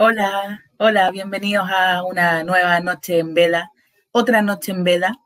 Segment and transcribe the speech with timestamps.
[0.00, 3.72] Hola, hola, bienvenidos a una nueva noche en vela,
[4.12, 5.18] otra noche en vela,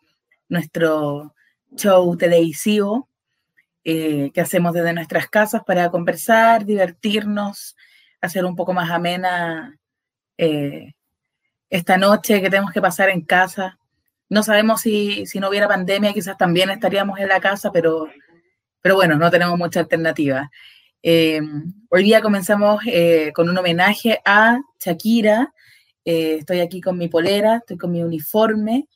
[0.49, 1.35] nuestro
[1.77, 3.07] show televisivo
[3.85, 7.77] eh, que hacemos desde nuestras casas para conversar, divertirnos,
[8.23, 9.79] hacer un poco más amena
[10.39, 10.95] eh,
[11.69, 13.79] esta noche que tenemos que pasar en casa.
[14.31, 18.09] No sabemos si, si, no hubiera pandemia, quizás también estaríamos en la casa, pero,
[18.81, 20.51] pero bueno, no tenemos mucha alternativa.
[21.05, 21.41] Eh,
[21.89, 25.53] hoy día comenzamos eh, con un homenaje a Shakira.
[26.05, 28.87] Eh, estoy aquí con mi polera, estoy con mi uniforme.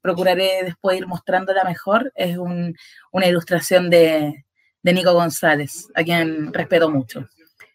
[0.00, 2.12] procuraré después ir mostrándola mejor.
[2.14, 2.76] Es un,
[3.10, 4.44] una ilustración de,
[4.82, 7.28] de, Nico González, a quien respeto mucho.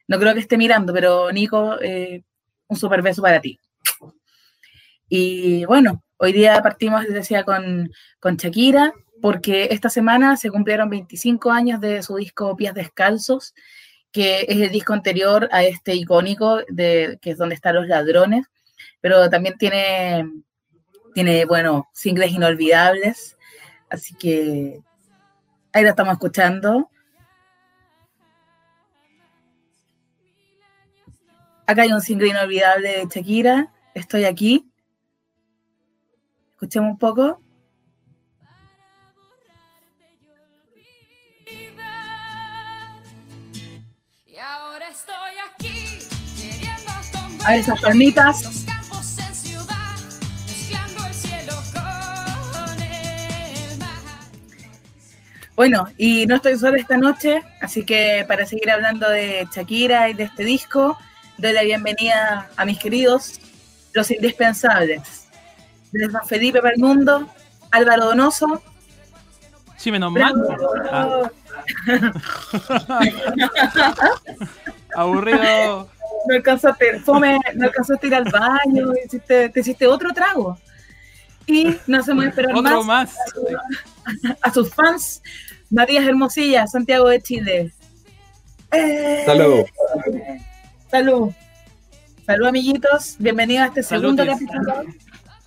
[0.07, 1.77] No creo que esté mirando, pero Nico,
[2.67, 3.59] un super beso para ti.
[5.09, 10.89] Y bueno, hoy día partimos, les decía, con, con Shakira porque esta semana se cumplieron
[10.89, 13.53] 25 años de su disco Pies Descalzos,
[14.11, 18.45] que es el disco anterior a este icónico, de, que es donde están los ladrones,
[19.01, 20.29] pero también tiene,
[21.13, 23.37] tiene, bueno, singles inolvidables,
[23.89, 24.81] así que
[25.73, 26.89] ahí lo estamos escuchando.
[31.65, 34.71] Acá hay un single inolvidable de Shakira, Estoy aquí.
[36.52, 37.41] Escuchemos un poco.
[47.47, 48.65] A esas palmitas.
[55.55, 60.13] Bueno, y no estoy sola esta noche, así que para seguir hablando de Shakira y
[60.13, 60.97] de este disco,
[61.37, 63.39] doy la bienvenida a mis queridos,
[63.93, 65.30] los indispensables.
[65.91, 67.27] Desde San Felipe para el mundo,
[67.71, 68.61] Álvaro Donoso.
[69.77, 70.33] Sí, menos mal.
[70.91, 71.31] Ah.
[74.95, 75.89] Aburrido
[76.28, 78.88] no alcanzaste, fome, no alcanzaste a ir al baño,
[79.28, 80.58] te hiciste otro trago.
[81.45, 84.36] Y no hacemos esperar otro más, más.
[84.42, 85.22] A, sus fans,
[85.70, 87.73] Matías Hermosilla, Santiago de Chile.
[88.72, 89.66] Eh, salud.
[90.92, 91.32] Salud.
[92.26, 93.16] Salud, amiguitos.
[93.17, 94.84] Bienvenidos a este segundo capítulo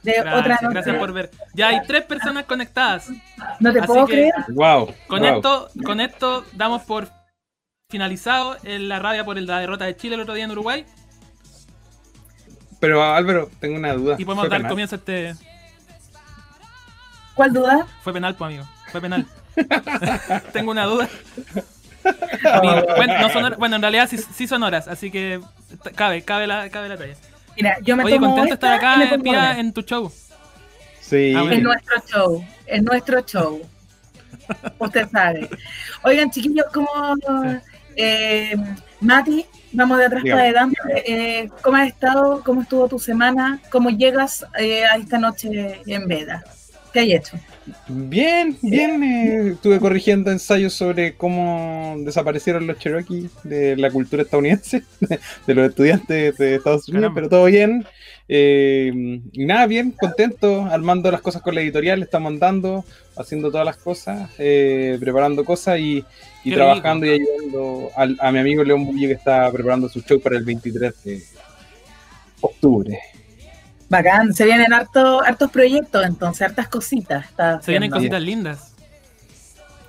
[0.03, 0.67] de otra noche.
[0.71, 1.31] Gracias por ver.
[1.53, 3.11] Ya hay tres personas conectadas.
[3.59, 4.33] No te puedo creer.
[4.49, 4.95] Wow.
[5.07, 7.20] Con esto, con esto damos por
[7.91, 10.87] finalizado en la rabia por la derrota de Chile el otro día en Uruguay.
[12.79, 14.17] Pero Álvaro, tengo una duda.
[14.19, 15.35] Y podemos dar comienzo a este.
[17.35, 17.87] ¿Cuál duda?
[18.03, 18.69] Fue penal, pues amigo.
[18.91, 19.27] Fue penal.
[20.53, 21.09] tengo una duda.
[23.59, 25.41] bueno, en realidad sí, son horas, así que
[25.95, 27.15] cabe, cabe la, cabe la talla.
[27.57, 29.27] Mira, yo me Oye, contento de estar acá en,
[29.59, 30.11] en tu show.
[31.01, 31.35] Sí.
[31.37, 32.45] Ah, en nuestro show.
[32.67, 33.61] En nuestro show.
[34.79, 35.51] Usted sabe.
[36.03, 36.89] Oigan, chiquillos, ¿cómo
[37.97, 38.57] eh,
[39.01, 40.77] Mati, vamos de atrás para adelante.
[41.07, 42.43] Eh, ¿Cómo has estado?
[42.45, 43.61] ¿Cómo estuvo tu semana?
[43.71, 46.45] ¿Cómo llegas eh, a esta noche en Veda?
[46.93, 47.39] ¿Qué hay hecho?
[47.89, 49.03] Bien, bien.
[49.03, 54.83] Eh, estuve corrigiendo ensayos sobre cómo desaparecieron los Cherokee de la cultura estadounidense,
[55.47, 57.87] de los estudiantes de Estados Unidos, pero todo bien.
[58.29, 62.85] y nada, bien, contento, armando las cosas con la editorial, estamos andando,
[63.17, 66.05] haciendo todas las cosas, preparando cosas y
[66.45, 70.37] y trabajando y ayudando a mi amigo León Bullo que está preparando su show para
[70.37, 71.23] el 23 de
[72.41, 72.99] octubre.
[73.89, 77.27] Bacán, se vienen hartos, hartos proyectos entonces, hartas cositas.
[77.63, 78.75] Se vienen cositas lindas.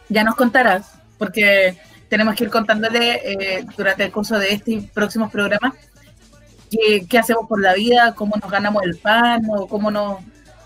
[0.09, 1.78] Ya nos contarás, porque
[2.09, 5.74] tenemos que ir contándole eh, durante el curso de este y próximos programas
[7.07, 10.19] qué, hacemos por la vida, cómo nos ganamos el pan o cómo nos,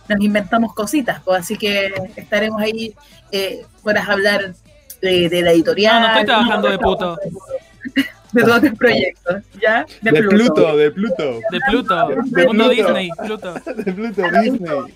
[0.08, 1.22] nos inventamos cositas.
[1.24, 2.94] Pues, así que estaremos ahí
[3.32, 4.54] eh, para hablar
[5.02, 6.02] de, la editorial.
[6.02, 7.18] No, no estoy trabajando de puto.
[8.34, 9.86] de todos tus proyectos, ¿ya?
[10.02, 10.78] De, Pluto.
[10.78, 12.08] De Pluto, de Pluto.
[12.26, 13.54] De Mundo Disney, Pluto.
[13.54, 14.94] De Pluto, Disney.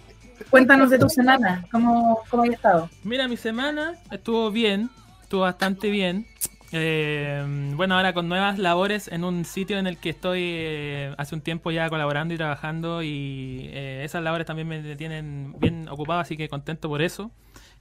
[0.50, 2.90] Cuéntanos de tu semana, ¿cómo, cómo has estado?
[3.04, 4.90] Mira, mi semana estuvo bien,
[5.22, 6.26] estuvo bastante bien.
[6.72, 7.44] Eh,
[7.76, 11.42] bueno, ahora con nuevas labores en un sitio en el que estoy eh, hace un
[11.42, 16.38] tiempo ya colaborando y trabajando y eh, esas labores también me tienen bien ocupado, así
[16.38, 17.32] que contento por eso.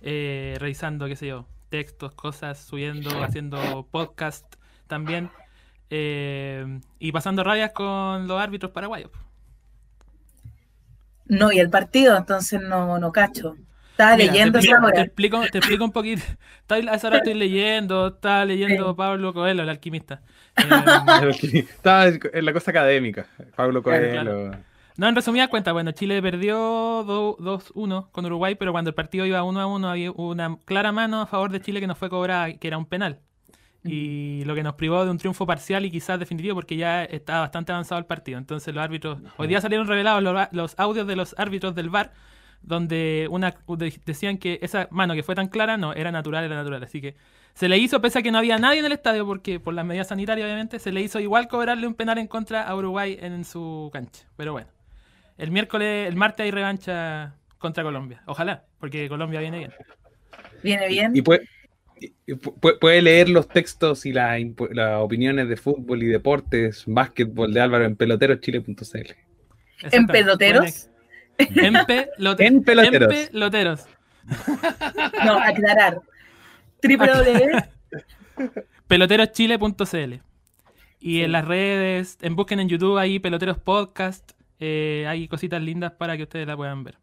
[0.02, 4.44] revisando, qué sé yo, textos, cosas, subiendo, haciendo podcast
[4.86, 5.30] también.
[5.90, 9.10] Eh, y pasando rabias con los árbitros paraguayos.
[11.26, 13.56] No, y el partido, entonces no, no cacho.
[13.98, 16.22] Estaba leyendo te explico, te explico, te explico, un poquito.
[16.68, 20.22] A esa hora estoy leyendo, estaba leyendo Pablo Coelho, el alquimista.
[20.58, 24.50] Eh, estaba en la cosa académica, Pablo Coelho.
[24.98, 29.44] No, en resumida cuenta, bueno, Chile perdió 2-1 con Uruguay, pero cuando el partido iba
[29.44, 32.66] 1 1 había una clara mano a favor de Chile que no fue cobrada, que
[32.66, 33.20] era un penal.
[33.84, 37.42] y lo que nos privó de un triunfo parcial y quizás definitivo porque ya estaba
[37.42, 38.38] bastante avanzado el partido.
[38.38, 42.12] Entonces los árbitros, hoy día salieron revelados los, audios de los árbitros del VAR
[42.60, 43.54] donde una
[44.04, 46.82] decían que esa mano que fue tan clara no era natural, era natural.
[46.82, 47.14] Así que
[47.54, 49.86] se le hizo, pese a que no había nadie en el estadio, porque por las
[49.86, 53.44] medidas sanitarias obviamente, se le hizo igual cobrarle un penal en contra a Uruguay en
[53.44, 54.26] su cancha.
[54.36, 54.68] Pero bueno,
[55.38, 58.22] el miércoles, el martes hay revancha contra Colombia.
[58.26, 59.72] Ojalá, porque Colombia viene bien.
[60.62, 61.16] Viene bien.
[61.16, 61.48] Y puede,
[62.80, 64.40] puede leer los textos y las
[64.98, 69.12] opiniones de fútbol y deportes, básquetbol de Álvaro en peloteroschile.cl.
[69.92, 70.90] ¿En peloteros?
[71.38, 71.76] En,
[72.38, 73.86] en peloteros.
[75.24, 76.02] No, aclarar.
[78.86, 80.14] peloteroschile.cl
[81.00, 85.92] y en las redes, en busquen en YouTube ahí Peloteros Podcast, eh, hay cositas lindas
[85.92, 86.98] para que ustedes la puedan ver.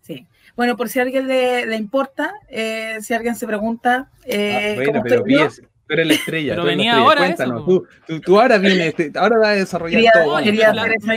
[0.00, 0.26] Sí.
[0.56, 4.10] Bueno, por si a alguien le, importa, eh, si alguien se pregunta.
[4.24, 6.52] Eh, ah, bueno, pero pies, tú eres la estrella.
[6.54, 7.20] Pero venía ahora.
[7.20, 7.86] Cuéntanos, tú,
[8.20, 10.42] tú, ahora vienes, este, ahora vas a desarrollar todo.
[10.42, 11.14] Quería hacer esa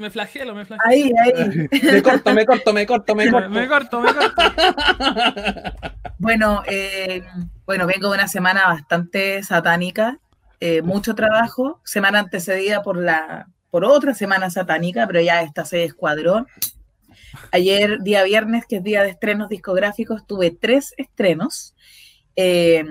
[0.00, 0.88] me flagelo, me flagelo.
[0.88, 1.68] Ahí, ahí.
[1.92, 3.50] Me corto, me corto, me corto, me corto.
[3.50, 4.42] me corto, me corto.
[6.18, 7.22] Bueno, eh,
[7.66, 10.18] bueno, vengo de una semana bastante satánica,
[10.60, 15.84] eh, mucho trabajo, semana antecedida por la por otra semana satánica, pero ya esta se
[15.84, 16.46] escuadró.
[17.52, 21.74] Ayer, día viernes, que es día de estrenos discográficos, tuve tres estrenos.
[22.36, 22.82] Eh,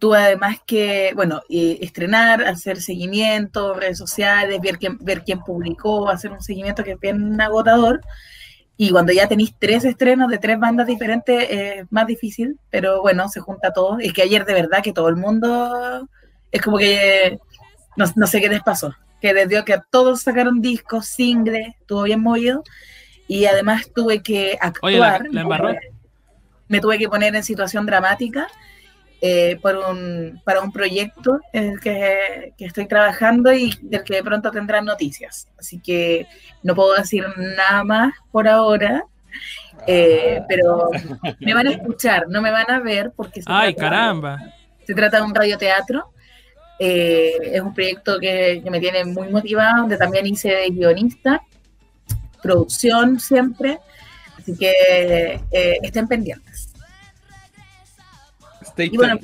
[0.00, 6.32] tuve además que, bueno, estrenar, hacer seguimiento, redes sociales, ver quién, ver quién publicó, hacer
[6.32, 8.00] un seguimiento que es bien agotador.
[8.76, 13.28] Y cuando ya tenéis tres estrenos de tres bandas diferentes, es más difícil, pero bueno,
[13.28, 14.00] se junta todo.
[14.00, 16.08] Es que ayer de verdad que todo el mundo,
[16.50, 17.38] es como que,
[17.96, 18.92] no, sé qué les pasó,
[19.26, 22.62] que desde que todos sacaron discos, singles, estuvo bien movido.
[23.28, 25.24] Y además tuve que actuar.
[26.68, 28.46] me tuve que poner en situación dramática
[29.20, 34.22] eh, por un, para un proyecto en el que, estoy trabajando y del que de
[34.22, 35.48] pronto tendrán noticias.
[35.58, 36.28] Así que
[36.62, 39.04] no puedo decir nada más por ahora,
[39.88, 40.90] eh, pero
[41.40, 43.42] me van a escuchar, no me van a ver porque...
[43.42, 44.38] Se ¡Ay, caramba!
[44.86, 46.12] se trata de un radioteatro.
[46.78, 51.42] Eh, es un proyecto que, que, me tiene muy motivado, donde también hice de guionista,
[52.42, 53.78] producción siempre.
[54.38, 55.40] Así que
[55.82, 56.66] estén pendientes.
[58.78, 59.18] Y bueno,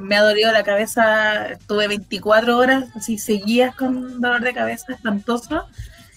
[0.00, 5.66] me ha dolido la cabeza, estuve 24 horas así seguidas con dolor de cabeza espantoso.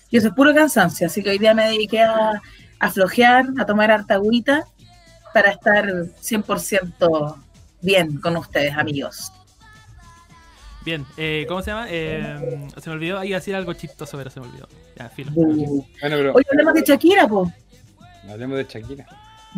[0.09, 2.41] Y eso es puro cansancio, así que hoy día me dediqué a,
[2.79, 4.65] a flojear, a tomar harta agüita
[5.33, 7.35] para estar 100%
[7.81, 9.31] bien con ustedes, amigos.
[10.87, 11.85] Bien, eh, ¿cómo se llama?
[11.89, 14.69] Eh, se me olvidó, ahí decir algo chistoso, pero se me olvidó.
[14.95, 15.33] Ya, filo.
[15.35, 15.85] Uh.
[16.33, 17.51] Hoy hablemos de Shakira, po.
[18.29, 19.05] Hablemos de Shakira.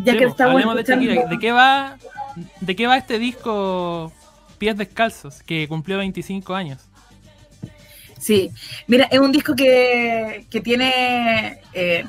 [0.02, 1.28] Ya que hablemos de Shakira.
[1.28, 1.96] ¿De qué va
[2.60, 4.12] ¿De qué va este disco
[4.58, 6.80] Pies Descalzos, que cumplió 25 años?
[8.18, 8.50] Sí,
[8.88, 12.06] mira, es un disco que, tiene, eh,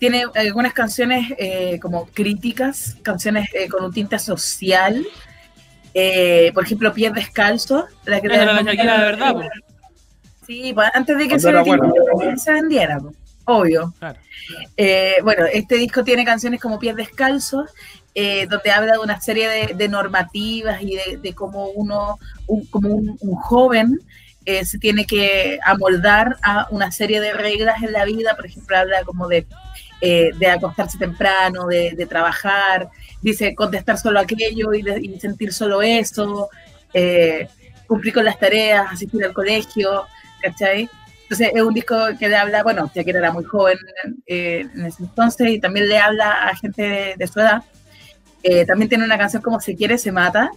[0.00, 5.06] tiene algunas canciones eh, como críticas, canciones eh, con un tinte social.
[6.52, 7.84] Por ejemplo, Pies Descalzos.
[8.04, 9.34] La que era la Shakira de verdad,
[10.46, 11.50] Sí, pues, antes de que se,
[12.36, 12.98] se, vendiera,
[13.46, 13.94] obvio.
[15.22, 17.70] bueno, este disco tiene canciones como Pies Descalzos
[18.16, 22.20] eh, donde habla de una serie de, normativas y de, cómo uno,
[22.70, 23.98] como un, joven,
[24.44, 28.76] eh, se tiene que amoldar a una serie de reglas en la vida, por ejemplo,
[28.76, 29.46] habla como de,
[30.04, 32.88] eh, de acostarse temprano, de, trabajar,
[33.22, 36.48] dice contestar solo aquello y, sentir solo eso,
[37.86, 40.04] cumplir con las tareas, asistir al colegio,
[40.42, 40.88] ¿cachai?
[41.22, 43.78] Entonces es un disco que le habla, bueno, ya que era muy joven
[44.26, 47.62] en ese entonces y también le habla a gente de su edad
[48.46, 50.50] eh, también tiene una canción como Se quiere, se mata,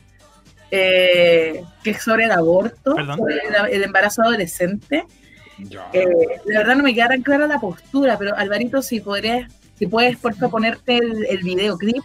[0.69, 3.39] eh, que es sobre el aborto, sobre
[3.71, 5.05] el, embarazo adolescente.
[5.93, 6.05] Eh,
[6.45, 10.17] la verdad no me queda tan clara la postura, pero Alvarito, si podrías, si puedes,
[10.17, 12.03] por favor, ponerte el, videoclip,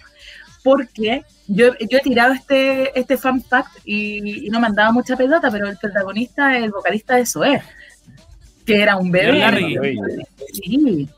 [0.63, 5.17] porque yo, yo, he tirado este, este fan fact y, no me han dado mucha
[5.17, 7.63] pelota, pero el protagonista es el vocalista de Zoé,
[8.65, 9.43] que era un bebé.
[10.53, 11.09] Sí,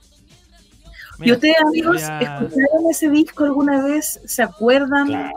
[1.20, 4.20] ¿Y ustedes, amigos, escucharon ese disco alguna vez?
[4.24, 5.32] ¿Se acuerdan?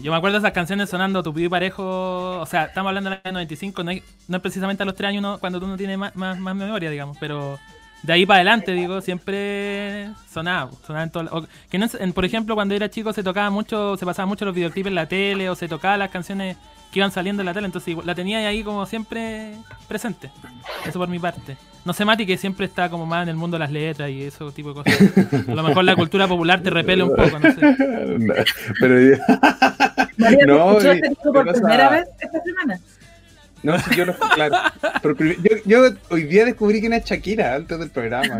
[0.00, 2.40] Yo me acuerdo esas canciones sonando tu y parejo.
[2.40, 4.02] O sea, estamos hablando del año 95, no, es
[4.40, 7.58] precisamente a los tres años cuando tú no tienes más, memoria, digamos, pero
[8.02, 10.70] de ahí para adelante, digo, siempre sonaba.
[10.86, 11.78] sonaba en todo, que
[12.14, 15.06] por ejemplo, cuando era chico se tocaba mucho, se pasaba mucho los videoclips en la
[15.06, 16.56] tele o se tocaban las canciones
[16.92, 19.56] que iban saliendo en la tele, entonces la tenía ahí como siempre
[19.88, 20.30] presente.
[20.86, 21.56] Eso por mi parte.
[21.84, 24.22] No sé, Mati, que siempre está como más en el mundo de las letras y
[24.22, 25.48] eso tipo de cosas.
[25.48, 27.76] A lo mejor la cultura popular te repele un poco, no sé.
[28.80, 29.18] Pero
[30.16, 32.80] María, no, ¿te este por primera vez esta semana?
[33.64, 34.56] No, sí, yo lo claro.
[35.02, 38.38] Pero yo, yo, hoy día descubrí quién es Shakira antes del programa.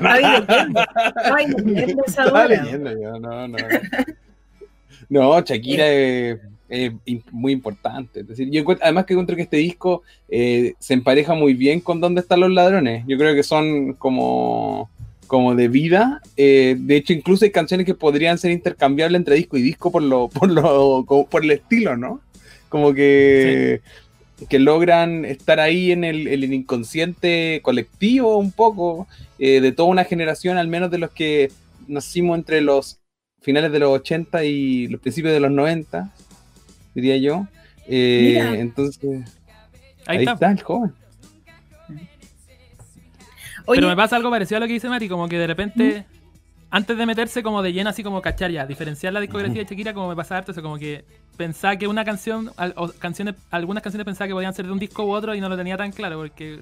[0.00, 0.24] Ay,
[2.06, 3.58] Estaba leyendo yo, no, no.
[5.08, 6.38] No, Shakira es,
[7.30, 8.20] muy importante.
[8.20, 12.00] Es decir, yo además que encuentro que este disco eh, se empareja muy bien con
[12.00, 13.04] Dónde están los ladrones.
[13.06, 14.90] Yo creo que son como,
[15.26, 16.20] como de vida.
[16.36, 20.02] Eh, de hecho, incluso hay canciones que podrían ser intercambiables entre disco y disco por
[20.02, 22.20] lo, por lo, por el estilo, ¿no?
[22.68, 23.80] Como que
[24.48, 29.06] que logran estar ahí en el, inconsciente colectivo un poco,
[29.38, 31.50] eh, de toda una generación, al menos de los que
[31.88, 32.98] nacimos entre los
[33.40, 36.12] finales de los 80 y los principios de los 90,
[36.94, 37.46] diría yo.
[37.86, 39.38] Eh, entonces,
[40.06, 40.50] ahí, está.
[40.50, 40.92] el joven.
[43.66, 46.04] Pero me pasa algo parecido a lo que dice Mati, como que de repente,
[46.70, 49.94] antes de meterse como de lleno, así como cachar ya, diferenciar la discografía de Shakira,
[49.94, 51.04] como me pasa harto, eso como que
[51.36, 55.04] pensaba que una canción, o canciones, algunas canciones pensaba que podían ser de un disco
[55.04, 56.60] u otro y no lo tenía tan claro, porque,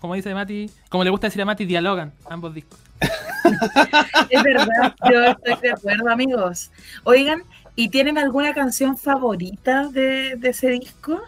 [0.00, 2.78] como dice Mati, como le gusta decir a Mati, dialogan ambos discos.
[4.30, 6.70] es verdad, yo estoy de acuerdo, amigos.
[7.04, 7.42] Oigan,
[7.76, 11.20] ¿y tienen alguna canción favorita de, ese disco?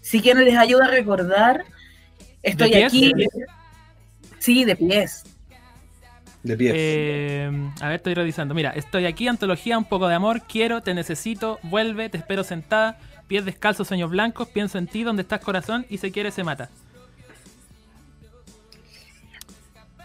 [0.00, 1.64] Si quieren les ayuda a recordar,
[2.42, 3.12] estoy aquí.
[4.38, 5.24] Sí, de pies.
[6.42, 6.74] De pies.
[6.76, 8.54] Eh, a ver, estoy revisando.
[8.54, 12.98] Mira, estoy aquí, antología, un poco de amor, quiero, te necesito, vuelve, te espero sentada,
[13.26, 16.68] pies descalzos, sueños blancos, pienso en ti, donde estás corazón y se quiere, se mata.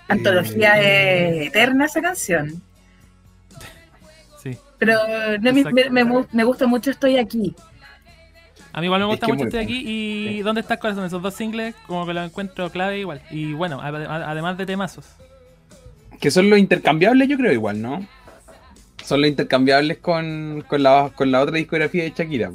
[0.08, 2.64] Antología eh, eterna esa canción.
[4.80, 4.98] Pero
[6.32, 7.54] me, gusta mucho Estoy aquí.
[8.72, 11.06] A mí igual me gusta mucho Estoy aquí y ¿Dónde estás corazón?
[11.06, 13.22] Esos dos singles como que los encuentro clave igual.
[13.30, 15.06] Y bueno, además de temazos.
[16.20, 18.06] Que son los intercambiables, yo creo, igual, ¿no?
[19.04, 22.52] Son los intercambiables con, con, la, con la otra discografía de Shakira,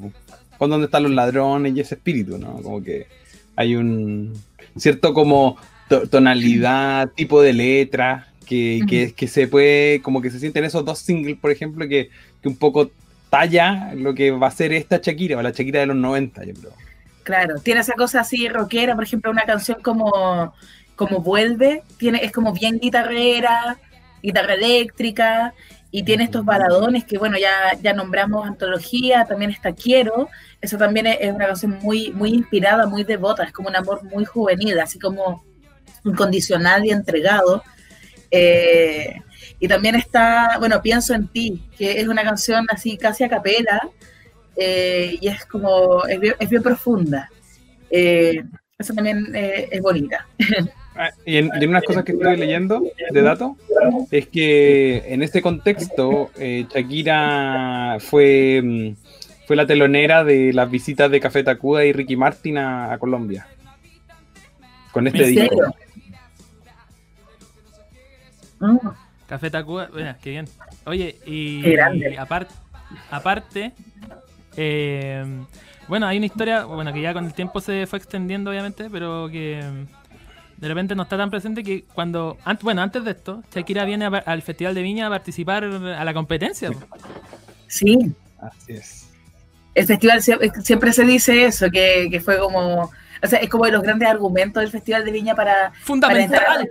[0.59, 2.61] con donde están los ladrones y ese espíritu, ¿no?
[2.63, 3.07] Como que
[3.57, 4.35] hay un
[4.77, 5.57] cierto como
[6.11, 10.99] tonalidad, tipo de letra, que, que, que, se puede, como que se sienten esos dos
[10.99, 12.11] singles, por ejemplo, que,
[12.43, 12.91] que, un poco
[13.31, 16.55] talla lo que va a ser esta Shakira, o la Shakira de los 90, yo
[16.55, 16.73] creo.
[17.23, 20.53] Claro, tiene esa cosa así rockera, por ejemplo, una canción como
[20.97, 23.79] como vuelve, tiene, es como bien guitarrera,
[24.23, 25.55] guitarra eléctrica,
[25.91, 30.29] y tiene estos baladones que, bueno, ya, ya nombramos antología, también está Quiero,
[30.61, 34.25] eso también es, una canción muy, muy inspirada, muy devota, es como un amor muy
[34.25, 35.45] juvenil, así como
[36.05, 37.63] incondicional y entregado.
[38.37, 39.15] Eh,
[39.61, 43.89] y también está, bueno, Pienso en ti, que es una canción así casi a capela,
[44.57, 47.31] eh, y es como, es bien, profunda.
[47.91, 48.43] Eh,
[48.77, 50.27] eso también es bonita.
[50.97, 53.53] Ah, y en, unas cosas que estoy leyendo de datos
[54.13, 58.97] es que en este contexto eh, Shakira fue, mm,
[59.45, 63.49] fue la telonera de las visitas de Café Tacuda y Ricky Martin a, Colombia.
[64.93, 65.75] Con este disco.
[69.27, 70.49] Café Tacuba, bueno, qué bien.
[70.85, 71.77] Oye, y,
[72.19, 72.55] aparte,
[73.11, 73.73] aparte
[74.57, 75.25] eh,
[75.89, 79.29] bueno, hay una historia, bueno, que ya con el tiempo se fue extendiendo, obviamente, pero
[79.31, 79.63] que
[80.57, 84.43] de repente no está tan presente que cuando, bueno, antes de esto, Shakira viene al
[84.43, 86.71] Festival de Viña a participar a la competencia.
[87.67, 88.13] Sí.
[88.41, 89.11] Así es.
[89.75, 92.91] El festival siempre se dice eso, que, fue como,
[93.25, 96.69] o sea, es como de los grandes argumentos del Festival de Viña para, Fundamental.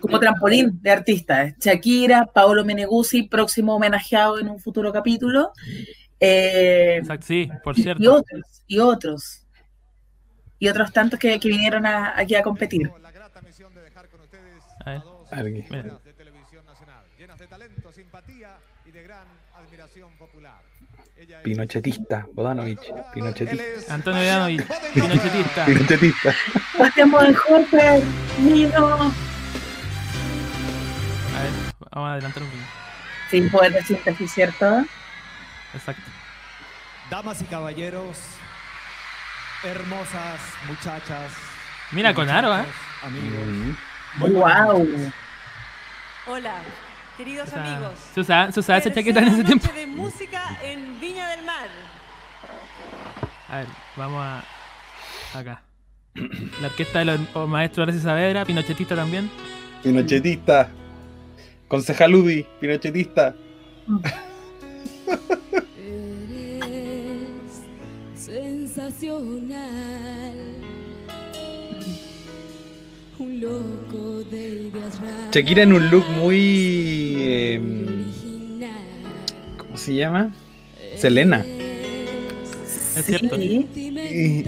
[0.00, 1.54] como, trampolín de artistas.
[1.58, 5.52] Shakira, Paolo Meneguzzi, próximo homenajeado en un futuro capítulo.
[6.20, 8.02] Eh, Exacto, sí, por cierto.
[8.02, 9.44] Y otros, y otros
[10.58, 12.90] y otros tantos que, que vinieron a, aquí a competir.
[15.30, 15.52] A ver.
[16.04, 20.60] de televisión nacional, llenas de talento, simpatía y de gran admiración popular.
[21.42, 23.94] Pinochetista, Bodanovich, Pinochetista.
[23.94, 25.64] Antonio Bodanovich, Pinochetista.
[25.66, 26.34] Pinochetista.
[27.10, 28.02] Bodenhorfer,
[28.38, 29.12] Nino.
[31.34, 31.52] A ver,
[31.90, 32.62] vamos a adelantar un poco.
[33.30, 34.84] Sin poder de síntesis, ¿cierto?
[35.74, 36.10] Exacto.
[37.10, 38.18] Damas y caballeros,
[39.64, 41.32] hermosas muchachas.
[41.90, 42.64] Mira con Aro, ¿eh?
[43.02, 43.76] Amigos.
[44.18, 45.12] Wow.
[46.26, 46.60] Hola,
[47.18, 47.92] queridos amigos.
[48.14, 49.68] ¿Se usaba, ¿se esa chaqueta en ese tiempo?
[49.74, 51.68] de música en Viña del Mar.
[53.48, 54.44] A ver, vamos a.
[55.38, 55.62] Acá.
[56.62, 59.30] La orquesta de los maestros Horacio Saavedra, Pinochetista también.
[59.82, 60.70] Pinochetista.
[61.66, 63.34] Concejaludi, Pinochetista.
[63.86, 64.02] Un
[69.48, 70.37] loco
[75.32, 77.16] Shakira en un look muy.
[77.20, 78.12] Em,
[79.56, 80.32] ¿Cómo se llama?
[80.96, 81.44] Selena.
[82.96, 83.36] Es cierto.
[83.36, 84.44] Sí.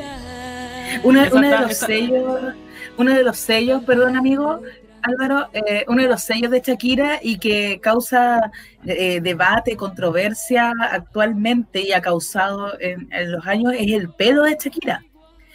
[1.04, 2.54] Uno de los sellos,
[2.96, 4.60] uno de los sellos, perdón amigo,
[5.02, 8.50] Álvaro, eh, uno de los sellos de Shakira y que causa
[8.84, 14.56] eh, debate, controversia actualmente y ha causado en, en los años es el pelo de
[14.60, 15.04] Shakira.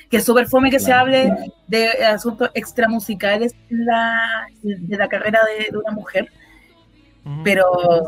[0.10, 1.34] Que es súper fome que se hable
[1.68, 6.32] de asuntos extramusicales en la, de la carrera de, de una mujer,
[7.44, 7.66] pero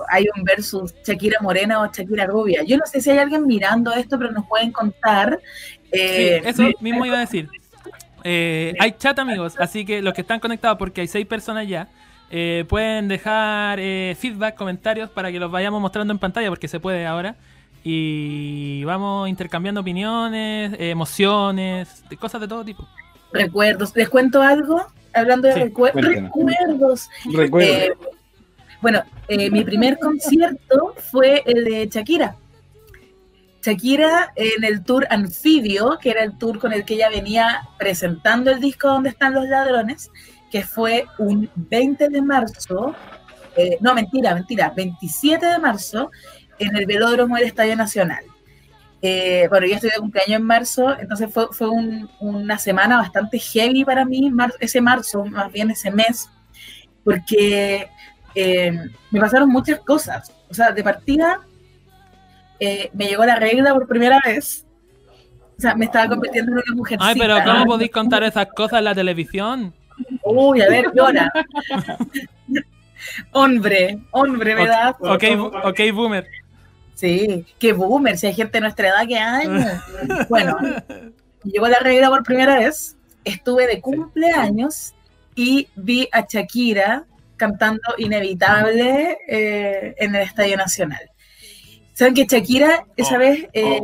[0.09, 2.63] hay un versus Shakira morena o Shakira rubia.
[2.63, 5.39] Yo no sé si hay alguien mirando esto, pero nos pueden contar.
[5.91, 7.49] Sí, eh, eso mismo iba a decir.
[8.23, 11.87] Eh, hay chat, amigos, así que los que están conectados, porque hay seis personas ya,
[12.29, 16.79] eh, pueden dejar eh, feedback, comentarios para que los vayamos mostrando en pantalla, porque se
[16.79, 17.35] puede ahora.
[17.89, 22.85] Y vamos intercambiando opiniones, emociones, de cosas de todo tipo.
[23.31, 23.95] Recuerdos.
[23.95, 24.85] ¿Les cuento algo?
[25.13, 27.09] Hablando de Sí, recuerdos.
[27.31, 27.59] Recuerdo.
[27.61, 27.93] Eh,
[28.81, 32.35] bueno, eh, mi primer concierto fue el de Shakira.
[33.63, 38.51] Shakira en el tour Anfibio, que era el tour con el que ella venía presentando
[38.51, 40.11] el disco Donde están los ladrones,
[40.51, 42.93] que fue un 20 de marzo,
[43.57, 46.11] eh, no, mentira, mentira, 27 de marzo,
[46.59, 48.23] en el velódromo del Estadio Nacional.
[49.01, 53.37] Eh, bueno, yo estoy de cumpleaños en marzo, entonces fue, fue un- una semana bastante
[53.37, 56.29] heavy para mí, ese marzo, más bien ese mes,
[57.03, 57.87] porque
[58.35, 58.71] eh,
[59.11, 60.31] me pasaron muchas cosas.
[60.49, 61.41] O sea, de partida
[62.59, 64.65] eh, me llegó la regla por primera vez.
[65.57, 66.97] O sea, me estaba convirtiendo en una mujer.
[67.01, 69.73] Ay, pero ¿cómo podéis contar esas cosas en la televisión?
[70.23, 71.31] Uy, a ver, llora.
[73.31, 75.13] hombre, hombre, asco.
[75.13, 75.23] Ok,
[75.63, 76.27] ok, boomer.
[76.97, 79.71] Sí, qué boomer, si hay gente de nuestra edad que años.
[80.29, 80.57] Bueno,
[81.43, 84.95] llegó la regla por primera vez, estuve de cumpleaños
[85.35, 87.05] y vi a Shakira
[87.35, 91.11] cantando Inevitable eh, en el Estadio Nacional.
[91.93, 93.79] Saben que Shakira esa Oh, vez, eh,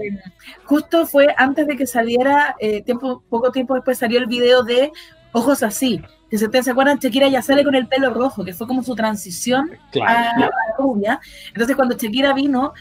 [0.65, 4.91] justo fue antes de que saliera, eh, tiempo, poco tiempo después salió el video de
[5.33, 6.01] Ojos Así.
[6.31, 8.81] Que si ustedes se acuerdan, Shakira ya sale con el pelo rojo, que fue como
[8.81, 10.45] su transición a, Claro.
[10.45, 11.19] a rubia.
[11.49, 12.73] Entonces cuando Shakira vino,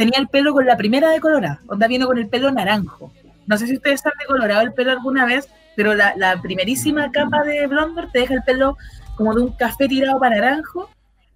[0.00, 1.20] tenía el pelo con la primera de
[1.66, 3.12] onda vino con el pelo naranjo.
[3.46, 7.44] No sé si ustedes han decolorado el pelo alguna vez, pero la, la primerísima capa
[7.44, 8.78] de blonder te deja el pelo
[9.14, 10.88] como de un café tirado para naranjo.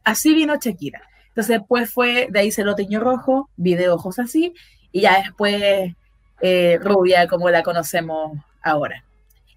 [0.03, 1.03] Así vino Shakira.
[1.29, 4.55] Entonces después fue, de ahí se lo teñó rojo, video ojos así,
[4.93, 5.93] y ya después
[6.41, 9.05] eh, rubia como la conocemos ahora.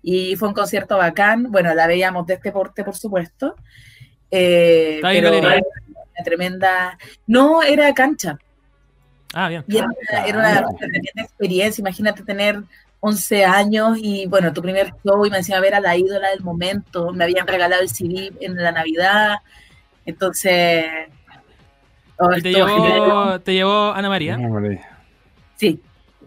[0.01, 3.55] Y fue un concierto bacán, bueno, la veíamos de este porte, por supuesto.
[4.29, 4.99] Eh,
[6.25, 6.97] tremenda...
[7.25, 8.37] No, era cancha.
[9.33, 9.63] Ah, bien.
[9.67, 11.81] Y era, una- era una tremenda experiencia.
[11.81, 12.61] Imagínate tener
[12.99, 16.41] 11 años y, bueno, tu primer show y me decía ver a la ídola del
[16.41, 17.11] momento.
[17.13, 19.37] Me habían regalado el CD en la Navidad.
[20.05, 20.85] Entonces.
[22.17, 24.35] oh, Y te llevó, te llevó Ana María.
[24.37, 24.81] Hombre.
[25.57, 25.79] Sí,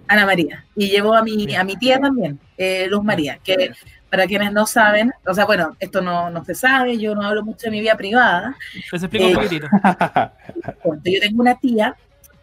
[0.07, 0.65] Ana María.
[0.77, 3.71] Y llevó a mi, a mi tía también, eh, Luz María, que
[4.11, 7.45] para quienes no saben, o sea, bueno, esto no, no se sabe, yo no hablo
[7.45, 8.57] mucho de mi vida privada.
[8.93, 9.69] Les explico un Eh, poquitito.
[10.83, 11.95] Cuento, Yo tengo una tía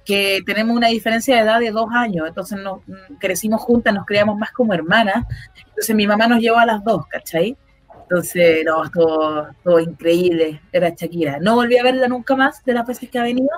[0.08, 4.06] que tenemos una diferencia de edad de dos años, entonces nos, mm, crecimos juntas, nos
[4.06, 5.26] criamos más como hermanas,
[5.67, 7.58] entonces mi mamá nos llevó a las dos, ¿cachai?
[8.04, 11.39] Entonces, no, estuvo, estuvo increíble, era Shakira.
[11.41, 13.50] No volví a verla nunca más de las veces que ha venido,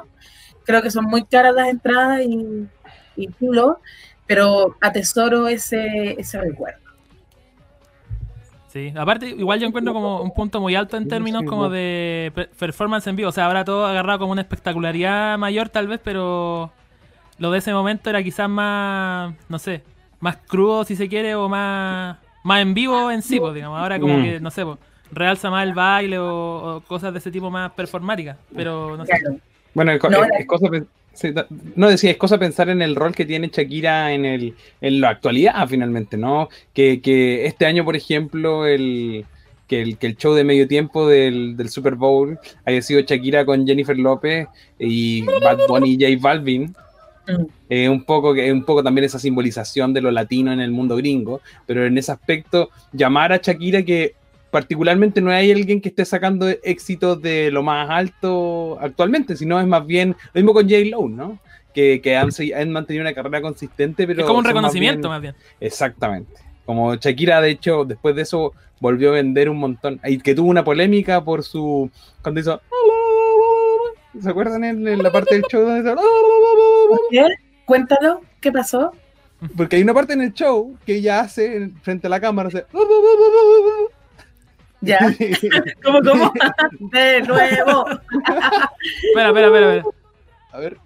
[0.65, 2.67] creo que son muy caras las entradas y,
[3.15, 3.29] y
[4.25, 6.88] pero atesoro ese, ese recuerdo.
[8.71, 12.45] Sí, aparte, igual yo encuentro como un punto muy alto en términos como de pe-
[12.59, 13.29] performance en vivo.
[13.29, 16.71] O sea, habrá todo agarrado como una espectacularidad mayor tal vez, pero
[17.39, 19.81] lo de ese momento era quizás más, no sé,
[20.19, 23.79] más crudo si se quiere o más, más en vivo en sí, pues, digamos.
[23.79, 24.23] Ahora como Mm.
[24.23, 24.77] que, no sé, pues,
[25.11, 29.13] realza más el baile o, o cosas de ese tipo más performáticas, pero no sé.
[29.19, 29.37] Claro.
[29.73, 30.67] Bueno, es, No, es- cosa
[31.19, 31.33] sí,
[31.75, 35.09] no decía, es cosa pensar en el rol que tiene Shakira en el en la
[35.09, 36.49] actualidad finalmente, ¿no?
[36.73, 39.25] Que, que este año, por ejemplo, el
[39.67, 43.45] que el, que el show de medio tiempo del, del Super Bowl haya sido Shakira
[43.45, 44.47] con Jennifer López
[44.79, 46.75] y Bad Bunny y J Balvin.
[47.27, 47.45] Mm.
[47.69, 51.41] Eh, un poco un poco también esa simbolización de lo latino en el mundo gringo,
[51.67, 54.15] pero en ese aspecto llamar a Shakira que
[54.51, 59.67] particularmente no hay alguien que esté sacando éxitos de lo más alto actualmente, sino es
[59.67, 60.77] más bien lo mismo con J.
[60.89, 61.39] Lo, ¿no?
[61.73, 65.11] Que, que han, han mantenido una carrera consistente, pero es como un más reconocimiento bien-
[65.11, 65.35] más bien.
[65.59, 66.33] Exactamente.
[66.65, 69.99] Como Shakira, de hecho, después de eso volvió a vender un montón.
[70.03, 71.89] Y que tuvo una polémica por su.
[72.21, 72.61] Cuando hizo.
[74.21, 75.95] ¿Se acuerdan en, en la parte del show donde hizo?
[77.11, 77.25] ¿Qué?
[77.65, 78.91] Cuéntalo, ¿qué pasó?
[79.55, 82.49] Porque hay una parte en el show que ella hace en- frente a la cámara.
[82.49, 82.65] hace-
[84.81, 84.99] ¿Ya?
[85.83, 86.33] ¿Cómo, cómo?
[86.91, 87.85] De nuevo.
[87.89, 89.75] Espera, espera, espera.
[89.75, 89.83] espera.
[90.51, 90.77] A ver.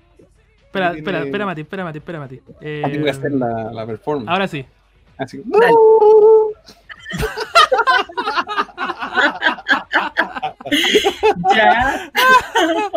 [0.65, 2.41] Espera, Tiene- espera, espera, Mati, espera, Mati, espera, Mati.
[2.61, 4.29] Eh, Ah, tengo que hacer la, la performance.
[4.29, 4.65] ahora sí.
[5.17, 5.41] Así.
[5.45, 5.73] Dale.
[11.55, 12.09] Ya.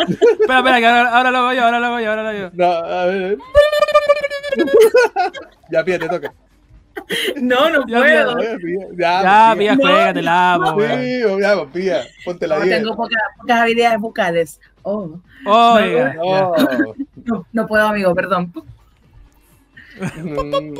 [0.08, 2.38] Espera, espera, que ahora, ahora lo hago yo, ahora lo hago yo, ahora lo hago
[2.38, 2.50] yo.
[2.54, 3.38] No, a ver.
[5.70, 6.32] ya, pía, te toca.
[7.40, 8.30] No, no Ya, puedo.
[8.30, 8.86] A ver, Pía.
[8.96, 11.00] Ya, Ya, pilla, No, juégatela, po, weón.
[11.02, 12.00] Sí, o ya, pues, pía.
[12.24, 12.78] Ponte la No, 10.
[12.78, 14.60] tengo poca- pocas habilidades vocales.
[14.82, 15.20] Oh.
[15.44, 16.54] No.
[17.24, 18.52] no, no puedo, amigo, perdón.
[20.16, 20.74] Mm,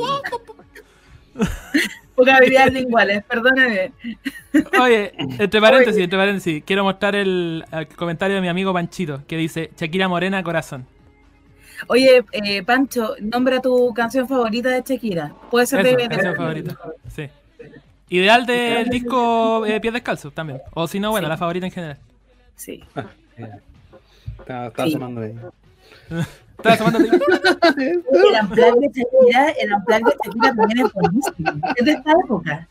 [2.15, 3.91] Pocas habilidades linguales, perdóneme.
[4.81, 9.37] Oye, entre paréntesis, entre paréntesis, quiero mostrar el, el comentario de mi amigo Panchito, que
[9.37, 10.87] dice Shakira Morena Corazón.
[11.87, 15.33] Oye, eh, Pancho, nombra tu canción favorita de Shakira.
[15.51, 16.77] Puede ser Eso, de, de- canción favorita.
[17.15, 17.29] Sí.
[18.09, 20.61] Ideal del disco eh, Pies Descalzos también.
[20.73, 21.29] O si no, bueno, Sí.
[21.29, 21.97] la favorita en general.
[22.55, 22.83] Sí.
[24.39, 24.91] Está, está Sí.
[24.93, 25.35] sonando ahí.
[26.57, 31.51] Estaba tomando- El unplug de Shakira, el unplug de Shakira también es buenísimo.
[31.75, 32.67] Es de esta época.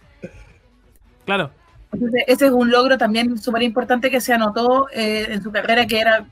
[1.24, 1.50] Claro.
[1.92, 5.86] Entonces, ese es un logro también súper importante que se anotó eh, en su carrera,
[5.86, 6.24] que era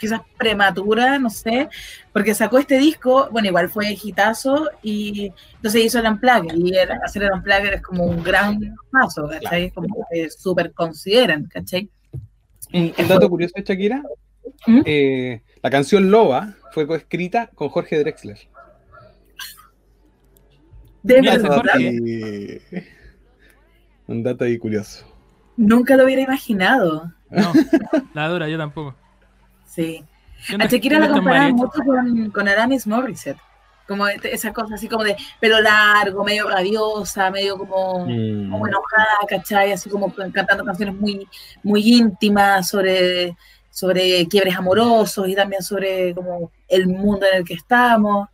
[0.00, 1.68] quizás prematura, no sé,
[2.12, 6.90] porque sacó este disco, bueno, igual fue hitazo, y entonces hizo el Unplugged, y el-
[7.04, 8.58] hacer el Unplugged es como un gran
[8.90, 9.66] paso, ¿cachai?
[9.66, 11.88] Es como que súper consideran, ¿cachai?
[12.72, 14.02] Un, un dato curioso de Shakira.
[14.66, 14.80] ¿Mm?
[14.84, 18.38] eh, la canción Loba fue coescrita con Jorge Drexler.
[21.02, 22.72] De Mira, verdad, Jorge.
[24.06, 25.06] Un dato ahí curioso.
[25.56, 27.52] nunca lo hubiera imaginado, No,
[28.14, 28.96] la dura, yo tampoco.
[29.70, 30.04] Sí.
[30.48, 33.38] ¿Qué A Shakira la comparaban mucho con, con Alanis Morissette.
[33.86, 38.50] Como este- esa cosa así como de pelo largo, medio rabiosa, medio como, Mm.
[38.50, 39.72] como enojada, ¿cachai?
[39.72, 41.28] Así como cantando canciones muy,
[41.62, 43.36] muy íntimas sobre,
[43.70, 48.28] sobre quiebres amorosos y también sobre como el mundo en el que estamos.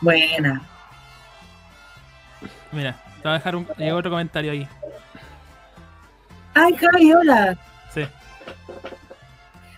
[0.00, 0.62] Buena.
[2.72, 3.66] Mira, te voy a dejar un.
[3.92, 4.66] Otro comentario ahí.
[6.54, 7.58] Ay, Javi, hola.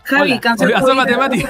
[0.04, 1.16] Javi, Oye, asómate.
[1.16, 1.46] Mati.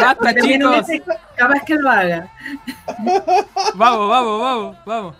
[0.00, 0.86] Basta, chicos.
[1.36, 2.28] capaz que lo haga.
[3.74, 5.16] Vamos, vamos, vamos, vamos.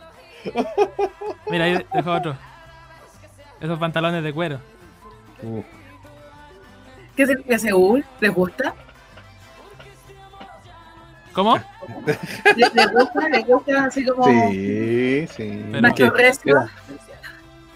[1.50, 2.36] Mira, ahí dejo otro.
[3.60, 4.58] Esos pantalones de cuero.
[5.42, 5.64] Uf.
[7.16, 8.04] ¿Qué significa Seúl?
[8.20, 8.74] ¿Les gusta?
[11.32, 11.58] ¿Cómo?
[12.56, 13.28] ¿Les, les gusta?
[13.30, 15.62] ¿Les gusta así como Sí, sí.
[16.44, 16.66] Pero-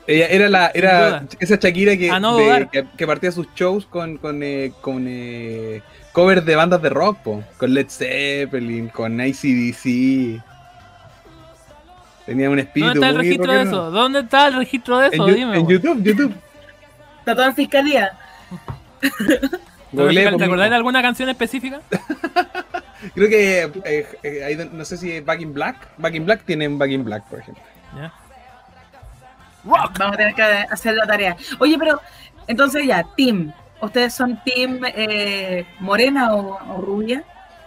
[0.08, 2.70] ella era la era esa Shakira que, A no de- dudar.
[2.70, 7.18] que, que partía sus shows con con, eh, con eh, covers de bandas de rock,
[7.18, 10.40] po, con Led Zeppelin, con ACDC.
[12.24, 13.90] Tenía un espíritu ¿Dónde está el muy registro de eso?
[13.90, 15.26] ¿Dónde está el registro de En, eso?
[15.28, 15.56] Yu- Dime.
[15.58, 15.66] en.
[15.68, 16.34] YouTube, YouTube.
[17.20, 18.12] ¿Está todo en fiscalía?
[19.96, 21.80] ¿Te acordás de alguna canción específica?
[23.14, 25.76] Creo que eh, eh, ahí no sé si es Back in Black.
[25.98, 27.62] Back in Black tienen Back in Black, por ejemplo.
[29.64, 31.36] Vamos a tener que hacer la tarea.
[31.58, 32.00] Oye, pero
[32.46, 33.52] entonces ya, Team.
[33.80, 37.24] ¿Ustedes son Team eh, morena o, o rubia?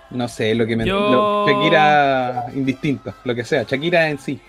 [0.09, 0.85] No sé, lo que me.
[0.85, 3.63] Yo- lo- Shakira indistinto, lo que sea.
[3.63, 4.39] Shakira en sí.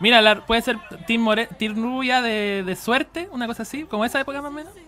[0.00, 4.04] Mira, la- puede ser Team, More Team Rubia de, de suerte, una cosa así, como
[4.04, 4.72] esa época más o menos.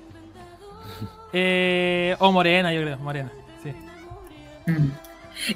[1.34, 3.30] Eh, o Morena, yo creo, Morena.
[4.66, 4.74] Sí.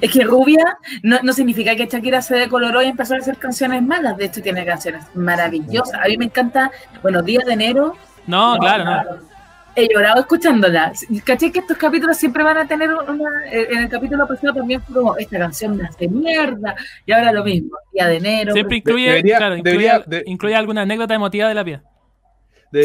[0.01, 3.81] Es que rubia no, no significa que Shakira se decoloró y empezó a hacer canciones
[3.83, 4.17] malas.
[4.17, 5.99] De hecho, tiene canciones maravillosas.
[6.03, 7.95] A mí me encanta, bueno, Día de Enero.
[8.25, 9.27] No, claro, no.
[9.75, 10.91] He llorado escuchándola.
[11.23, 13.29] ¿Caché que estos capítulos siempre van a tener una...
[13.51, 16.75] eh, En el capítulo pasado también fue como, esta canción me hace mierda.
[17.05, 18.53] Y ahora lo mismo, Día de Enero.
[18.53, 21.81] Siempre incluye, debería- claro, incluye, debería- de- incluye alguna anécdota emotiva de la piel.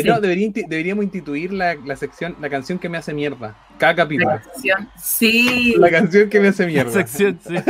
[0.01, 0.09] Sí.
[0.21, 3.57] debería deberíamos instituir la, la sección, la canción que me hace mierda.
[3.79, 4.31] Cada La capítulo.
[4.31, 5.75] canción, sí.
[5.79, 6.91] La canción que me hace La mierda.
[6.93, 7.55] sección, sí.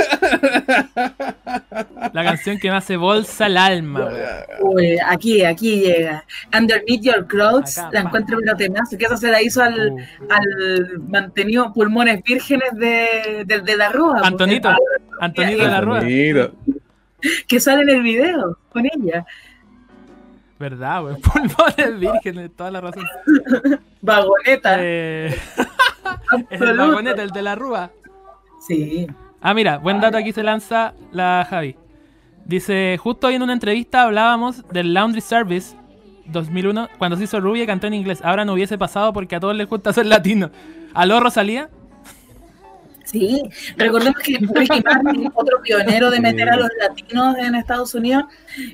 [2.13, 4.11] La canción que me hace bolsa el alma.
[4.61, 6.25] Uy, aquí, aquí llega.
[6.57, 8.09] Underneath Your Clothes, Acá, la pa.
[8.09, 9.99] encuentro pero temazo, que eso se la hizo al, Uh.
[10.31, 14.15] al mantenido pulmones vírgenes de, de, de la Rúa.
[14.19, 14.71] pues, Antonito,
[15.21, 16.01] Antonito de la Rúa.
[17.47, 19.25] Que sale en el video con ella.
[20.63, 21.21] Verdad, weón.
[21.21, 23.05] Pulmones vírgenes, toda la razón.
[24.01, 24.77] Vagoneta.
[24.79, 25.27] Eh,
[26.51, 27.91] es el vagoneta, el de la Rúa.
[28.61, 29.09] Sí.
[29.41, 31.75] Ah, mira, buen dato aquí se lanza la Javi.
[32.45, 35.77] Dice, justo hoy en una entrevista hablábamos del Laundry Service
[36.27, 38.21] 2001, cuando se hizo rubia y cantó en inglés.
[38.23, 40.53] Ahora no hubiese pasado porque a todos les gusta ser latino.
[40.95, 41.71] ¿Aló, Rosalía?
[43.05, 43.43] Sí,
[43.77, 48.25] recordemos que Ricky Martin, otro pionero de meter a los latinos en Estados Unidos,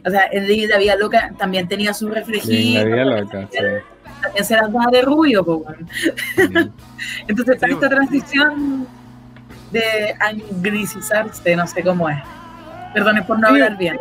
[0.07, 3.59] o sea, el La Vida Loca también tenía su Sí, reflejito, la vida loca, sí.
[4.23, 5.89] también se las daba de rubio, po, weón.
[7.29, 7.89] Entonces, está Sí, esta bueno.
[7.89, 8.87] transición
[9.73, 12.19] de anglicizarse, no sé cómo es.
[12.95, 13.99] Perdone por no hablar bien.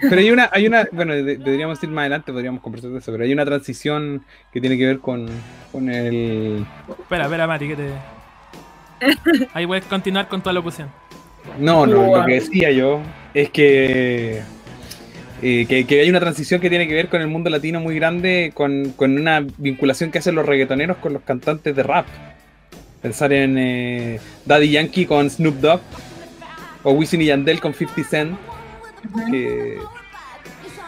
[0.00, 3.10] Pero hay una, hay una, bueno, de- deberíamos ir más adelante, podríamos conversar de eso,
[3.12, 5.26] pero hay una transición que tiene que ver con,
[5.72, 6.64] con el...
[7.00, 7.88] Espera, espera, Mati, que te.
[9.54, 10.88] Ahí puedes continuar con tu alocución.
[11.58, 13.00] No, no, lo que decía yo
[13.34, 14.42] es que,
[15.42, 17.94] eh, que, que hay una transición que tiene que ver con el mundo latino muy
[17.96, 22.06] grande, con, con una vinculación que hacen los reggaetoneros con los cantantes de rap.
[23.02, 25.80] Pensar en eh, Daddy Yankee con Snoop Dogg,
[26.82, 28.38] o Wisin y Yandel con 50 Cent,
[29.30, 29.76] que,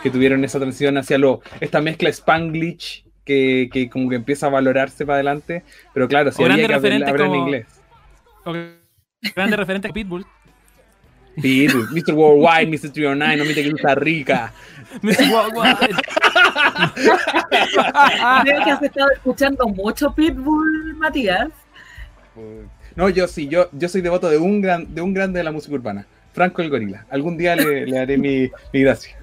[0.03, 4.51] que tuvieron esa transición hacia lo, esta mezcla Spanglish que, que como que empieza a
[4.51, 7.67] valorarse para adelante, pero claro, si había que hablar, en inglés.
[9.35, 10.25] Grande referente a Pitbull.
[11.43, 12.15] Sí, Mr.
[12.15, 12.93] Worldwide, Mr.
[12.93, 14.53] 309, no mire que estás rica.
[15.03, 15.31] Mr.
[15.31, 15.77] Worldwide.
[18.43, 21.49] Creo que has estado escuchando mucho Pitbull, Matías.
[22.95, 25.53] No, yo sí, yo, yo soy devoto de un gran, de un grande de la
[25.53, 27.05] música urbana, Franco el Gorila.
[27.11, 29.17] Algún día le, le haré mi, mi gracia.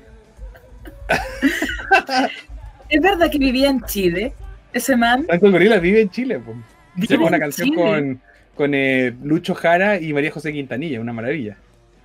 [2.89, 4.33] Es verdad que vivía en Chile,
[4.71, 5.25] ese man.
[5.25, 6.53] Franco el Gorila vive en Chile, po.
[6.95, 7.81] Vive Sacó una canción Chile.
[7.81, 8.21] con,
[8.55, 11.57] con eh, Lucho Jara y María José Quintanilla, una maravilla.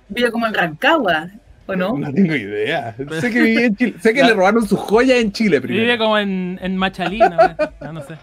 [0.09, 1.29] Vive como en Rancagua,
[1.67, 1.97] ¿o no?
[1.97, 2.95] No tengo idea.
[3.19, 3.93] Sé que vivía en Chile.
[4.01, 5.97] Sé que le robaron su joya en Chile Vive primero.
[5.99, 7.55] como en, en Machalina.
[7.81, 8.15] No, no sé.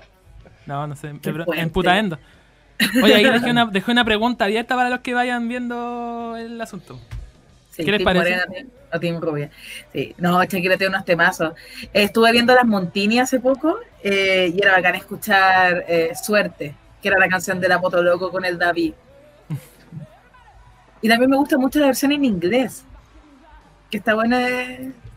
[0.66, 1.12] No, no sé.
[1.54, 1.70] En.
[1.70, 2.18] Putaendo.
[3.02, 7.00] Oye, ahí dejé una, dejé una pregunta abierta para los que vayan viendo el asunto.
[7.70, 8.24] Sí, ¿Qué les Tim parece?
[8.36, 9.50] Morena Tim- o Tim Rubia.
[9.92, 10.14] Sí.
[10.18, 11.54] No, Shakira tiene unos temazos.
[11.92, 17.18] Estuve viendo Las Montini hace poco eh, y era bacán escuchar eh, Suerte, que era
[17.18, 18.94] la canción de La Poto Loco con el David.
[21.02, 22.84] Y también me gusta mucho la versión en inglés,
[23.90, 24.40] que está buena,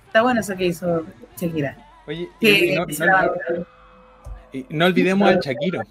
[0.06, 1.06] está bueno eso que hizo
[1.40, 1.78] Shakira.
[2.06, 3.32] Oye, Que y no, se no- la-
[4.52, 5.82] y no olvidemos al Shakiro.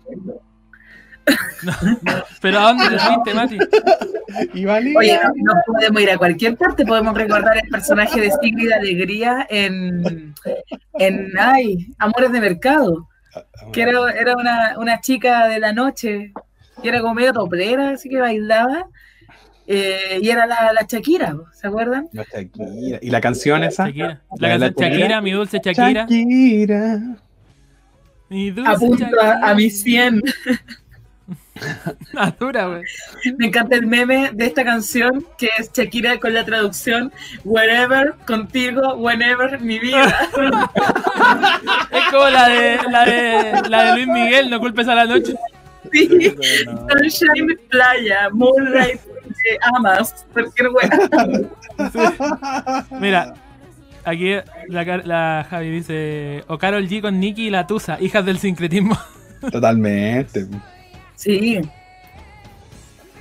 [2.41, 3.59] Pero ¿a dónde te fuiste, Mati?
[4.55, 4.95] Y vale.
[4.97, 9.47] Oye, no, no podemos ir a cualquier parte, podemos recordar el personaje de Sigrid Alegría
[9.51, 10.35] en,
[10.99, 13.09] en ay, Amores de Mercado,
[13.73, 16.33] que era, era una, una chica de la noche,
[16.83, 18.87] que era como medio toplera, así que bailaba,
[19.67, 22.09] eh, y era la, la Shakira, ¿se acuerdan?
[22.13, 22.99] La Shakira.
[23.03, 23.87] ¿Y la canción esa?
[23.87, 24.23] Shakira.
[24.39, 24.69] La La.
[24.69, 26.07] Shakira, mi dulce Shakira.
[26.09, 27.01] Shakira.
[28.31, 30.23] Mi dulce Apunto a, a mi 100.
[32.17, 32.83] Ah, dura, güey.
[33.37, 37.13] Me encanta el meme de esta canción, que es Shakira con la traducción
[37.45, 40.29] Wherever, contigo, whenever, mi vida.
[41.91, 45.35] Es como la de, la de, la de Luis Miguel, no culpes a la noche.
[45.93, 46.09] Sí.
[46.89, 49.01] Sunshine, playa, moonlight,
[49.75, 50.91] amas, cualquier wea.
[53.01, 53.35] Mira,
[54.05, 54.35] aquí
[54.69, 58.99] la, Javi dice: O Carol G con Nicki y la Tusa, hijas del sincretismo.
[59.53, 60.47] Totalmente.
[61.19, 61.61] Sí.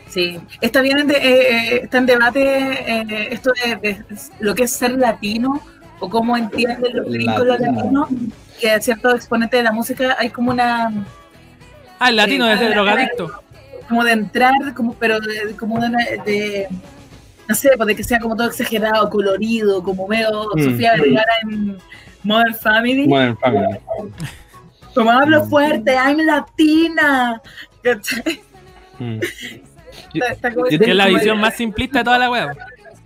[0.08, 0.40] Sí.
[0.62, 4.04] Está bien, en de- eh, eh, está en debate eh, esto de, de
[4.40, 5.62] lo que es ser latino
[6.00, 7.72] o cómo entienden los gringos los Latino.
[7.74, 8.08] latinos,
[8.62, 10.92] que ciertos exponentes de la música hay como una
[12.00, 12.52] Ah, el latino Sí.
[12.54, 13.42] es de drogadicto.
[13.90, 15.90] como de entrar, como, pero de, como de,
[16.26, 16.68] de-
[17.48, 20.64] no sé, pues de que sea como todo exagerado, colorido, como veo Mm.
[20.64, 21.78] Sofía Vergara en
[22.24, 23.08] Modern Family.
[23.08, 23.78] Modern Family.
[24.94, 27.42] Como hablo fuerte, I'm latina.
[29.00, 29.20] Mm.
[30.14, 32.48] Está- está como- yo Que es la visión más simplista de toda la web.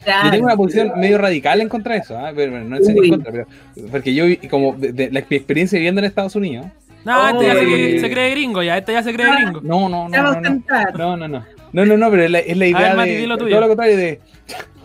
[0.03, 0.25] Claro.
[0.25, 2.31] Yo tengo una posición medio radical en contra de eso, ¿ah?
[2.33, 3.47] pero bueno, no en contra, pero
[3.91, 6.65] porque yo, como de, de la, mi experiencia viviendo en Estados Unidos,
[7.03, 7.57] No, este ya Oh.
[7.59, 9.59] se, se cree gringo, ya, este ya se cree gringo.
[9.61, 12.57] no, no, no, no, no, no, no, no, no, no, no, pero es la, es
[12.57, 13.49] la idea ver, Mati, de di lo tuyo.
[13.51, 14.19] todo lo contrario de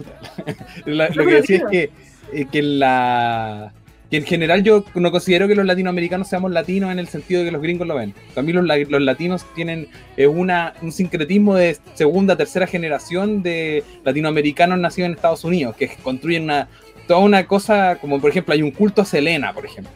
[0.87, 1.91] la- lo que decía es que,
[2.33, 3.73] eh, que la
[4.11, 7.47] que en general yo no considero que los latinoamericanos seamos latinos en el sentido de
[7.47, 8.15] que los gringos lo ven.
[8.35, 13.83] También los, la- los latinos tienen eh, una, un sincretismo de segunda, tercera generación de
[14.05, 16.69] latinoamericanos nacidos en Estados Unidos, que construyen una,
[17.09, 19.93] toda una cosa, como por ejemplo hay un culto a Selena, por ejemplo.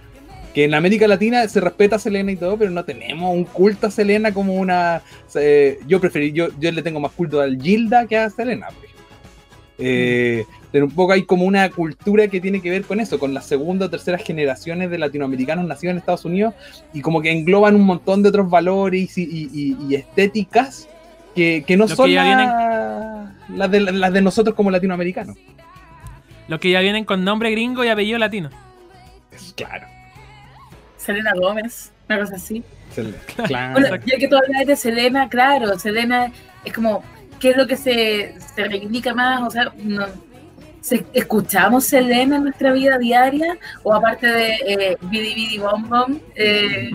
[0.55, 3.87] Que en América Latina se respeta a Selena y todo, pero no tenemos un culto
[3.87, 5.01] a Selena como una...
[5.37, 8.85] eh, yo preferí, yo, yo le tengo más culto al Gilda que a Selena, por
[8.85, 9.05] ejemplo.
[9.79, 13.35] Eh, pero un poco hay como una cultura que tiene que ver con eso, con
[13.35, 16.55] las segunda o terceras generaciones de latinoamericanos nacidos en Estados Unidos
[16.93, 20.89] y como que engloban un montón de otros valores y, y- y- y estéticas
[21.35, 25.37] que, que no Los son que las, de, las de nosotros como latinoamericanos.
[26.49, 28.51] Los que ya vienen con nombre gringo y apellido latino.
[29.33, 29.87] Es claro.
[30.97, 32.63] Selena Gómez, una cosa así.
[33.47, 33.73] Claro.
[33.81, 36.33] Bueno, ya que tú hablas de Selena, claro, Selena
[36.65, 37.05] es como,
[37.39, 39.43] ¿qué es lo que se, se reivindica más?
[39.43, 40.13] O sea, no, ¿se-
[41.13, 43.59] ¿escuchamos Selena en nuestra vida diaria?
[43.83, 46.91] O aparte de eh, Bidi Bidi Bom Bom, eh,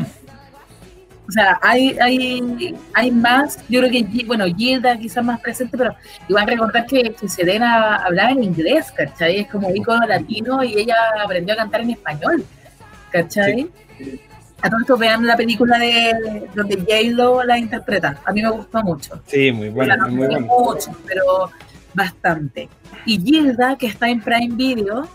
[1.28, 5.96] o sea, hay, hay, hay más, yo creo que, bueno, Gilda quizás más presente, pero
[6.28, 9.40] igual recordar que, que Selena hablaba en inglés, ¿cachai?
[9.40, 12.46] Es como icono latino y ella aprendió a cantar en español,
[13.12, 13.70] ¿cachai?
[14.62, 18.20] A todos estos vean la película de donde J-Lo la interpreta.
[18.24, 19.20] A mí me gustó mucho.
[19.26, 20.40] Sí, muy es muy bueno.
[20.42, 21.52] mucho, pero
[21.96, 22.70] bastante.
[23.06, 25.08] Y Gilda, que está en Prime Video,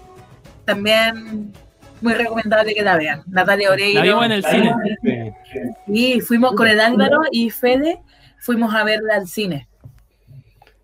[0.65, 1.53] también
[2.01, 3.23] muy recomendable que la vean.
[3.27, 4.01] Natalia Oreiro.
[4.01, 4.75] La vimos en el cine.
[5.03, 5.61] Sí.
[5.87, 8.01] Y fuimos con el Álvaro y Fede,
[8.39, 9.69] fuimos a verla al cine.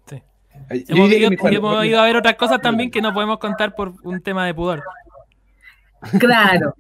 [0.08, 3.94] Yo Hemos, ido, hemos ido a ver otras cosas también que no podemos contar por
[4.02, 4.82] un tema de pudor.
[6.18, 6.74] Claro,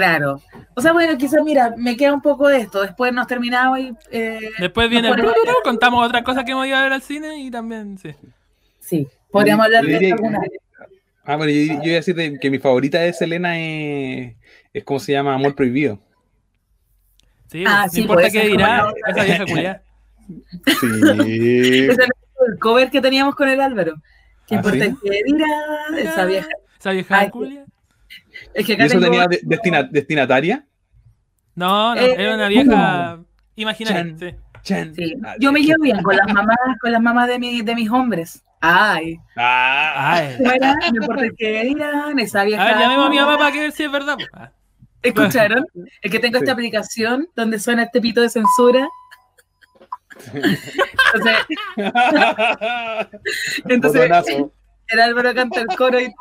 [0.00, 0.42] claro.
[0.74, 2.82] O sea, bueno, quizás, mira, me queda un poco de esto.
[2.82, 3.92] Después nos terminamos y.
[4.10, 5.14] eh, Después viene el
[5.64, 8.10] contamos otras cosas que hemos ido a ver al cine y también, sí.
[8.80, 10.40] Sí, podríamos hablar de diría- alguna.
[11.24, 14.34] Ah, bueno, yo, yo iba a decir de- que mi favorita de Selena es,
[14.72, 15.98] es como se llama Amor Prohibido.
[17.50, 19.82] Sí, Ah, no sí, importa pues, qué dirá esa vieja culiada.
[20.80, 20.86] Sí.
[21.88, 21.98] Ese es
[22.48, 23.94] el cover que teníamos con el Álvaro.
[24.46, 24.96] ¿Qué ¿Ah, importa sí?
[25.02, 25.46] que dirá
[25.98, 26.48] esa vieja?
[26.78, 27.64] Esa vieja culia.
[28.56, 29.04] Es que ¿Y acá eso tengo.
[29.12, 30.64] tenía de- destina- destinataria?
[31.54, 33.18] No, no, Eh, era una vieja
[33.54, 34.02] imaginaria.
[34.02, 34.18] Chan.
[34.18, 34.34] Sí.
[34.62, 34.94] Chan.
[34.94, 35.14] Sí.
[35.24, 37.90] Ah, Yo me llevo bien con las mamás, con las mamás de, mi, de mis
[37.90, 38.42] hombres.
[38.60, 40.36] Ay, Ah, Ay.
[40.94, 42.62] No que dirán, esa vieja.
[42.62, 44.16] A ver, llamemos a mi mamá para que ver si es verdad.
[44.16, 44.24] po.
[44.32, 44.50] Ah.
[45.02, 45.64] ¿Escucharon?
[46.02, 46.44] Es que tengo Sí.
[46.44, 48.88] esta aplicación donde suena este pito de censura.
[51.14, 51.36] Entonces,
[53.68, 54.10] entonces
[54.88, 56.12] el Álvaro canta el coro y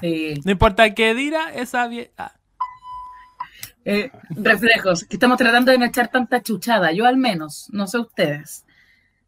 [0.00, 2.34] Sí, No importa qué dirá esa vieja.
[3.84, 7.98] eh, reflejos, que estamos tratando de no echar tanta chuchada, yo al menos, no sé
[7.98, 8.64] ustedes.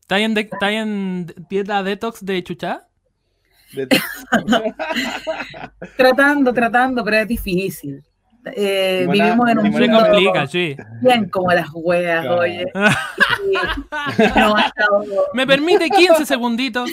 [0.00, 2.86] ¿Está en, de- está en dieta detox de chuchá?
[3.72, 3.88] De-
[5.96, 8.02] Tratando, tratando, pero es difícil.
[8.54, 10.76] Eh, vivimos en un mundo complica, sí.
[11.00, 12.40] bien como las hueas, Claro.
[12.42, 12.66] oye.
[14.18, 14.54] Y no,
[15.32, 16.90] Me permite 15 segunditos.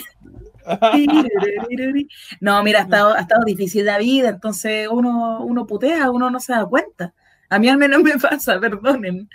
[2.40, 6.40] No, mira, ha estado, ha estado difícil la vida, entonces uno, uno putea, uno no
[6.40, 7.12] se da cuenta.
[7.48, 9.28] A mí al menos me pasa, perdonen.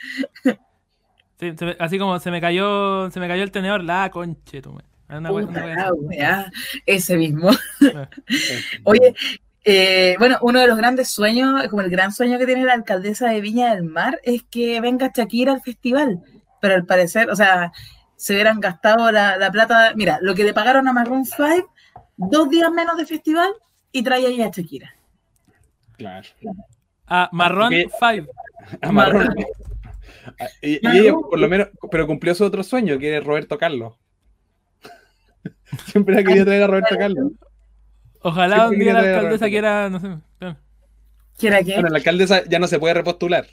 [1.40, 4.62] Sí, me- así como se me cayó, se me cayó el tenedor, la conche.
[5.10, 6.52] Una una la wea,
[6.86, 7.50] ese mismo.
[8.84, 9.16] Oye,
[9.64, 13.30] eh, bueno, uno de los grandes sueños, como el gran sueño que tiene la alcaldesa
[13.30, 16.22] de Viña del Mar, es que venga Shakira al festival.
[16.60, 17.72] Pero al parecer, o sea,
[18.18, 19.94] se hubieran gastado la, la plata.
[19.96, 21.72] Mira, lo que le pagaron a Maroon 5,
[22.18, 23.52] dos días menos de festival
[23.92, 24.94] y trae ahí a Shakira.
[25.98, 26.28] Claro.
[27.08, 28.32] Ah, Marrón Porque- 5.
[28.82, 29.34] Amarrón.
[30.40, 33.58] Ah, Y, y ella, por lo menos, pero cumplió su otro sueño, que es Roberto
[33.58, 33.94] Carlos.
[35.86, 37.32] Siempre ha querido traer a Roberto Carlos.
[38.22, 40.08] Ojalá Siempre un día la quería a alcaldesa quiera, no sé.
[40.40, 40.58] claro.
[41.38, 41.74] ¿Quiera que?
[41.76, 43.46] Bueno, la alcaldesa ya no se puede repostular.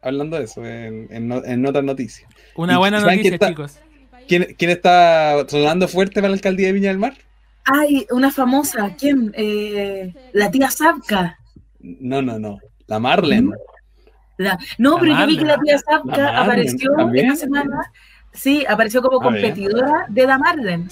[0.00, 2.30] Hablando de eso, en, en en otras noticias.
[2.56, 3.78] Una ¿Y buena noticia, está- chicos.
[4.28, 7.14] ¿Quién, quién está sonando fuerte para la alcaldía de Viña del Mar?
[7.64, 9.32] Ay, una famosa, ¿quién?
[9.36, 11.38] Eh, la tía Zapka.
[11.80, 12.58] No, no, no.
[12.86, 13.52] La Marlen.
[14.36, 17.26] La- no, La pero yo vi que la tía Zapka La apareció ¿también?
[17.26, 17.80] esta semana.
[18.32, 20.88] Sí, apareció como competidora de la Marlen.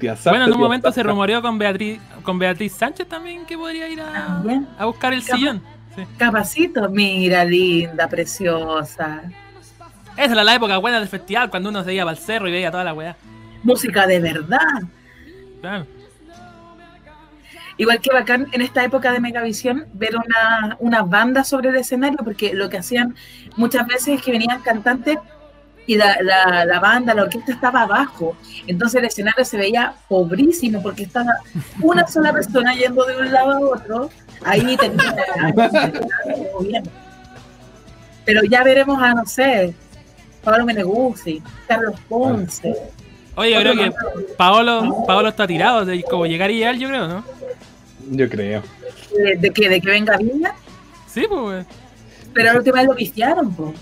[0.00, 3.56] Tía Zapta, Bueno, en un momento se rumoreó con Beatriz, con Beatriz Sánchez también que
[3.56, 5.62] podría ir a, buscar el sillón.
[5.94, 6.02] Sí.
[6.16, 9.22] Capacito, mira, linda, preciosa.
[10.18, 12.52] Esa era la época buena del festival, cuando uno se iba para el cerro y
[12.52, 13.16] veía toda la weá.
[13.62, 14.82] Música de verdad.
[15.60, 15.86] Claro.
[17.76, 22.18] Igual que bacán en esta época de Megavisión ver una, una banda sobre el escenario,
[22.24, 23.14] porque lo que hacían
[23.56, 25.18] muchas veces es que venían cantantes
[25.86, 28.36] y la, la, la banda, la orquesta estaba abajo.
[28.66, 31.36] Entonces el escenario se veía pobrísimo porque estaba
[31.80, 34.10] una sola persona yendo de un lado a otro.
[34.44, 35.14] Ahí tenía.
[38.24, 39.74] Pero ya veremos a, no sé,
[40.50, 42.74] Pablo Meneguzzi, Carlos Ponce.
[43.36, 43.92] Oye, yo creo que
[44.36, 47.24] Paolo, Paolo está tirado, de como llegar y llegar, yo creo, ¿no?
[48.10, 48.62] Yo creo.
[49.16, 50.54] ¿De, de que, de que venga Viña?
[51.06, 51.66] Sí, pues.
[52.32, 53.74] Pero la última vez lo pistearon, pues.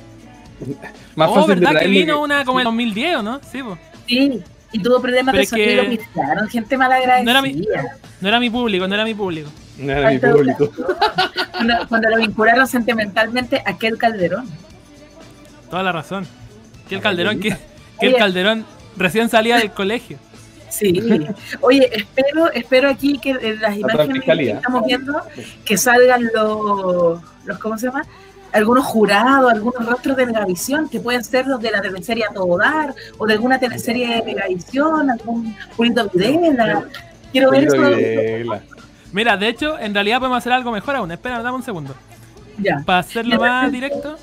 [1.14, 3.40] Más Oh, fácil de ¿verdad que vino una como en 2010, ¿o no?
[3.50, 3.78] Sí, pues.
[4.06, 4.42] Sí,
[4.72, 6.48] y tuvo problemas Pero de sonido y que- lo pistearon.
[6.48, 7.24] Gente malagradecida.
[7.24, 7.66] No era mi-
[8.20, 9.48] No era mi público, no era mi público.
[9.78, 10.70] No era mi público.
[11.52, 14.48] Cuando, cuando lo vincularon sentimentalmente a aquel Calderón.
[15.70, 16.26] Toda la razón.
[16.89, 17.57] Que el Calderón, que,
[18.01, 18.16] el.
[18.16, 18.64] Calderón
[18.97, 20.18] recién salía del colegio.
[20.70, 21.01] Sí.
[21.61, 25.22] Oye, espero, espero aquí que en las imágenes que estamos viendo
[25.64, 28.05] que salgan los, los ¿cómo se llama?
[28.57, 32.57] algunos jurados, algunos rostros de Megavisión, que pueden ser los de la teleserie A Todo
[32.59, 36.84] Dar, o de alguna teleserie de Megavisión, algún Julito Videla.
[37.32, 37.76] Quiero ver eso.
[37.76, 38.62] Videla.
[39.12, 41.11] Mira, de hecho, en realidad podemos hacer algo mejor aún.
[41.11, 41.95] Espera, dame un segundo.
[42.59, 44.16] Ya, Para hacerlo más directo,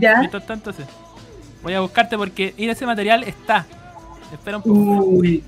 [0.00, 0.18] ya.
[0.20, 0.82] mientras tanto, sí.
[1.66, 3.66] Voy a buscarte porque mira, ese material está.
[4.32, 5.04] Espera un poco.
[5.04, 5.42] Uy.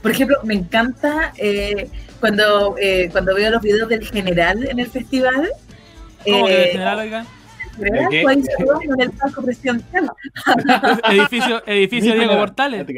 [0.00, 1.90] Por ejemplo, me encanta eh,
[2.20, 5.48] cuando, eh, cuando veo los videos del general en el festival.
[6.24, 7.26] ¿Cómo que eh, en general, oiga?
[9.44, 10.12] presidencial.
[11.10, 12.86] edificio edificio Diego Portales.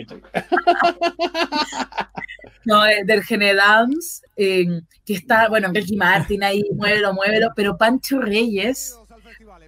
[2.66, 3.88] No, del general,
[4.36, 8.96] eh, que está, bueno, Ricky Martin ahí, muévelo, muévelo, pero Pancho Reyes,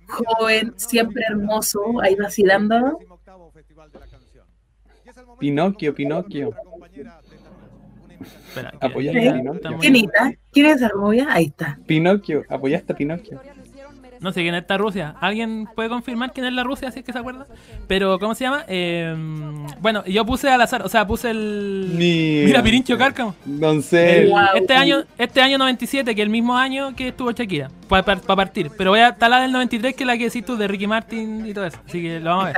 [0.08, 2.98] joven, siempre hermoso, ahí vacilando.
[5.38, 6.50] Pinocchio, Pinocchio.
[8.48, 9.28] Espera, que- Apoyar ¿Sí?
[9.28, 9.78] a Pinocchio.
[10.50, 11.26] ¿Quién es esa rubia?
[11.30, 11.78] Ahí está.
[11.86, 13.40] Pinocchio, apoyaste a Pinocchio.
[14.20, 15.14] No sé quién es esta Rusia.
[15.20, 17.46] ¿Alguien puede confirmar quién es la Rusia, si es que se acuerda?
[17.86, 18.64] Pero, ¿cómo se llama?
[18.68, 19.14] Eh,
[19.80, 21.90] bueno, yo puse al azar, o sea, puse el...
[21.94, 23.34] Mira, Mira, Pirincho Cárcamo.
[23.44, 24.38] El- Wow.
[24.56, 28.70] este año este año 97, que es el mismo año que estuvo Shakira, para partir.
[28.76, 30.86] Pero voy a estar la del 93, que es la que decís tú, de Ricky
[30.86, 31.78] Martin y todo eso.
[31.86, 32.56] Así que lo vamos a ver.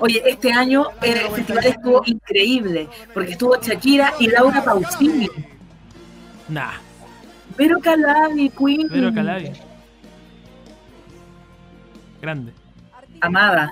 [0.00, 5.28] Oye, este año el festival estuvo increíble, porque estuvo Shakira y Laura Pausini.
[6.48, 6.74] Nah,
[7.56, 8.88] Pero Calabi, Queen.
[8.88, 9.52] Vero Calabi.
[12.20, 12.52] Grande.
[13.20, 13.70] Amada.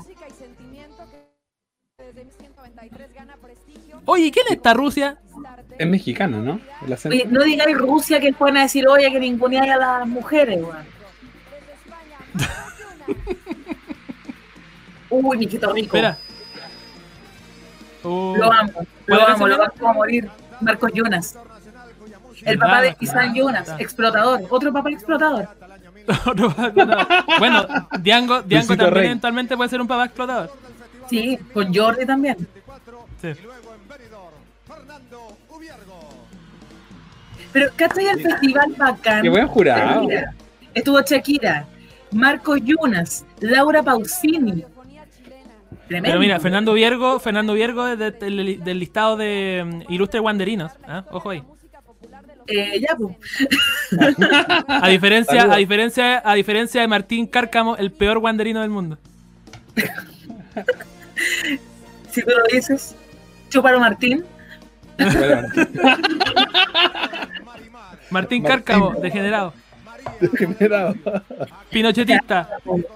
[4.04, 5.18] Oye, ¿quién es esta Rusia?
[5.78, 6.60] Es mexicano, ¿no?
[7.08, 10.86] Oye, no digáis Rusia que pueden decir, oye, que ninguneáis a las mujeres, weón.
[15.10, 15.96] Uy, mijito rico.
[15.96, 16.18] Espera.
[18.02, 20.30] Uh, Lo amo, ¿Cuál lo amo, lo amo a morir.
[20.60, 21.38] Marcos Jonas.
[22.46, 24.40] El papá de Isan Jonas, explotador.
[24.48, 25.48] Otro papá explotador.
[26.26, 27.06] Otro papá explotador.
[27.38, 27.66] bueno,
[28.00, 29.06] Diango, Diango también Rey.
[29.06, 30.52] eventualmente puede ser un papá explotador.
[31.10, 32.36] Sí, con Jordi también.
[33.20, 33.28] Sí.
[37.52, 39.22] Pero ¿cachai el festival bacán?
[39.22, 40.02] Qué buen jurado.
[40.02, 40.34] Shakira.
[40.74, 41.66] Estuvo Shakira,
[42.12, 44.64] Marcos Jonas, Laura Pausini.
[45.88, 46.08] Tremendo.
[46.10, 50.72] Pero mira, Fernando Viergo, Fernando Viergo es de- del, del listado de mm, ilustres guanderinos.
[50.86, 51.04] ¿ah?
[51.12, 51.42] Ojo ahí.
[52.48, 53.16] Eh, ya, pues.
[54.68, 55.54] A diferencia, Saludos.
[55.56, 58.98] a diferencia, a diferencia de Martín Cárcamo, el peor guanderino del mundo.
[62.10, 62.94] Si tú lo dices,
[63.50, 64.24] Chúparo Martín.
[64.98, 65.26] Martín
[68.10, 68.42] Martín.
[68.42, 69.52] Cárcamo, degenerado.
[70.20, 70.94] degenerado.
[71.70, 72.48] Pinochetista.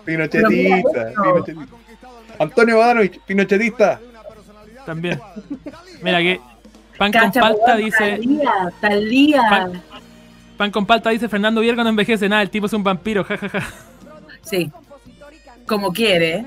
[0.05, 1.77] Pinochetista, Pero Pinochetista.
[2.39, 4.01] Antonio Badanovich, Pinochetista.
[4.87, 5.21] También.
[6.03, 6.41] Mira que
[7.01, 7.99] Pan con Cacha, palta weón, dice.
[8.21, 9.43] Talía, Talía.
[9.49, 9.83] Pan-
[10.59, 13.67] Pan con palta dice Fernando Viergo no envejece nada, el tipo es un vampiro, jajaja.
[14.43, 14.71] Sí,
[15.67, 16.35] como quiere.
[16.37, 16.47] ¿eh?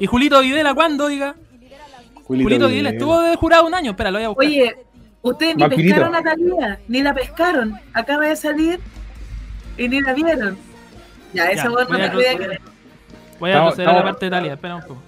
[0.00, 1.36] Y Julito Videla, ¿cuándo, diga?
[2.24, 4.46] Julito Videla estuvo de jurado un año, espera, lo voy a buscar.
[4.48, 4.76] Oye,
[5.22, 5.94] ustedes ni Vampirito.
[5.94, 7.74] pescaron a Talía, ni la pescaron.
[7.92, 8.80] Acaba de salir
[9.76, 10.56] y ni la vieron.
[11.32, 12.60] Ya, Ya, esa voz no voy a me puede cro- creer.
[13.38, 15.02] Voy a proceder a la parte de Italia, espera un poco.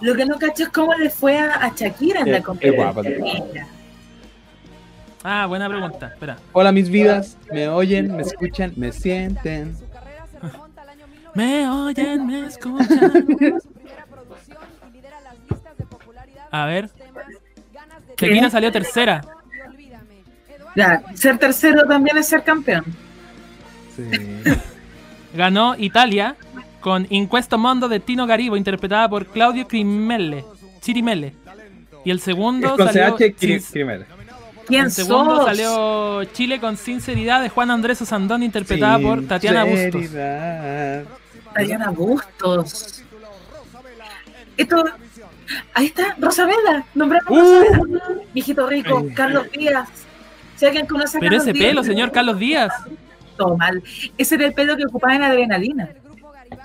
[0.00, 2.44] Lo que no cacho es cómo le fue a, a Shakira en Eh, la es
[2.44, 3.66] competencia.
[5.22, 6.36] Ah, buena pregunta, espera.
[6.52, 9.76] Hola mis vidas, me oyen, me escuchan, me sienten.
[11.34, 13.28] Me oyen, me escuchan.
[16.50, 16.88] A ver.
[18.16, 19.20] Shakira salió tercera.
[20.74, 22.84] Ya, ser tercero también es ser campeón.
[23.94, 24.04] Sí.
[25.34, 26.36] Ganó Italia
[26.86, 30.44] con In Questo Mondo de Tino Garibo, interpretada por Claudio Crimelle.
[30.80, 31.34] Cirimelle.
[32.04, 33.16] Y el Es segundo con salió.
[33.16, 34.06] CH Cri- Sin- Crimel.
[34.68, 35.46] ¿Quién el segundo sos?
[35.46, 40.02] salió Chile con Sinceridad de Juan Andrés Osandón, interpretada por Tatiana Bustos.
[41.54, 43.02] Tatiana Bustos.
[44.56, 44.84] Esto.
[45.74, 46.84] Ahí está, Rosabela.
[46.94, 47.34] Nombramos Uh.
[47.74, 48.04] Rosabela.
[48.32, 49.08] Mijito rico.
[49.12, 49.88] Carlos Díaz.
[50.54, 52.72] Si alguien conoce a Pero Carlos ese Díaz, pelo, señor Carlos Díaz.
[53.36, 53.82] Todo mal.
[54.16, 55.88] Ese era el pelo que ocupaba en adrenalina.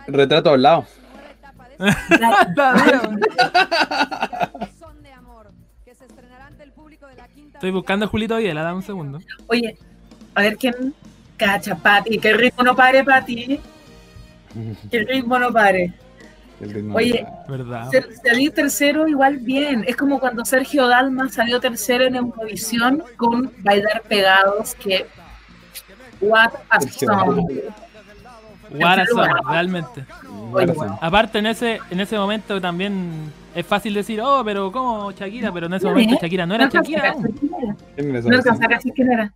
[0.08, 0.86] Retrato hablado.
[7.54, 9.20] Estoy buscando a Julito Videla, dame un segundo.
[9.48, 9.78] Oye,
[10.36, 10.96] a ver quién
[11.38, 12.18] cacha, Pati.
[12.18, 13.60] Que el ritmo no pare, Pati.
[14.90, 15.94] Que el ritmo no pare.
[16.60, 17.90] Ritmo Oye, ¿Verdad?
[18.24, 19.84] Salir tercero igual bien.
[19.88, 25.08] Es como cuando Sergio Dalma salió tercero en Eurovisión con Bailar Pegados, que...
[26.20, 27.48] What a song.
[29.08, 30.06] Song, realmente.
[31.02, 35.52] Aparte en ese, en ese momento también es fácil decir, oh, pero ¿cómo Shakira?
[35.52, 36.22] Pero en ese ¿Quién momento es?
[36.22, 37.02] Shakira no era a Shakira.
[37.02, 37.76] cachar quién era.
[37.96, 39.34] ¿Quién era esa No a cachar quién era.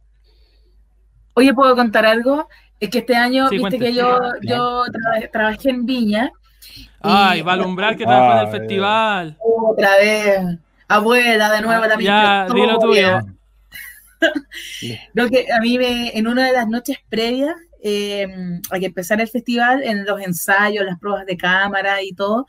[1.34, 2.48] Oye, ¿puedo contar algo?
[2.80, 3.80] Es que este año, Sí, viste cuente.
[3.80, 6.32] que yo, yo traba- trabajé en Viña.
[6.78, 8.60] y- Ay, va a alumbrar que trabajó en el Ay.
[8.60, 9.38] festival.
[9.40, 10.40] Otra vez.
[10.88, 13.20] Abuela, de nuevo la Ya, dilo tuyo.
[15.14, 17.56] Lo que a mí me, en una de las noches previas
[17.88, 18.28] eh,
[18.72, 22.48] a que empezara el festival, en los ensayos, las pruebas de cámara y todo,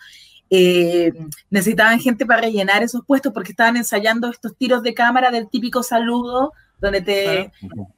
[0.49, 1.13] eh,
[1.51, 5.83] necesitaban gente para rellenar esos puestos porque estaban ensayando estos tiros de cámara del típico
[5.83, 7.51] saludo donde te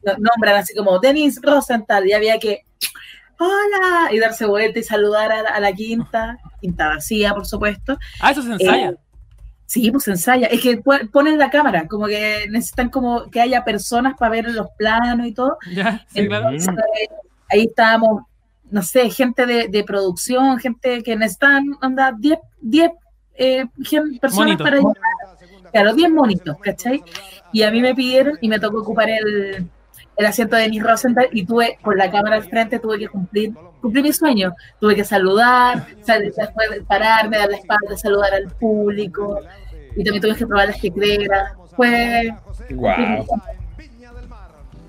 [0.02, 2.62] no- nombran así como Denis Rosenthal y había que
[3.38, 7.98] hola y darse vuelta y saludar a la, a la quinta, quinta vacía por supuesto.
[8.20, 8.90] Ah, eso se ensaya.
[8.90, 8.96] Eh,
[9.70, 10.46] Sí, pues se ensaya.
[10.46, 10.80] Es que
[11.12, 15.32] ponen la cámara, como que necesitan como que haya personas para ver los planos y
[15.34, 15.58] todo.
[15.70, 16.48] ya, sí, claro.
[17.50, 18.22] Ahí estábamos,
[18.70, 22.90] no sé, gente de, de producción, gente que necesitan, anda, 10 10
[23.34, 23.64] eh,
[24.20, 24.94] personas para llenar.
[25.72, 27.02] Claro, 10 monitos, ¿cachai?
[27.52, 29.66] Y a mí me pidieron y me tocó ocupar el,
[30.16, 33.52] el asiento de Denis Rosenthal y tuve, con la cámara al frente, tuve que cumplir,
[33.80, 34.54] cumplir mi sueño.
[34.80, 36.32] Tuve que saludar, sal-
[36.86, 39.40] pararme, dar la espalda, saludar al público
[39.96, 41.52] y también tuve que probar las piedras.
[41.76, 42.30] Fue
[42.70, 43.24] Guau.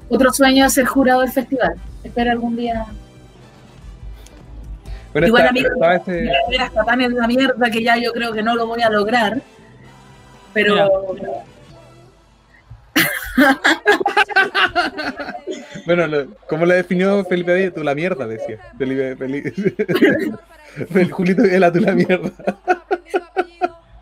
[0.10, 1.76] Otro sueño de ser jurado del festival.
[2.04, 2.86] Espero algún día
[5.12, 8.12] Bueno, Igual, está- amigo, estaba ese- Era hasta tan en la mierda que ya yo
[8.14, 9.42] creo que no lo voy a lograr.
[10.54, 10.90] Pero
[15.86, 17.74] Bueno, lo- ¿cómo la definió Felipe Díaz?
[17.74, 18.58] Tú la mierda, decía.
[18.78, 19.52] Felipe, Felipe.
[20.94, 22.32] Fel- Julito Videla, tú la mierda.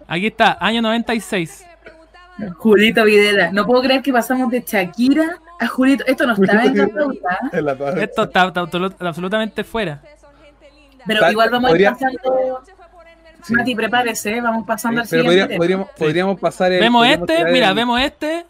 [0.08, 1.66] Aquí está, año 96.
[2.58, 6.06] Julito Videla, no puedo creer que pasamos de Shakira a Julito.
[6.06, 8.02] Esto no estaba en la pauta, En la pauta.
[8.04, 10.02] Esto está, está absolut- absolutamente fuera.
[11.06, 12.62] pero igual vamos a ir pasando.
[13.44, 13.54] Sí.
[13.54, 15.42] Mati, prepárese, vamos pasando al siguiente.
[15.46, 16.80] podría- podríamos, podríamos pasar el.
[16.82, 18.46] Vemos podríamos este, mira, el- vemos este,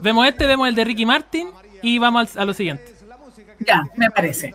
[0.00, 1.50] vemos este, vemos el de Ricky Martin
[1.82, 2.92] y vamos al- a lo siguiente.
[3.60, 4.54] Ya, me parece.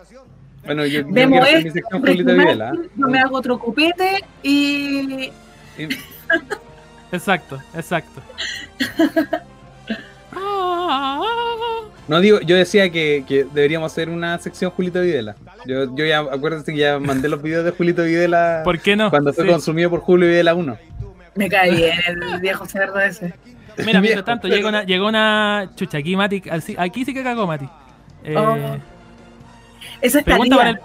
[0.64, 2.72] Bueno, yo, Vemos este, sección Ricky Julito Videla.
[2.74, 5.32] Martin, yo me hago otro cupete y
[5.78, 5.88] Y-
[7.12, 8.20] Exacto, exacto.
[12.10, 15.36] No digo, yo decía que, que deberíamos hacer una sección Julito Videla.
[15.64, 19.10] Yo, yo ya, acuérdense que ya mandé los videos de Julito Videla ¿Por qué no?
[19.10, 19.50] cuando fue Sí.
[19.50, 20.76] consumido por Julio Videla 1.
[21.36, 23.32] me cae bien el viejo cerdo ese.
[23.86, 26.42] Mira, mientras tanto, llegó una, llegó una chucha, aquí Mati,
[26.76, 27.68] aquí sí que cagó Mati.
[28.24, 28.56] Eh, Oh.
[30.02, 30.78] Esa es pregunta para el,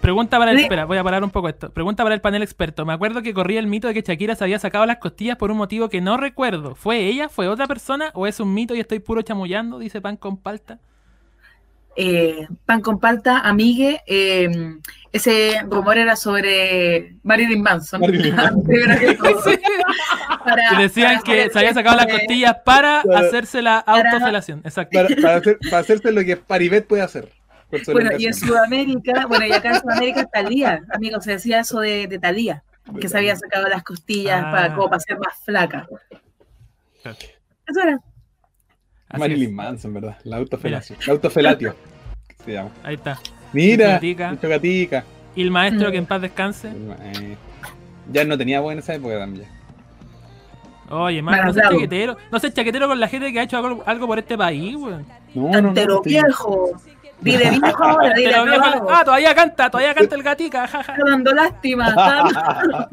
[0.00, 0.62] pregunta para el, Sí.
[0.64, 1.70] espera, voy a parar un poco esto.
[1.70, 2.84] Pregunta para el panel experto.
[2.84, 5.50] Me acuerdo que corría el mito de que Shakira se había sacado las costillas por
[5.50, 6.74] un motivo que no recuerdo.
[6.74, 7.28] ¿Fue ella?
[7.28, 8.10] ¿Fue otra persona?
[8.14, 9.78] ¿O es un mito y estoy puro chamullando?
[9.78, 10.78] Dice Pan con palta.
[11.96, 14.00] eh, pan con palta, amigue.
[14.06, 14.48] eh,
[15.12, 18.00] ese rumor era sobre Marilyn Manson.
[18.00, 18.62] Marilyn Manson.
[20.44, 24.60] Para- decían para que se había sacado las costillas para Para- hacerse la autofelación.
[24.64, 24.98] Exacto.
[25.02, 27.28] Para, para, hacer, para hacerse lo que Paribet puede hacer.
[27.92, 28.34] Bueno, y en.
[28.34, 32.62] Sudamérica, bueno, y acá en Sudamérica Talía, amigos, se decía eso de, de Talía,
[33.00, 34.50] que se había sacado las costillas Ah.
[34.50, 35.86] para, como para ser más flaca.
[37.04, 37.98] Eso era.
[39.08, 39.54] Así Marilyn es.
[39.54, 40.16] Manson, ¿verdad?
[40.24, 40.98] La autofelación.
[41.06, 41.74] La autofelatio.
[42.28, 42.70] que se llama.
[42.82, 43.18] Ahí está.
[43.52, 45.04] Mira, gatica.
[45.34, 45.92] Y el maestro Mm.
[45.92, 46.72] que en paz descanse.
[48.12, 49.46] Ya no tenía en esa época también.
[50.88, 52.16] Oye, man, no seas chaquetero.
[52.32, 55.06] No seas chaquetero con la gente que ha hecho algo, algo por este país, weón.
[55.34, 56.70] No, viejo.
[57.20, 60.92] Dile viejo ahora, dile ah, todavía canta, todavía canta el gatica, jaja.
[60.94, 61.88] Está dando lástima.
[61.88, 62.88] está-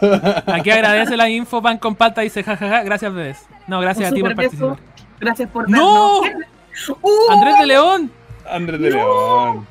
[0.46, 3.46] Aquí agradece la info, pan con palta, dice jajaja, gracias bebés.
[3.66, 4.50] No, gracias a ti por beso.
[4.50, 4.78] participar.
[5.20, 6.22] Gracias por ¡No!
[6.22, 6.44] vernos.
[7.02, 7.32] ¡Uh!
[7.32, 8.12] Andrés de León,
[8.50, 9.66] Andrés de León.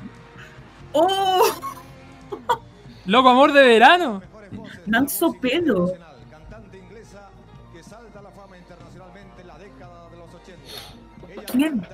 [0.92, 1.42] ¡Oh!
[3.06, 4.22] loco amor de verano.
[4.86, 5.92] Manso pelo.
[6.30, 7.28] Cantante inglesa
[7.72, 10.62] que salta a la fama internacionalmente en la década de los 80.
[11.32, 11.86] Ella ¿Quién?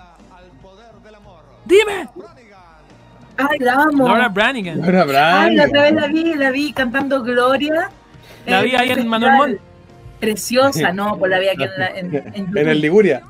[1.65, 2.09] Dime.
[3.37, 4.07] Ay, la amo.
[4.07, 4.81] Laura Branigan.
[4.81, 5.97] Laura Ay, la otra vez Branigan.
[5.97, 7.91] la vi, la vi cantando Gloria.
[8.47, 9.07] La Eh, vi ahí en festival.
[9.09, 9.61] Manuel Montt.
[10.21, 12.69] Preciosa, no, pues la vi aquí en, la, en, en En YouTube.
[12.69, 13.23] el Liguria.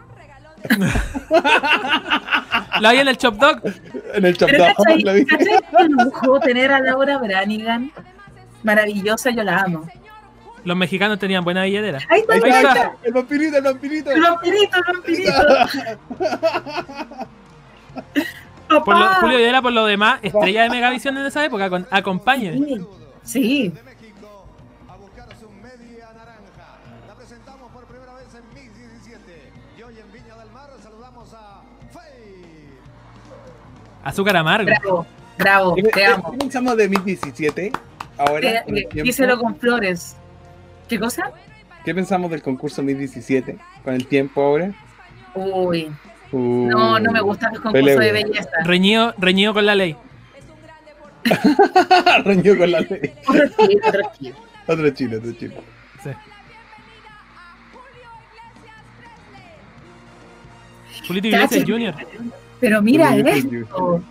[2.80, 3.60] La vi en el Chop Dog.
[4.14, 4.76] En el Pero Chapdog.
[4.76, 5.02] ¿cachai?
[5.02, 5.24] La vi.
[5.26, 7.90] ¿Cachai qué lujo tener a Laura Branigan?
[8.62, 9.86] Maravillosa, yo la amo.
[10.64, 11.98] Los mexicanos tenían buena billetera.
[12.08, 12.92] Ahí está, Ahí está, ahí está.
[13.02, 14.10] El vampirito, el vampirito.
[14.10, 15.32] El vampirito, el vampirito.
[18.68, 19.18] Por lo, Papá.
[19.20, 22.52] Julio Videla, por lo demás, estrella de Megavisión en esa época, con, acompañe.
[22.54, 22.78] Sí,
[23.22, 23.68] Sí.
[23.68, 24.46] de México
[24.88, 26.78] a buscar su media naranja.
[27.06, 29.52] La presentamos por primera vez en Mix 17.
[29.78, 32.78] Y hoy en Viña del Mar saludamos a Faye.
[34.02, 34.66] Azúcar amargo.
[34.66, 35.06] Bravo,
[35.38, 36.30] bravo, ¿Qué te amo.
[36.32, 37.72] qué pensamos de 2017?
[38.18, 40.16] ahora, díselo con flores.
[40.88, 41.30] ¿Qué cosa?
[41.84, 43.58] ¿qué pensamos del concurso 2017?
[43.84, 44.72] Con el tiempo ahora.
[45.34, 45.90] Uy,
[46.34, 48.12] Uh, no, no me gustan los concursos pelea.
[48.12, 48.50] de belleza.
[48.64, 49.96] Reñido, reñido con la ley.
[52.24, 53.12] Reñido con la ley.
[53.28, 54.34] Otro chile, otro chile.
[54.66, 55.56] Otro chile, otro chile.
[56.02, 56.10] Sí.
[61.06, 61.64] Julito Iglesias.
[61.64, 61.94] Jr.
[62.58, 64.02] Pero mira Julio esto.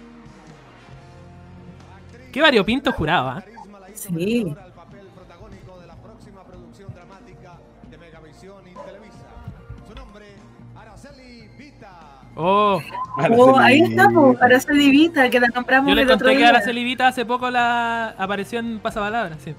[2.31, 3.43] Qué variopinto jurado, ¿ah?
[3.93, 4.55] Sí.
[12.35, 12.81] Oh,
[13.37, 16.49] Oh, ahí estamos, Araceli Vita, que la nombramos yo les el otro conté que día.
[16.49, 19.53] Araceli Vita hace poco la apareció en Pasapalabra, sí.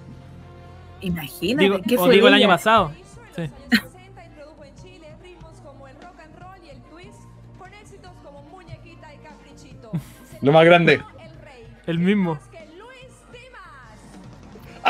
[1.00, 2.90] Imagínate, Digo, ¿qué o fue digo el año pasado.
[3.36, 3.42] Sí.
[3.70, 7.18] 60 introdujo en Chile ritmos como el rock and roll y el twist,
[7.58, 9.92] con éxitos como Muñequita y Caprichito.
[10.40, 11.00] Lo más grande.
[11.86, 12.38] El mismo.
[12.50, 12.64] que.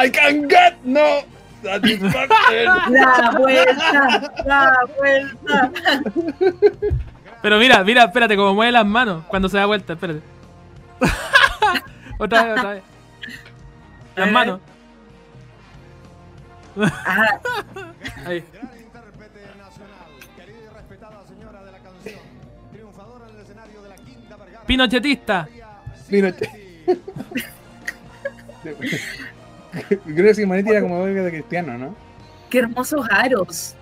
[0.07, 1.23] I can get no
[1.63, 2.65] satisfaction.
[2.91, 5.71] La vuelta, la vuelta.
[7.45, 10.23] Pero mira, mira, espérate, como mueve las manos cuando se da vuelta, espérate.
[12.19, 12.83] otra vez, otra vez.
[14.17, 14.61] Las manos.
[16.79, 17.39] Ah,
[18.25, 18.43] Ahí.
[24.67, 25.47] Pinochetista.
[26.09, 26.49] Pinochet.
[30.07, 31.95] Creo que Manetti era como verga de cristiano, ¿no?
[32.49, 33.75] qué hermosos aros.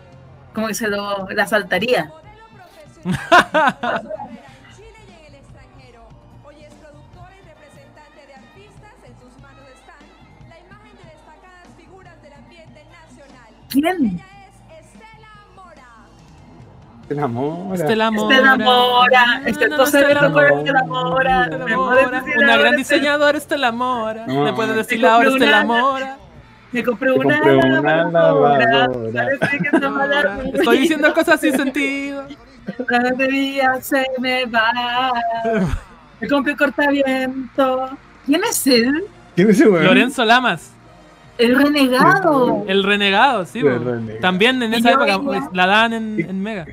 [0.53, 2.13] Como que se lo la saltaría.
[13.71, 14.05] ¿Quién?
[14.05, 15.89] Ella es Estela Mora.
[17.75, 18.35] Estela Mora.
[18.35, 19.43] Estela Mora.
[19.47, 20.49] Este Estela me Mora.
[20.59, 21.43] Estela Mora.
[21.45, 22.03] Estela Me Mora.
[22.03, 24.27] puedes decir Una gran Estela- diseñadora, Estela Mora.
[24.27, 24.45] No.
[24.45, 26.17] Le puedes decir ahora Estela Mora.
[26.73, 29.29] Me compré Me una, compré una lavadora.
[30.55, 32.25] Estoy diciendo cosas sin sentido.
[32.89, 35.13] La batería se me va.
[36.21, 37.91] Me compré cortaviento.
[38.27, 39.05] ¿Quién es él?
[39.35, 39.85] ¿Quién es ese weón?
[39.87, 40.73] Lorenzo Lamas,
[41.39, 42.65] El renegado.
[42.69, 43.59] el renegado, sí.
[43.61, 44.21] El renegado.
[44.21, 46.67] También en esa época veía- pues, la dan en, en Mega.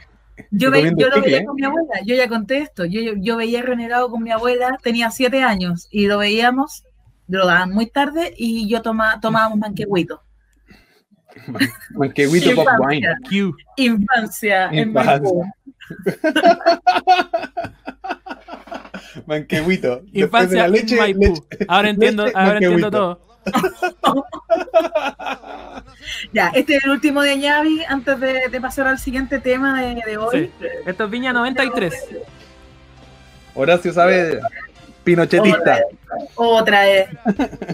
[0.51, 2.85] Yo, ve- comiendo yo lo veía con mi abuela, yo ya conté esto.
[2.85, 6.83] Yo, yo, yo veía Renegado con mi abuela, tenía siete años y lo veíamos,
[7.27, 10.21] lo daban muy tarde y yo toma, tomábamos manquehuito.
[11.91, 13.07] Manquehuito Pop Wine.
[13.77, 15.53] Infancia, infancia en Infancia.
[19.25, 20.01] Manquehuito.
[20.11, 21.21] De Infancia en leche, Maipú.
[21.21, 23.21] leche- ahora entiendo, leche, ahora entiendo todo.
[26.33, 30.01] Ya, este es el último de Ñavi antes de, de pasar al siguiente tema de,
[30.05, 30.51] de hoy.
[30.59, 30.67] Sí.
[30.85, 31.93] Esto es Viña 93.
[33.55, 34.39] Horacio sabe
[35.03, 35.79] Pinochetista.
[36.35, 37.09] Otra vez.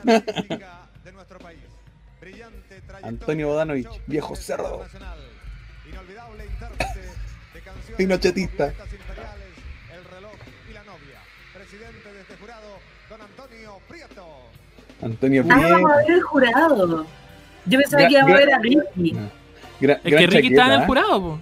[0.04, 1.60] de nuestro país.
[2.22, 4.86] Brillante trayectoria Antonio Bodanovich, viejo cerdo.
[13.10, 14.26] don Antonio Prieto.
[15.02, 17.06] Antonio Ah, vamos a ver el jurado.
[17.66, 19.12] Yo pensaba Gra- que íbamos a ver a Ricky.
[19.14, 19.30] No.
[19.82, 21.40] Gra- Es que Ricky estaba en el chaqueta, jurado, po.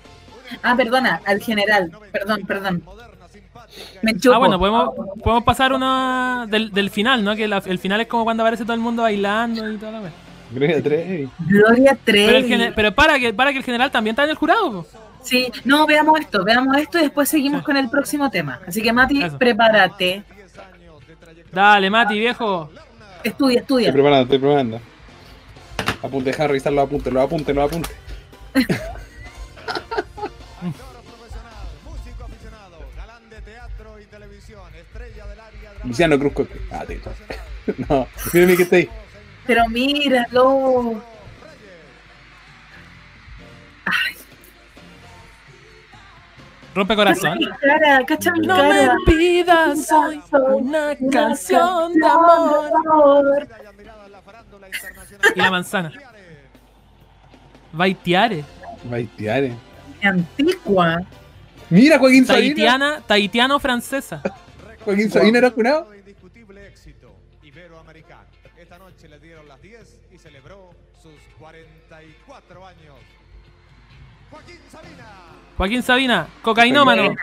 [0.61, 1.91] Ah, perdona, al general.
[2.11, 2.83] Perdón, perdón.
[4.01, 4.35] Me chupo.
[4.35, 4.89] Ah, bueno, podemos,
[5.23, 7.35] podemos pasar una del, del final, ¿no?
[7.35, 10.07] Que la- el final es como cuando aparece todo el mundo bailando y toda la.
[10.07, 10.11] ¿eh?
[10.51, 11.29] Gloria Trevi.
[11.39, 12.73] Gloria Pero, el Trevi.
[12.75, 14.87] pero para que para que el general también está en el jurado, po.
[15.23, 18.59] Sí, no, veamos esto, veamos esto y después seguimos con el próximo tema.
[18.67, 19.37] Así que Mati, Eso.
[19.37, 20.23] prepárate.
[20.35, 21.61] 10 años de trayectoria.
[21.61, 22.69] Dale, Mati, viejo.
[22.69, 22.83] Estudia,
[23.23, 23.93] Estoy estudia.
[23.93, 24.81] preparando, estoy preparando.
[26.03, 27.95] Apunte, deja de revisar los apuntes, los apuntes, los apuntes.
[28.53, 28.73] Actor
[31.03, 31.53] profesional,
[31.85, 35.87] músico aficionado, galán de teatro y televisión, estrella del área dramática.
[35.87, 36.61] Luciano Cruz Coque.
[36.71, 36.99] Ah, te
[37.89, 38.89] No, mírame que está ahí.
[39.47, 41.01] Pero míralo.
[46.75, 47.39] Rompe corazón.
[47.61, 47.99] cara,
[48.41, 48.95] No me cara.
[49.05, 53.47] pidas hoy una canción de amor.
[55.35, 55.91] Y la manzana.
[57.71, 58.43] Baitiare.
[58.85, 59.53] Baitiare.
[60.03, 61.01] Antigua.
[61.69, 62.43] Mira, Joaquín Sabina.
[62.53, 64.21] Tahitiana, tahitiano-francesa.
[64.83, 65.89] Joaquín Sabina era jurado.
[65.91, 68.23] de indiscutible éxito iberoamericano.
[68.57, 70.71] Esta noche le dieron las 10 y celebró
[71.01, 72.95] sus 44 años.
[74.29, 75.05] Joaquín Sabina.
[75.57, 77.15] Joaquín Sabina, cocainómano.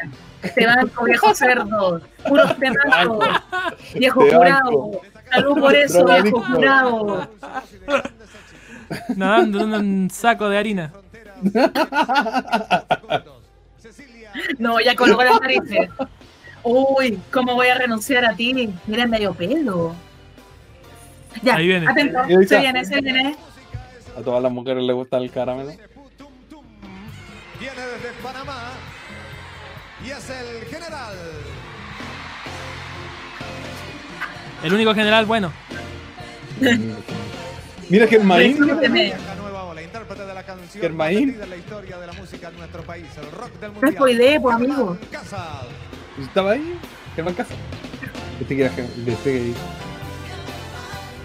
[0.43, 2.01] Este banco, viejo cerdo.
[2.27, 3.25] Puro temazos.
[3.95, 5.01] Viejo banco.
[5.31, 7.29] Salud por eso, viejo jurado.
[9.17, 10.93] Nadando en un saco de harina.
[14.59, 15.89] No, ya colgó las narices.
[16.63, 18.73] Uy, ¿cómo voy a renunciar a ti?
[18.87, 19.93] Mira, medio pelo.
[21.43, 21.89] Ya, Ahí viene.
[21.91, 23.37] atento, se viene, se viene.
[24.17, 25.73] A todas las mujeres les gusta el caramelo.
[27.61, 28.71] Viene desde Panamá
[30.03, 31.15] y es el general.
[34.63, 35.53] El único general bueno.
[37.91, 38.07] Mira
[39.37, 40.81] nueva ola, intérprete de la canción
[41.57, 43.81] historia de la música en nuestro país, el rock del No
[44.41, 44.97] pues, amigo.
[46.19, 46.79] ¿Estaba ahí?
[47.15, 47.55] Germán Casa.
[48.41, 48.93] Este que era Germán.
[49.07, 49.53] Este que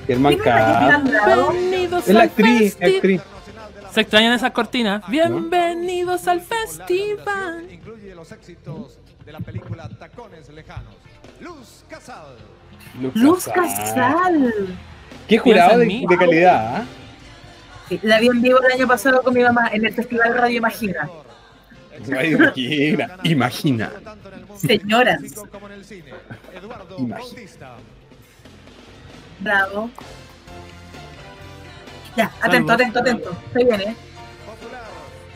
[0.08, 0.50] Germán ¿Quién
[1.96, 3.22] es la que actriz, actriz.
[3.96, 5.08] Se extrañan esas cortinas.
[5.08, 7.66] Bienvenidos al festival.
[7.72, 10.96] Incluye los éxitos de la película Tacones Lejanos.
[11.40, 12.36] Luz Casal.
[13.14, 14.78] Luz Casal.
[15.30, 16.86] Qué jurado de, calidad, ¿ah?
[17.88, 20.58] Sí, La vi en vivo el año pasado con mi mamá en el Festival Radio
[20.58, 21.10] Imagina.
[22.06, 23.92] Radio Imagina, imagina.
[24.58, 25.22] Señoras.
[26.98, 27.18] Imagina.
[27.18, 27.78] Bautista.
[29.40, 29.90] Bravo.
[32.16, 33.38] Ya, atento, atento, atento.
[33.52, 33.96] Se viene.
[34.46, 34.84] Popular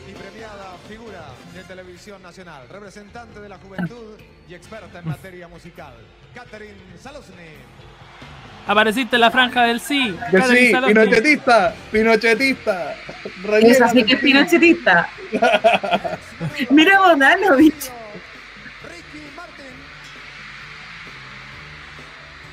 [0.08, 4.18] y premiada figura de televisión nacional, representante de la juventud
[4.48, 5.92] y experta en materia musical.
[6.34, 7.34] Catherine Salosny.
[8.66, 10.16] Apareciste en la franja del sí.
[10.30, 10.94] Que Catherine sí, Salotni.
[10.94, 12.94] pinochetista, pinochetista.
[13.62, 15.08] Esa sí que es pinochetista.
[16.70, 16.98] Mira.
[17.14, 17.90] Ricky
[19.36, 19.66] Martin.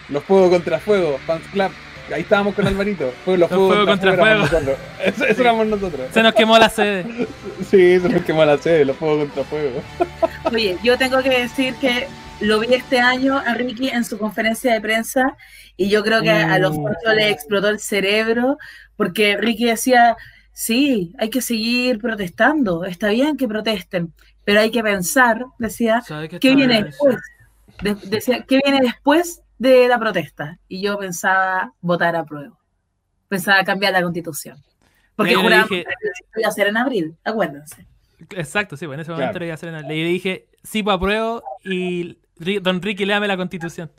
[0.09, 1.71] Los fuegos contra fuego, fans club.
[2.13, 3.11] Ahí estábamos con Alvarito.
[3.25, 4.39] Fue los, fuegos contra, fuego.
[4.41, 4.77] nosotros.
[5.03, 6.01] Eso, éramos nosotros.
[6.13, 7.05] Se nos quemó la sede.
[7.69, 9.81] Sí, eso nos quemó la sede, los fuegos contra fuego.
[10.53, 12.07] Oye, yo tengo que decir que
[12.39, 15.35] lo vi este año a Ricky en su conferencia de prensa
[15.75, 16.81] y yo creo que a los Mm.
[16.81, 18.57] cuatro le explotó el cerebro
[18.95, 20.15] porque Ricky decía,
[20.53, 24.13] sí, hay que seguir protestando, está bien que protesten,
[24.45, 27.17] pero hay que pensar, decía, ¿Sabe ¿qué está viene después?
[27.81, 30.59] De- decía, ¿qué viene después de la protesta?
[30.67, 32.57] Y yo pensaba votar a prueba,
[33.27, 34.57] pensaba cambiar la constitución.
[35.15, 35.85] Porque Yo dije- que
[36.35, 37.87] lo iba a hacer en abril, acuérdense.
[38.35, 39.21] Exacto, sí, pues en ese Claro.
[39.21, 42.17] momento le iba a hacer una- Le dije, sí, pues apruebo y
[42.61, 43.91] don Ricky, léame la constitución.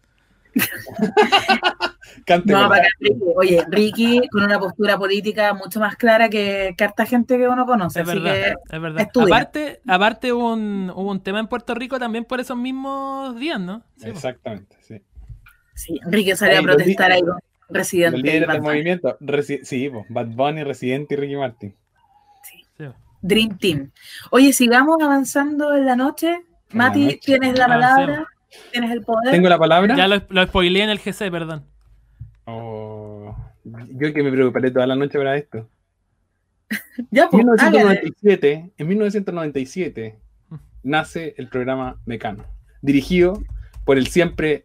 [2.24, 2.52] Cante.
[2.52, 3.20] No, para Ricky.
[3.36, 7.64] Oye, Ricky con una postura política mucho más clara que, que harta gente que uno
[7.66, 8.00] conoce.
[8.00, 8.34] Es así verdad,
[8.68, 9.00] que es verdad.
[9.02, 9.26] estudia.
[9.36, 13.60] Aparte, aparte hubo, un, hubo un tema en Puerto Rico también por esos mismos días,
[13.60, 13.80] ¿no?
[13.96, 14.16] Sí, pues.
[14.16, 15.00] Exactamente, sí.
[15.78, 17.38] Sí, Ricky salió a protestar ahí con
[17.70, 18.18] Residente.
[18.18, 19.18] líderes Bad del movimiento.
[19.20, 21.74] Resi- sí, pues, Bad Bunny, Residente y Ricky Martin.
[22.42, 22.84] sí.
[23.20, 23.90] Dream Team.
[24.30, 26.28] Oye, sigamos avanzando en la noche.
[26.30, 26.40] En
[26.78, 27.20] la Mati, noche.
[27.24, 27.96] tienes la Avancemos.
[28.06, 28.26] palabra,
[28.72, 29.32] tienes el poder.
[29.32, 29.96] ¿Tengo la palabra?
[29.96, 31.64] Ya lo, lo spoileé en el GC, perdón.
[32.44, 35.68] Oh, yo que me preparé toda la noche para esto.
[37.10, 37.78] Ya, En pues, hágale.
[38.02, 40.18] 1997, en 1997
[40.82, 42.44] nace el programa Mecano,
[42.82, 43.42] dirigido
[43.84, 44.64] por el siempre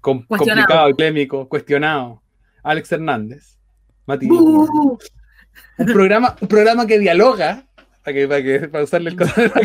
[0.00, 2.22] com- complicado, clémico, cuestionado
[2.62, 3.56] Alex Hernández.
[4.06, 4.98] Mati, Uh,
[5.78, 7.64] un programa, un programa que dialoga,
[8.04, 9.60] para, que, para, que, para usarle el concepto,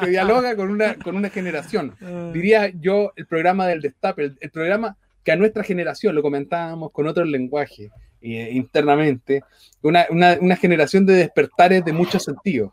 [0.00, 1.94] que dialoga con una, con una generación.
[2.32, 6.90] Diría yo el programa del destape, el, el programa que a nuestra generación, lo comentábamos
[6.90, 7.90] con otros lenguajes
[8.20, 9.42] eh, internamente,
[9.82, 12.72] una, una, una generación de despertares de muchos sentidos,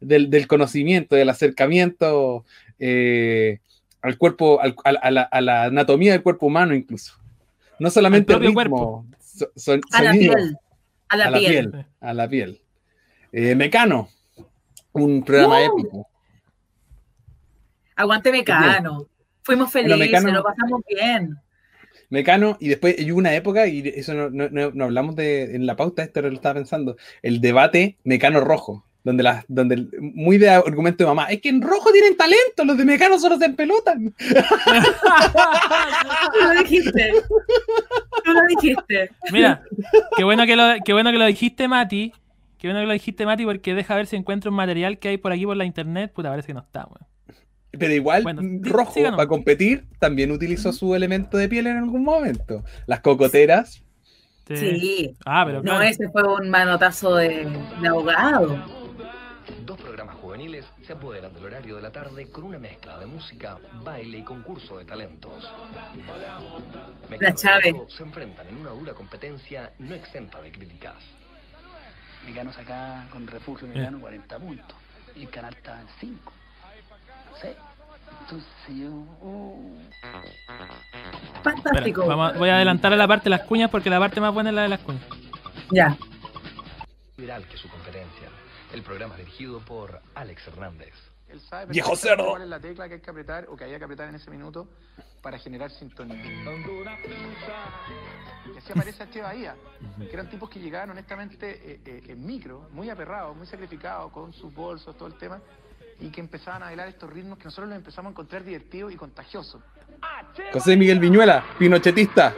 [0.00, 2.44] del, del conocimiento, del acercamiento
[2.78, 3.58] eh,
[4.04, 7.14] al cuerpo, al- a, la- a la, a la anatomía del cuerpo humano incluso.
[7.78, 10.56] No solamente Al propio ritmo, so- son- a la piel.
[11.08, 11.70] A la, a la piel.
[11.70, 11.86] piel.
[12.00, 12.60] a la piel.
[13.32, 14.08] Eh, Mecano,
[14.92, 15.64] un programa Uh.
[15.80, 16.08] épico.
[17.96, 19.06] Aguante Mecano.
[19.42, 21.36] Fuimos Bueno, felices, Mecano- lo pasamos bien.
[22.10, 25.66] Mecano, y después hubo una época, y eso no, no- no- no hablamos de en
[25.66, 30.48] la pauta, esto lo estaba pensando, el debate Mecano rojo, donde las, donde muy de
[30.50, 34.14] argumento de mamá, es que en rojo tienen talento, los de Mecano solo se empelotan.
[36.32, 37.12] Tú lo dijiste.
[38.24, 39.10] Tú lo dijiste.
[39.32, 39.62] Mira,
[40.16, 42.12] qué bueno que lo, qué bueno que lo dijiste, Mati.
[42.58, 45.18] Qué bueno que lo dijiste, Mati, porque deja ver si encuentro un material que hay
[45.18, 46.12] por aquí por la internet.
[46.14, 47.06] Puta, parece que no está, weón.
[47.76, 52.04] Pero igual, Bueno, di- rojo, para competir, también utilizó su elemento de piel en algún
[52.04, 52.64] momento.
[52.86, 53.82] Las cocoteras,
[54.46, 54.56] Sí.
[54.56, 55.16] Sí.
[55.24, 55.82] Ah, pero No, claro.
[55.84, 57.46] ese fue un manotazo de,
[57.80, 58.62] de abogado.
[59.64, 63.56] Dos programas juveniles se apoderan del horario de la tarde con una mezcla de música,
[63.82, 65.42] baile y concurso de talentos.
[67.34, 67.72] Chave.
[67.72, 70.96] Rojo se enfrentan en una dura competencia no exenta de críticas.
[72.26, 74.76] Mecanos acá con refugio mecano 40 puntos.
[75.16, 76.32] Y el canal está en 5.
[77.40, 77.48] ¿Sí?
[78.20, 79.04] Entonces yo.
[81.36, 82.06] Espera, Fantástico.
[82.06, 84.50] vamos voy a adelantar a la parte de las cuñas porque la parte más buena
[84.50, 85.02] es la de las cuñas.
[85.70, 85.96] Ya.
[87.16, 88.23] Viral que su competencia.
[88.74, 90.92] El programa dirigido por Alex Hernández.
[91.28, 92.30] Él sabe Viejo cerdo.
[92.30, 94.28] cuál es la tecla que hay que apretar o que había que apretar en ese
[94.32, 94.68] minuto
[95.22, 96.24] para generar sintonía.
[98.52, 99.54] Y así aparece Che Bahía,
[99.96, 104.32] que eran tipos que llegaban honestamente eh, eh, en micro, muy aperrados, muy sacrificados, con
[104.32, 105.40] sus bolsos, todo el tema,
[106.00, 108.96] y que empezaban a bailar estos ritmos que nosotros los empezamos a encontrar divertidos y
[108.96, 109.62] contagiosos.
[110.52, 112.34] José Miguel Viñuela, pinochetista.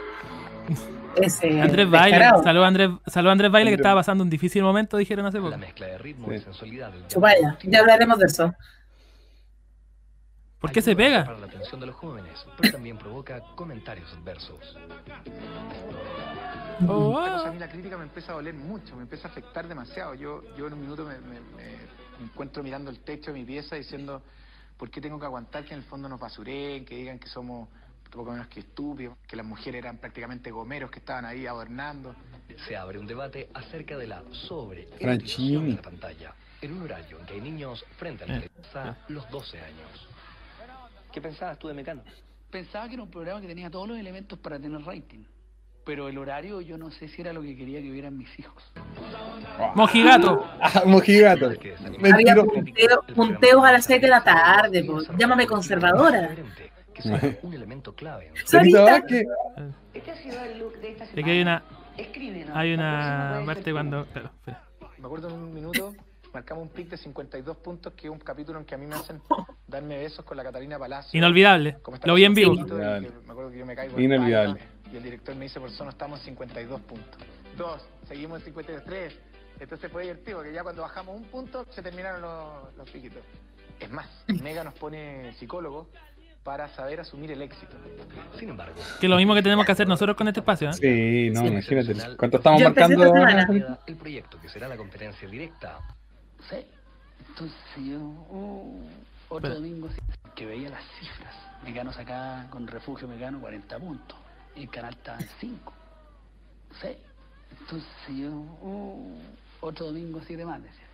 [1.15, 4.61] Ese Andrés Baile, salud a Andrés, salud a Andrés Baile que estaba pasando un difícil
[4.63, 5.49] momento, dijeron hace poco.
[5.51, 8.53] La mezcla de ritmo y sensualidad del Chupalla, ya hablaremos de eso.
[10.59, 11.19] ¿Por qué se pega?
[11.21, 14.75] atrapar la atención de los jóvenes, pero también provoca comentarios adversos.
[16.87, 19.67] Oh, cosa a mí la crítica me empieza a doler mucho, me empieza a afectar
[19.67, 20.13] demasiado.
[20.15, 23.75] Yo, yo en un minuto me, me- me encuentro mirando el techo de mi pieza
[23.75, 24.21] diciendo,
[24.77, 27.69] ¿por qué tengo que aguantar que en el fondo nos basureen, que digan que somos
[28.09, 32.15] poco menos que las mujeres eran prácticamente gomeros que estaban ahí adornando?
[32.67, 35.71] Se abre un debate acerca de la sobre Franchini.
[35.71, 38.49] de la pantalla, en un horario en que hay niños frente a la Eh.
[39.09, 40.07] los 12 años.
[41.11, 42.03] ¿Qué pensabas tú de Mecano?
[42.49, 45.23] Pensaba que era un programa que tenía todos los elementos para tener rating.
[45.85, 48.61] Pero el horario yo no sé si era lo que quería que vieran mis hijos.
[49.75, 50.45] Mojigato.
[50.61, 51.45] Ah, mojigato.
[51.47, 52.45] Había Mentiro.
[52.45, 55.01] punteo- punteos a las 6 de la tarde, po.
[55.17, 56.35] llámame conservadora.
[56.97, 58.31] Que sea un elemento clave.
[58.45, 58.81] Sarita.
[58.83, 59.27] Vázquez.
[59.93, 61.63] Este ha sido el look de esta De que hay una,
[61.95, 62.55] Escríbenos.
[62.55, 64.05] hay una parte cuando.
[64.07, 64.63] Claro, espera.
[64.97, 65.93] Me acuerdo en un minuto,
[66.33, 68.95] marcamos un pic de 52 puntos, que es un capítulo en que a mí me
[68.95, 69.21] hacen
[69.67, 71.15] darme besos con la Catalina Palacio.
[71.15, 71.77] Inolvidable.
[72.03, 72.55] Lo vi en vivo.
[72.55, 74.59] chiquito y que Me acuerdo que yo me caigo de Inolvidable.
[74.91, 77.21] Y el director me dice, por eso no estamos en 52 puntos.
[77.57, 79.19] Dos, seguimos en 53.
[79.59, 83.21] Entonces fue divertido, que ya cuando bajamos un punto se terminaron los, los piquitos.
[83.79, 84.07] Es más,
[84.41, 85.89] Mega nos pone psicólogo
[86.47, 87.75] para saber asumir el éxito.
[88.39, 90.69] Sin embargo, Que es lo mismo que tenemos que hacer nosotros con este espacio.
[90.69, 90.73] ¿eh?
[90.75, 91.47] Sí, no, Sí.
[91.47, 92.15] imagínate.
[92.15, 93.77] ¿Cuánto estamos marcando?
[93.85, 95.77] el proyecto que será la competencia directa
[96.49, 96.65] Sí.
[97.27, 98.81] Entonces yo, uh,
[99.27, 99.97] otro Pero- domingo sí,
[100.35, 101.35] que veía las cifras.
[101.65, 104.17] Mecano acá con refugio Mecano 40 puntos.
[104.55, 105.73] El canal estaba en 5.
[106.81, 106.95] Sí.
[107.59, 109.19] Entonces yo, uh,
[109.59, 110.86] otro domingo así de más, decía.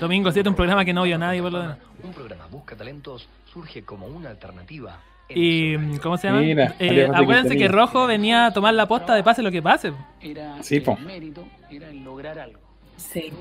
[0.00, 1.78] Domingo 7, un programa que no vio nadie por lo demás.
[2.02, 4.98] Un programa Busca Talentos surge como una alternativa.
[5.28, 6.00] en Y, horario.
[6.02, 6.40] ¿cómo se llama?
[6.40, 7.68] Mira, Eh, acuérdense que.
[7.68, 9.92] Rojo venía a tomar la posta de pase lo que pase.
[10.20, 10.96] Era Sí, po.
[10.98, 12.60] el mérito, era el lograr algo.
[12.96, 13.32] Sí.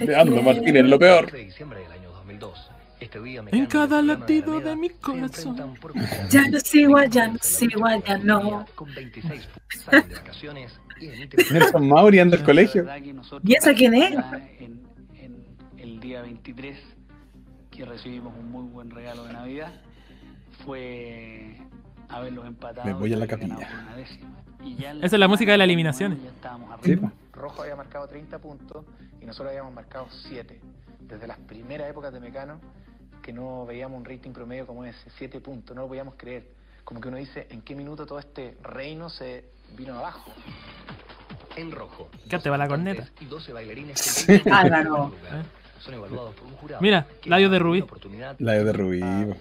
[0.00, 1.24] Leandro Martínez, lo peor.
[1.24, 2.70] 11 de diciembre del año 2002.
[2.98, 3.18] Este
[3.52, 5.76] En cada latido de mi corazón.
[6.30, 8.64] Ya no es igual, ya no es igual, ya no.
[8.74, 12.86] Con 26 puntos salen de vacaciones y emiten Nelson Mauri anda al La colegio.
[13.42, 14.14] ¿Y esa quién es?
[14.58, 14.80] En,
[15.76, 16.78] el día 23,
[17.70, 19.72] que recibimos un muy buen regalo de Navidad,
[20.64, 21.58] fue
[22.08, 22.86] haberlos empatado.
[22.86, 23.68] Me voy a la capilla.
[25.02, 25.58] Esa es la música de
[26.22, 27.12] ya estábamos Sí, arriba.
[27.32, 28.84] Rojo había marcado 30 puntos
[29.20, 30.60] y nosotros habíamos marcado 7.
[31.00, 32.60] Desde las primeras épocas de Mecano,
[33.22, 36.44] que no veíamos un rating promedio como ese, 7 puntos, no lo podíamos creer.
[36.84, 39.44] Como que uno dice, ¿en qué minuto todo este reino se
[39.76, 40.32] vino abajo?
[41.56, 42.08] En rojo.
[42.28, 43.08] ¿Qué te va la corneta?
[43.20, 45.10] Y 12 bailarines que compiten en Álvaro.
[45.10, 45.46] primer lugar.
[45.80, 46.82] Son evaluados por un jurado.
[46.82, 47.78] Mira, que labios de rubí.
[47.78, 49.00] una oportunidad La de Rubí,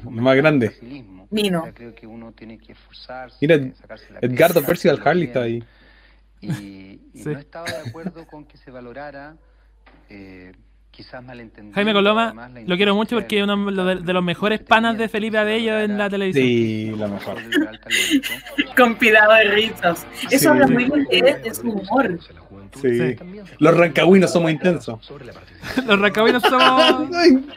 [0.09, 0.69] más grande.
[0.69, 1.27] Facilismo.
[1.31, 1.61] Nino.
[1.61, 3.37] O sea, creo que uno tiene que esforzarse.
[3.41, 5.63] Mira, sacarse la Edgardo Percival Harley está ahí.
[6.41, 7.29] Y, y Sí.
[7.29, 9.37] no estaba de acuerdo con que se valorara,
[10.09, 10.53] eh.
[11.73, 15.37] Jaime Coloma, lo quiero mucho porque es uno de, de los mejores panas de Felipe
[15.37, 16.45] Abello en la televisión.
[16.45, 17.35] Sí, lo mejor.
[18.77, 20.05] Con cuidado de rizos.
[20.29, 20.47] Eso Sí.
[20.47, 22.19] habla muy bien de de su humor.
[22.81, 23.15] Sí.
[23.59, 24.99] Los rancagüinos somos intensos.
[25.85, 27.09] Los racabinos somos.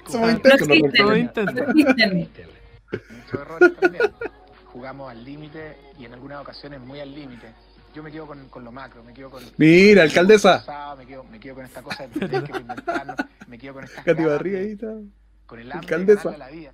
[0.09, 0.69] Somos intensos.
[0.69, 1.07] No los existen.
[1.07, 1.19] Rancagüinos.
[1.19, 1.55] intensos.
[1.55, 2.29] No existen.
[2.91, 4.03] Muchos errores también.
[4.67, 7.49] Jugamos al límite y en algunas ocasiones muy al límite.
[7.95, 9.43] Yo me quedo con, con lo macro, me quedo con...
[9.57, 10.95] Mira, alcaldesa.
[10.99, 12.53] Me quedo, me quedo con esta cosa de tener que
[13.49, 14.87] me quedo con ahí está.
[15.47, 16.31] con el hambre Alcaldesa.
[16.31, 16.73] de la vida.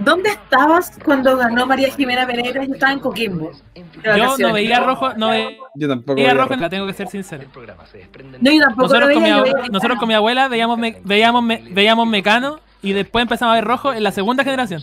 [0.00, 2.64] ¿Dónde estabas cuando ganó María Jimena Pereira?
[2.64, 3.50] Yo estaba en Coquimbo.
[4.04, 6.14] Yo no veía rojo, no veía Yo tampoco.
[6.16, 6.60] veía veía rojo, rojo.
[6.60, 7.42] la tengo que ser sincero.
[7.42, 9.68] El programa se desprende No, yo tampoco Nosotros lo con, mi, veía, yo abue- veía
[9.72, 13.64] nosotros con mi abuela veíamos, me- veíamos, me- veíamos Mecano y después empezamos a ver
[13.64, 14.82] rojo en la segunda generación.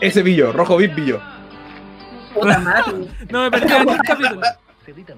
[0.00, 1.20] Ese pillo, rojo VIP pillo.
[2.34, 3.06] Puta madre.
[3.30, 3.68] No me perdí
[4.06, 4.40] capítulo.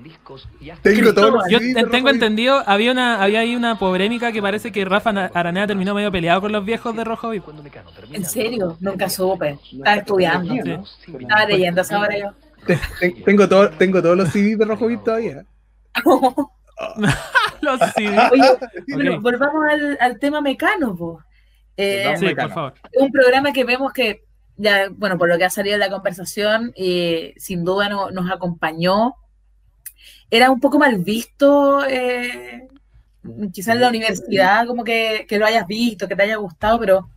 [0.03, 1.13] Discos y hasta Tengo
[1.49, 2.09] Yo CDs tengo Rojo VIP.
[2.15, 6.43] entendido, había una había ahí una polémica que parece que Rafa Araneda terminó medio peleado
[6.43, 7.43] con los viejos de Rojo VIP.
[7.45, 8.19] cuando Mecano termina.
[8.19, 8.77] ¿En serio?
[8.81, 9.59] Nunca supe.
[9.73, 10.55] Estaba estudiando.
[11.07, 11.17] Sí.
[11.19, 12.33] Estaba leyendo esa hora yo.
[12.67, 15.45] Ten- Tengo, todo, tengo todos los CDs de Rojo VIP todavía.
[17.61, 18.17] Los CD.
[18.33, 21.19] Oye, volvamos al, al tema mecano.
[21.77, 22.13] Eh.
[22.19, 22.49] Sí, Mecano.
[22.49, 22.75] por favor.
[22.93, 24.23] es un programa que vemos que
[24.57, 28.31] ya, bueno, por lo que ha salido en la conversación, eh, sin duda no- nos
[28.31, 29.15] acompañó.
[30.31, 32.69] Era un poco mal visto, eh,
[33.53, 37.09] quizás en la universidad, como que, que lo hayas visto, que te haya gustado, pero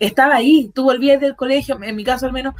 [0.00, 0.70] estaba ahí.
[0.74, 2.54] Tú volvías del colegio, en mi caso al menos,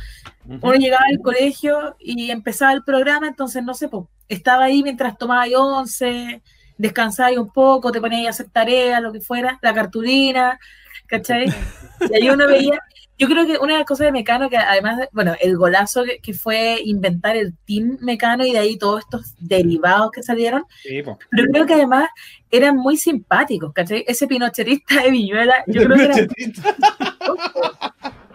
[0.47, 5.19] uno llegaba al colegio y empezaba el programa, entonces no sé, po, estaba ahí mientras
[5.19, 6.43] tomabas once,
[6.79, 10.59] descansabas un poco, te ponías a hacer tareas, lo que fuera, la cartulina,
[11.07, 11.47] ¿cachai?
[12.11, 12.79] Y ahí uno veía,
[13.19, 16.05] yo creo que una de las cosas de Mecano, que además, de- bueno, el golazo
[16.05, 20.65] que, que fue inventar el Team Mecano y de ahí todos estos derivados que salieron,
[20.83, 21.19] Sí, po.
[21.31, 22.09] pero creo que además
[22.51, 24.05] eran muy simpáticos, ¿cachai?
[24.07, 26.17] Ese pinocherista de Viñuela, yo creo que era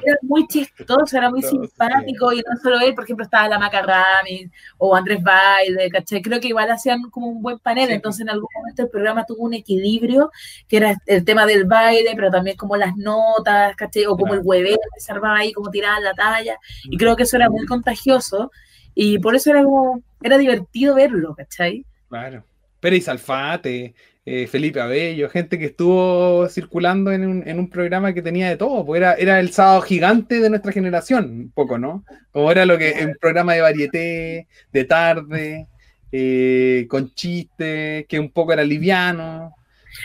[0.05, 3.81] era muy chistoso, era muy simpático, y no solo él, por ejemplo, estaba la Maca
[3.81, 6.21] Ramis o Andrés Baile, ¿cachai?
[6.21, 7.93] Creo que igual hacían como un buen panel, Sí.
[7.93, 10.31] entonces en algún momento el programa tuvo un equilibrio,
[10.67, 14.05] que era el tema del baile, pero también como las notas, ¿cachai?
[14.05, 14.41] O como Claro.
[14.41, 17.49] el hueveo que se armaba ahí, como tiraban la talla, y creo que eso era
[17.49, 18.51] muy contagioso,
[18.95, 21.85] y por eso era como, era divertido verlo, ¿cachai?
[22.09, 22.43] Claro.
[22.79, 23.95] Pérez Alfate,
[24.25, 28.55] eh, Felipe Abello, gente que estuvo circulando en un, en un programa que tenía de
[28.57, 32.05] todo, pues era, era el sábado gigante de nuestra generación, un poco, ¿no?
[32.31, 35.67] Como era lo que, un programa de varieté, de tarde,
[36.11, 39.55] eh, con chistes, que un poco era liviano.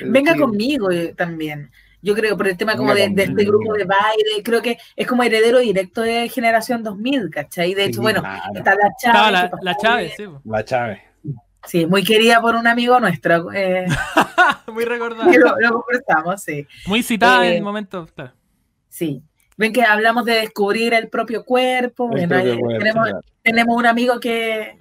[0.04, 0.38] Venga Sí.
[0.40, 1.70] conmigo eh, también.
[2.00, 4.78] Yo creo, por el tema como Venga de, de este grupo de baile, creo que
[4.96, 7.74] es como heredero directo de Generación 2000, ¿cachai?
[7.74, 8.42] De hecho, Sí, bueno, claro.
[8.54, 9.50] está la Chávez.
[9.62, 10.24] la, Chávez, sí.
[10.44, 10.98] La Chávez.
[11.66, 13.52] Sí, muy querida por un amigo nuestro.
[13.52, 13.86] eh,
[14.72, 15.30] Muy recordada.
[15.32, 16.66] lo, lo conversamos, sí.
[16.86, 18.32] Muy citada Eh, en momentos, claro.
[18.88, 19.22] Sí.
[19.56, 22.04] Ven que hablamos de descubrir el propio cuerpo.
[22.04, 23.20] El Bueno, propio ahí cuerpo, tenemos, claro.
[23.42, 24.78] tenemos un amigo que,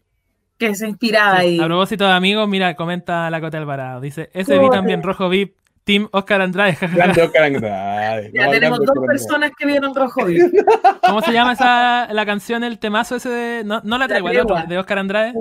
[0.57, 1.59] que se inspiraba ahí.
[1.59, 3.99] A propósito de amigos, mira, comenta la Cota Alvarado.
[4.01, 5.55] Dice, ese vi también rojo VIP,
[5.87, 6.73] Team Oscar Andrade.
[6.75, 6.95] jajaja".
[6.95, 8.31] Grande Oscar Andrade.
[8.33, 9.17] Ya No, tenemos dos Oscar Andrade.
[9.17, 10.47] personas que vieron Rojo Vivo.
[11.01, 13.63] ¿Cómo se llama esa la canción, el temazo ese de.
[13.63, 14.69] No, no la traigo, el otro, tregua.
[14.69, 15.33] de Oscar Andrade.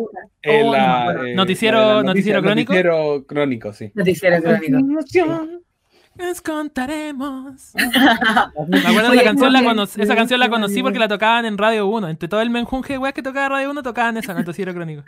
[0.42, 2.72] Eh, Oh, la, no, eh, Noticiero- la la noticiero crónico.
[2.72, 3.90] Noticiero crónico, sí.
[3.94, 4.78] Noticiero crónico.
[6.18, 7.72] Les contaremos.
[8.68, 11.59] Me acuerdo Oye, esa canción, la conocí, esa canción la conocí porque la tocaban en
[11.59, 12.09] Radio 1.
[12.09, 15.03] Entre todo el menjunje de weas que tocaba Radio 1, tocaban esa, Noticiero Crónico.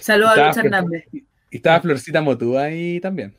[0.00, 1.04] Saludos a Luis Hernández.
[1.50, 3.34] Y estaba Florcita Motúa ahí también,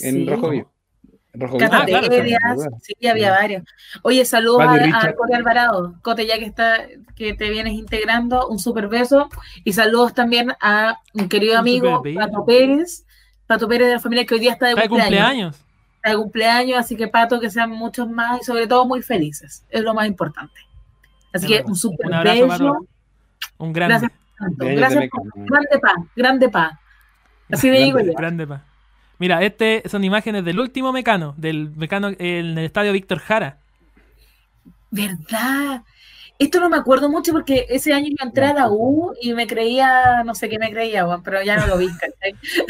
[0.00, 0.26] en Sí.
[0.26, 0.70] Rojo Vivo.
[1.32, 1.70] En Rojo Vivo.
[1.72, 2.08] Ah, claro,
[2.82, 3.64] sí, había varios.
[4.02, 5.12] Oye, saludos a, a.
[5.14, 5.94] Cote Alvarado.
[6.02, 6.86] Cote, ya que está,
[7.16, 9.28] que te vienes integrando, un super beso.
[9.64, 12.02] Y saludos también a un querido Un amigo.
[12.14, 13.04] Pato Pérez.
[13.46, 15.16] Pato Pérez de la familia que hoy día está de Está de cumpleaños.
[15.20, 15.56] cumpleaños.
[15.96, 19.64] Está de cumpleaños, así que Pato, que sean muchos más y sobre todo muy felices.
[19.70, 20.60] Es lo más importante.
[21.32, 22.48] Así que un super Un abrazo, beso.
[22.72, 22.86] Pato.
[23.58, 23.94] Un grande.
[23.94, 24.64] Gracias, Pato.
[24.64, 26.80] De Gracias de grande pa, grande pa.
[27.50, 28.12] Así le digo yo.
[28.14, 28.64] Grande pa.
[29.18, 33.58] Mira, este son imágenes del último mecano, del mecano en el estadio Víctor Jara.
[34.90, 35.82] ¿Verdad?
[36.38, 39.46] Esto no me acuerdo mucho porque ese año yo entré a la U y me
[39.46, 41.88] creía, no sé qué me creía, weón, pero ya no lo vi.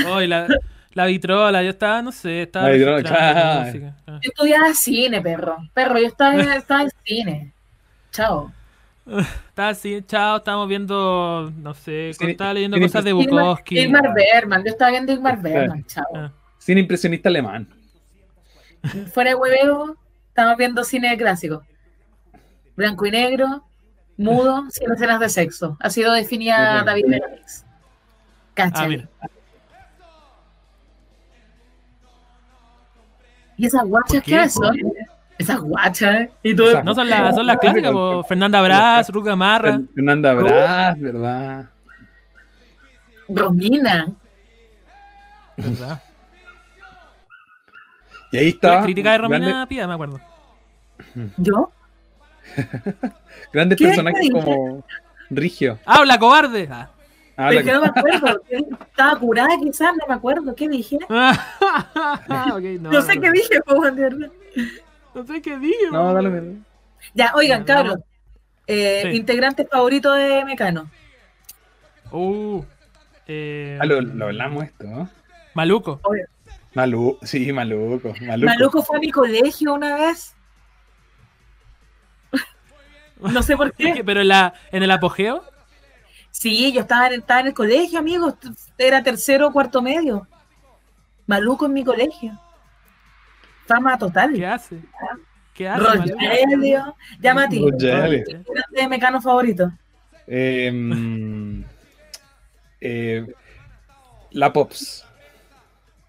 [0.07, 0.47] Hoy la,
[0.95, 2.69] la vitrola, yo estaba, no sé, estaba.
[2.69, 3.67] La vitrola, claro.
[3.67, 3.95] música.
[4.07, 5.57] Yo estudiaba cine, perro.
[5.73, 7.53] Perro, yo estaba, estaba en cine.
[8.13, 8.53] Chao.
[9.49, 13.79] Estaba así, chao, estábamos viendo, no sé, Cine- estaba leyendo cosas de Bukowski.
[13.79, 16.05] Igmar Bergman, yo estaba viendo Igmar Bergman, chao.
[16.15, 16.33] Ah.
[16.59, 17.69] Cine impresionista alemán.
[19.13, 19.97] Fuera de hueveo,
[20.29, 21.63] estamos viendo cine clásico.
[22.77, 23.65] Blanco y negro,
[24.17, 25.77] mudo, sin escenas de sexo.
[25.81, 26.85] Ha sido definida Ujú.
[26.87, 27.65] David Benavides.
[27.67, 28.89] Ah, ¿Cachai?
[28.89, 29.09] mira.
[33.57, 34.31] ¿Y esas guachas ¿Por qué?
[34.33, 34.77] qué son?
[35.39, 36.29] Esas guachas.
[36.43, 39.81] Y tú, Esas- No son las, son las clásicas, po, Fernanda Brás, Ruth Gamarra.
[39.95, 41.71] Fernanda Brás, ¿verdad?
[43.29, 44.07] Romina.
[45.57, 46.03] ¿verdad?
[48.33, 48.83] Y ahí La está.
[48.83, 50.21] crítica de Romina grande- Pía, me acuerdo.
[51.37, 51.71] ¿Yo?
[53.53, 54.85] grandes personajes ¿Qué como
[55.31, 55.79] Rigio.
[55.87, 56.69] ¡Habla, cobarde!
[56.71, 56.91] Ah.
[57.37, 58.43] Ah, Pero la- es que no me acuerdo.
[58.49, 60.55] Estaba curada quizás, no me acuerdo.
[60.55, 60.99] ¿Qué dije?
[61.09, 63.61] Ok, no, No sé qué dije,
[63.95, 64.31] verdad.
[65.15, 65.91] No sé qué dije.
[65.93, 66.31] No, dale.
[66.31, 66.57] dale.
[67.15, 67.99] Ya, oigan, No, cabros.
[68.67, 69.17] Eh, Sí.
[69.17, 70.91] Integrante favorito de Mecano.
[72.11, 72.63] Uh,
[73.27, 75.09] eh, Ah, lo, lo hablamos esto, ¿no?
[75.55, 76.01] Maluco.
[76.75, 78.47] Malu, sí, maluco, maluco.
[78.47, 80.35] Maluco fue a mi colegio una vez.
[83.21, 84.03] No sé por qué.
[84.07, 85.45] Pero en, la, en el apogeo.
[86.31, 88.35] Sí, yo estaba en, estaba en el colegio, amigos.
[88.77, 90.27] Era tercero o cuarto medio.
[91.27, 92.39] Maluco en mi colegio.
[93.67, 94.33] Fama total.
[94.35, 94.79] ¿Qué hace?
[95.55, 95.83] ¿Qué hace?
[95.83, 96.97] Rogelio.
[97.21, 97.61] Llama a ti.
[97.71, 98.25] Rogelio.
[98.71, 99.71] De Mecano favorito.
[100.27, 101.63] Eh, mm,
[102.81, 103.27] eh,
[104.33, 105.05] la Pops.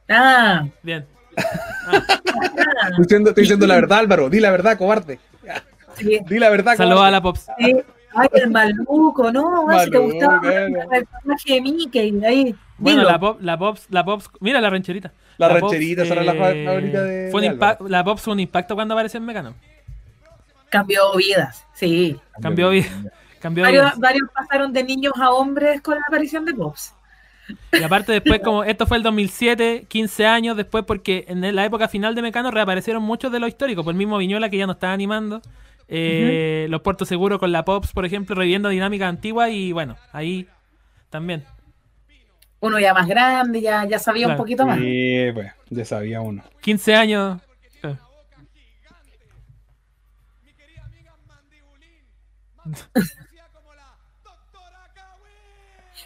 [0.09, 1.05] Ah, Bien.
[1.35, 4.29] Estoy diciendo, estoy diciendo la verdad, Álvaro.
[4.29, 5.19] Di la verdad, cobarde.
[5.95, 6.19] Sí.
[6.27, 7.07] Di la verdad, Saludos cobarde.
[7.07, 7.47] a la Pops.
[7.57, 7.75] Sí.
[8.15, 9.69] Ay, el maluco, ¿no?
[9.69, 12.55] Ay, si te Maluco, gustaba el personaje de Mickey, ahí.
[12.77, 13.11] Bueno, dilo.
[13.11, 15.11] la, pop, la Pops, la Pops, mira la rancherita.
[15.37, 17.87] La rancherita, esa era la fa- favorita de- fue un de impa- Álvaro.
[17.89, 19.53] La Pops fue un impacto cuando apareció en Mecano.
[20.69, 22.17] Cambió vidas, sí.
[22.41, 22.87] Cambió vida.
[23.39, 23.99] Cambió Varios, vidas.
[23.99, 26.93] varios pasaron de niños a hombres con la aparición de Pops.
[27.73, 31.87] Y aparte después, como esto fue el 2007, 15 años después, porque en la época
[31.87, 34.71] final de Mecano reaparecieron muchos de los históricos, por el mismo Viñola que ya no
[34.73, 35.41] estaba animando,
[35.87, 40.47] eh, los Puertos Seguros con la Pops, por ejemplo, reviviendo dinámicas antiguas y bueno, ahí
[41.09, 41.43] también.
[42.61, 44.37] Uno ya más grande, ya, ya sabía un Claro.
[44.43, 44.79] poquito más.
[44.79, 46.43] Sí, pues, ya sabía uno.
[46.61, 47.39] 15 años.
[47.83, 47.95] eh,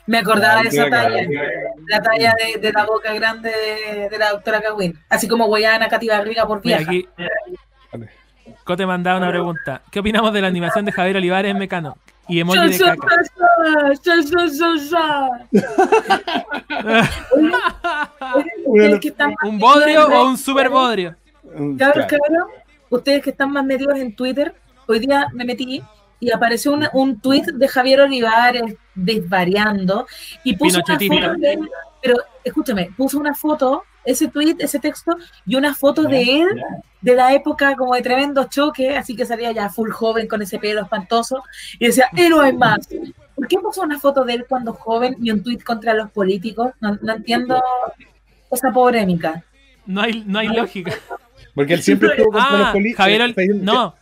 [0.06, 1.52] Me acordaba de esa Ay, qué talla,
[1.88, 4.98] la talla de, de la boca grande de, de la doctora Cagüín.
[5.08, 6.92] Así como Guayana, Katy Barriga por Mira, vieja.
[6.92, 7.08] aquí
[8.64, 9.82] Cote mandaba una pregunta.
[9.92, 11.98] ¿Qué opinamos de la animación de Javier Olivares en Mecano?
[12.28, 13.08] Y emoji de caca.
[19.44, 21.16] ¿Un bodrio o un super bodrio?
[21.78, 22.02] Claro.
[22.08, 22.48] cabros,
[22.90, 24.54] ustedes que están más metidos en Twitter,
[24.88, 25.82] hoy día me metí
[26.20, 30.06] y apareció una- un tweet de Javier Olivares desvariando
[30.44, 31.70] y puso una foto de él,
[32.02, 36.48] pero escúchame, puso una foto, ese tweet, ese texto, y una foto de él
[37.02, 40.60] de la época como de tremendo choque, así que salía ya full joven con ese
[40.60, 41.44] pelo espantoso,
[41.80, 42.88] y decía, hay más.
[43.36, 46.72] ¿Por qué puso una foto de él cuando joven y un tweet contra los políticos?
[46.82, 47.62] No, no entiendo
[48.52, 49.44] esa polémica.
[49.86, 50.94] No hay, no hay lógica.
[51.56, 52.98] Porque él siempre estuvo contra los Ah, políticos.
[53.06, 53.96] Javier Ol- No,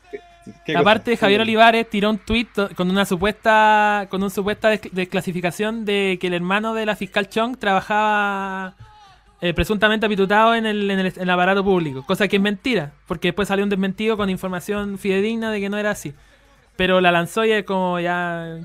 [0.76, 6.18] aparte Javier Olivares tiró un tuit con una supuesta con una supuesta des- desclasificación de
[6.20, 8.76] que el hermano de la fiscal Chong trabajaba
[9.42, 12.92] eh, presuntamente apitutado en el, en, el, en el aparato público, cosa que es mentira,
[13.08, 16.14] porque después salió un desmentido con información fidedigna de que no era así.
[16.76, 18.58] Pero la lanzó y es como ya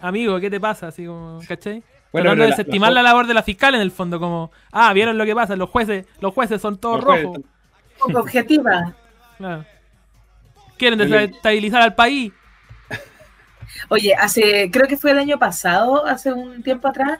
[0.00, 0.88] amigo, ¿qué te pasa?
[0.88, 1.82] Así como, ¿cachai?
[2.12, 4.50] Bueno, Tratando pero de la- desestimar la labor de la fiscal en el fondo, como,
[4.72, 7.40] ah, vieron lo que pasa, los jueces, los jueces son todos Los jueces rojos.
[7.98, 8.94] Poco objetiva.
[9.38, 9.64] Claro.
[10.78, 12.32] Quieren desestabilizar al país.
[13.88, 17.18] Oye, hace, creo que fue el año pasado, hace un tiempo atrás,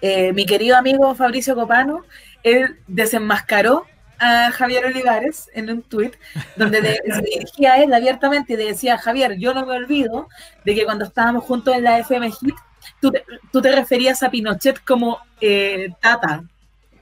[0.00, 2.04] eh, mi querido amigo Fabricio Copano,
[2.50, 3.84] él desenmascaró
[4.18, 6.14] a Javier Olivares en un tuit
[6.56, 10.28] donde de- se dirigía a él abiertamente y le decía, Javier, yo no me olvido
[10.64, 12.54] de que cuando estábamos juntos en la FM Hit,
[13.00, 16.44] tú te, tú te referías a Pinochet como eh, tata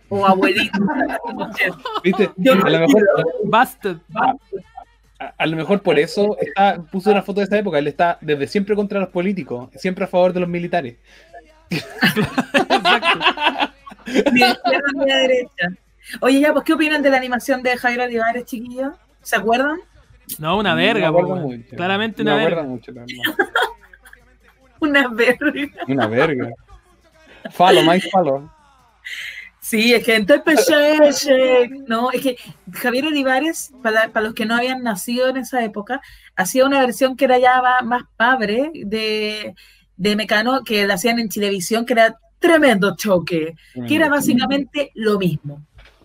[0.09, 0.79] o abuelito.
[2.03, 2.31] ¿Viste?
[2.37, 3.03] Yo no A lo mejor,
[3.45, 3.97] Busted.
[4.17, 4.35] a,
[5.39, 7.79] a lo mejor por eso está, puso una foto de esa época.
[7.79, 10.97] Él está desde siempre contra los políticos, siempre a favor de los militares.
[11.71, 11.79] Ni
[14.07, 15.69] de izquierda ni de derecha.
[16.21, 18.95] Oye, ya, pues, ¿qué opinan de la animación de Javier Olivares, chiquillos?
[19.23, 19.79] ¿Se acuerdan?
[20.39, 21.43] No, una No me verga, po, weón.
[21.43, 21.77] mucho.
[21.77, 22.63] Claramente No una verga.
[22.63, 23.49] mucho, la verdad.
[24.81, 25.85] Una verga.
[25.89, 26.51] Una verga.
[27.51, 28.51] Falo, más falo.
[29.61, 31.27] Sí, es que entonces
[31.87, 32.37] no, es que
[32.73, 36.03] Javier Olivares, para, para los que no habían nacido en esa época,
[36.37, 39.55] hacía una versión que era ya más padre de,
[39.97, 43.55] de Mecano, que la hacían en televisión, que era tremendo choque,
[43.87, 45.63] que era básicamente lo mismo.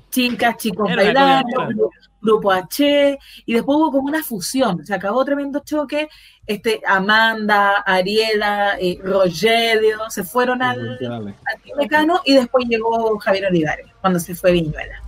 [0.10, 1.92] Chicas, chicos Era bailando,
[2.22, 6.10] grupo H, y después hubo como una fusión, se acabó tremendo choque,
[6.48, 13.46] este, Amanda, Ariela, eh, Rogelio, se fueron al, al Team Mecano y después llegó Javier
[13.46, 15.00] Olivares, cuando se fue Viñuela.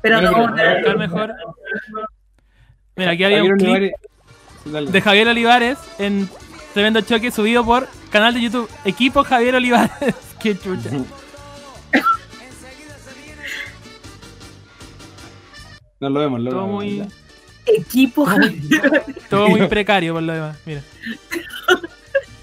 [0.00, 1.34] Pero no, pero- no, mejor.
[2.96, 3.94] Mira, aquí había Javier un clip
[4.66, 6.28] Olivares- de Javier Olivares en
[6.74, 10.14] Tremendo Choque subido por canal de YouTube Equipo Javier Olivares.
[10.40, 10.88] Qué chucha.
[16.00, 16.84] No lo vemos, lo Todo vemos.
[16.84, 17.08] muy,
[17.66, 20.56] equipo Javier, todo muy precario por lo demás.
[20.66, 20.82] Mira.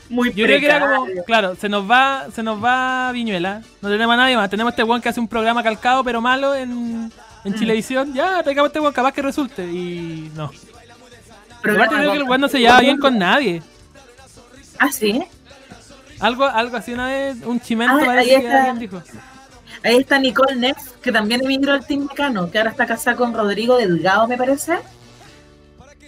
[0.09, 1.05] muy Yo creo que era precario.
[1.05, 3.61] como, claro, se nos va, se nos va Viñuela.
[3.81, 4.49] No tenemos a nadie más.
[4.49, 7.11] Tenemos este weón que hace un programa calcado pero malo en, Mm.
[7.45, 8.13] en Chilevisión.
[8.13, 9.63] Ya, traigamos este weón, capaz que resulte.
[9.65, 10.51] Y no.
[11.61, 13.61] Programa Aparte creo que el weón no se lleva bien con nadie.
[14.79, 15.21] Ah, sí.
[16.21, 18.73] Algo, algo así una vez, un chimento Ah, parece ahí que está.
[18.75, 19.03] dijo.
[19.83, 23.33] Ahí está Nicole Neff, que también emigró al Team Mecano, que ahora está casada con
[23.33, 24.77] Rodrigo Delgado, me parece,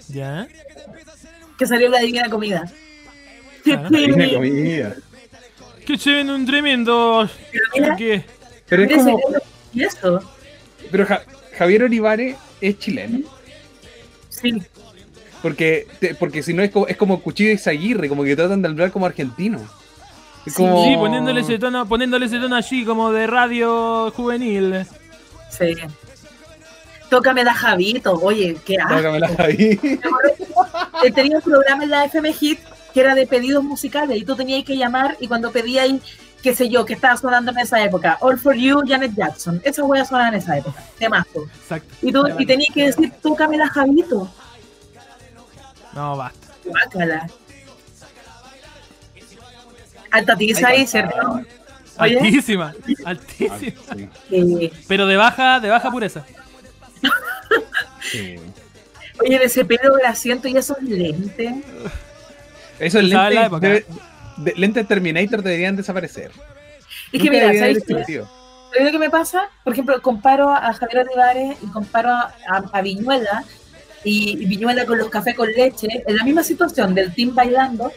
[0.10, 0.48] Ya.
[1.58, 2.72] que salió la Divina Comida.
[3.64, 4.34] ¡Qué pene!
[4.34, 4.96] comida.
[5.86, 7.28] Que se ven un tremendo.
[7.74, 7.96] mira.
[7.96, 8.24] ¿Qué?
[8.68, 9.06] Pero es como.
[9.18, 9.42] dedo,
[9.74, 10.22] ¿Y eso?
[10.92, 11.24] Pero Ja-
[11.58, 13.20] Javier Olivares es chileno.
[14.30, 14.62] Sí.
[15.42, 18.62] Porque, te- porque si no es como, es como Cuchillo y Zaguirre, como que tratan
[18.62, 19.62] de hablar como argentino.
[20.46, 20.84] Sí, como...
[20.84, 24.86] Sí, poniéndole ese tono, poniéndole ese tono así como de radio juvenil.
[25.50, 25.76] Sí.
[27.10, 28.96] Tócame la Javito, oye, qué asco.
[28.96, 29.80] Tócamela ahí.
[31.04, 32.60] He tenido un programa en la FM Hit
[32.94, 35.90] que era de pedidos musicales y tú tenías que llamar y cuando pedías,
[36.42, 39.84] qué sé yo, que estaba sonando en esa época, All for You, Janet Jackson, esa
[39.84, 41.44] wea sonaba en esa época, temazo.
[41.62, 41.96] Exacto.
[42.02, 44.30] Y, tú, y tenías que decir, tócame la Javito.
[45.94, 46.48] No, basta.
[46.66, 47.28] Guácala.
[50.14, 51.42] Alta tiza ahí, ¿cierto?
[52.00, 52.74] Oye, Altísima,
[53.06, 53.58] altísima.
[53.60, 56.24] Sí, eh, Pero de baja, de baja pureza.
[58.02, 58.36] sí.
[59.20, 61.54] oye, ese pelo grasiento y esos lentes.
[62.80, 63.68] Esos ¿Sabes la lentes, época?
[63.68, 63.86] debe-
[64.38, 66.32] de- lentes Terminator deberían desaparecer.
[67.12, 67.94] Es que Nunca mira, ¿sabes qué?
[67.94, 68.30] existido.
[68.72, 69.50] ¿Sabes lo que me pasa?
[69.64, 72.34] Por ejemplo, comparo a Javier Olivares y comparo a,
[72.72, 73.44] a Viñuela
[74.04, 77.92] y, y Viñuela con los cafés con leche, en la misma situación del team bailando,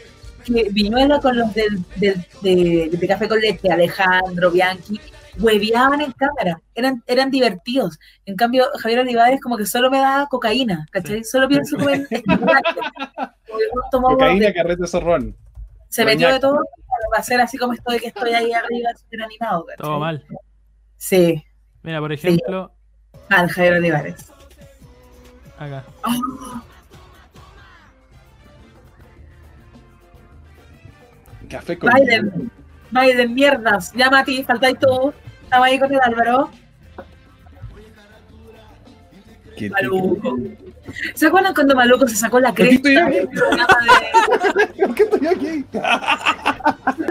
[0.47, 4.99] que Viñuela con los del, del- de, de café con leche, Alejandro, Bianchi,
[5.39, 7.99] hueveaban en cámara, eran, eran divertidos.
[8.25, 11.23] En cambio, Javier Olivares como que solo me da cocaína, ¿cachai?
[11.23, 12.07] Solo pienso como en
[13.91, 15.35] Cocaína, carrete, zorrón.
[15.89, 16.59] se metió de todo
[17.11, 19.65] para hacer así como estoy, que estoy ahí arriba, súper animado.
[19.65, 19.83] ¿cachai?
[19.85, 20.25] Todo mal.
[20.97, 21.43] Sí,
[21.83, 22.71] Mira, por ejemplo,
[23.29, 24.31] mal Javier Olivares.
[25.59, 25.85] acá.
[31.49, 32.51] Café con Biden,
[32.91, 33.93] Biden, mierdas.
[33.93, 35.13] Llama a ti, faltáis tú.
[35.43, 36.49] Estaba ahí con el Álvaro.
[39.55, 40.37] ¿Qué- Maluco.
[41.15, 43.17] ¿Se acuerdan cuando Maluco se sacó la estoy cresta aquí?
[43.17, 43.27] de,
[44.85, 45.65] ¿Por qué estoy aquí?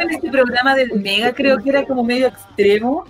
[0.01, 1.33] en este programa del Mega?
[1.35, 3.05] Creo que era como medio extremo.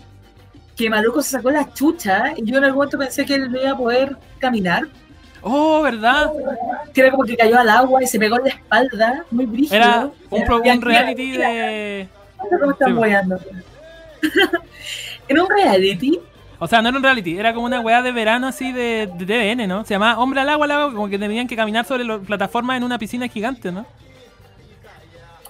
[0.77, 3.61] Que Maluco se sacó la chucha y yo en algún momento pensé que él no
[3.61, 4.89] iba a poder caminar.
[5.49, 6.33] Oh, ¿verdad?
[6.93, 9.25] Que era como que cayó al agua y se pegó en la espalda.
[9.31, 9.77] Muy brígido.
[9.77, 12.09] Era un, pro- un reality de.
[12.61, 13.39] ¿Cómo están Sí, weando?
[15.29, 16.19] en un reality
[16.59, 19.25] O sea, no era un reality, era como una weá de verano así de, de
[19.57, 19.85] TVN, ¿no?
[19.85, 22.77] Se llamaba Hombre al agua, al agua, como que tenían que caminar sobre la plataforma
[22.77, 23.87] en una piscina gigante, ¿no?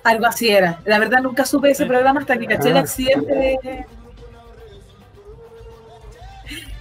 [0.05, 0.79] Algo así era.
[0.85, 2.81] La verdad nunca supe de ese programa hasta que caché el Ah.
[2.81, 3.87] accidente de...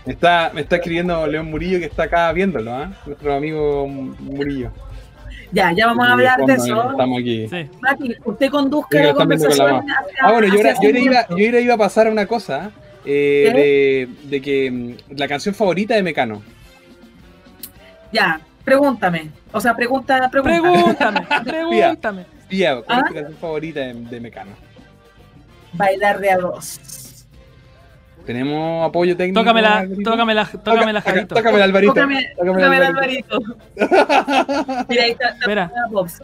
[0.06, 2.91] Me está, me está escribiendo León Murillo que está acá viéndolo, ¿ah?
[3.06, 4.72] Nuestro amigo Murillo.
[5.52, 6.91] Ya, ya vamos a hablar de eso.
[6.91, 7.48] Estamos aquí.
[7.48, 7.69] Sí.
[7.82, 9.77] Mati, usted conduzca la con conversación.
[9.77, 12.72] hacia- Ah, bueno, yo ahora, yo iba, yo iba a pasar a una cosa,
[13.06, 16.41] eh, de, de que mm, la canción favorita de Mecano.
[18.11, 19.30] Ya, pregúntame.
[19.52, 20.61] O sea, pregunta, pregunta.
[20.61, 22.26] Pregúntame, pregúntame.
[22.48, 23.02] Tía, ¿cuál ¿Ah?
[23.02, 24.52] es tu canción favorita de, de Mecano?
[25.73, 26.80] Bailar de a dos.
[28.26, 29.40] ¿Tenemos apoyo técnico?
[29.42, 30.10] Tócame la, Alvarito?
[30.12, 31.36] tócame la, tócame la Toca- Javito.
[31.36, 31.94] Tócame el Alvarito.
[31.94, 33.36] Tócame, Tócame tócame el el Alvarito.
[33.36, 34.86] Alvarito.
[34.90, 35.72] Mira, ahí está.
[35.92, 36.22] Pops,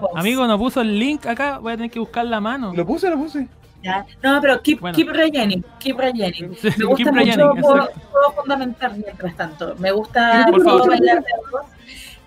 [0.00, 0.16] Pops.
[0.16, 2.72] Amigo, no puso el link acá, voy a tener que buscar la mano.
[2.74, 3.48] Lo puse, lo puse.
[3.82, 4.04] Ya.
[4.22, 4.94] No, pero keep, Bueno.
[4.94, 6.54] keep rellening, keep rellening.
[6.60, 7.88] Sí, Me gusta keep mucho, rellening, puedo,
[8.36, 9.74] fundamentar mientras tanto.
[9.78, 10.88] Me gusta Por favor.
[10.90, 11.24] bailar de.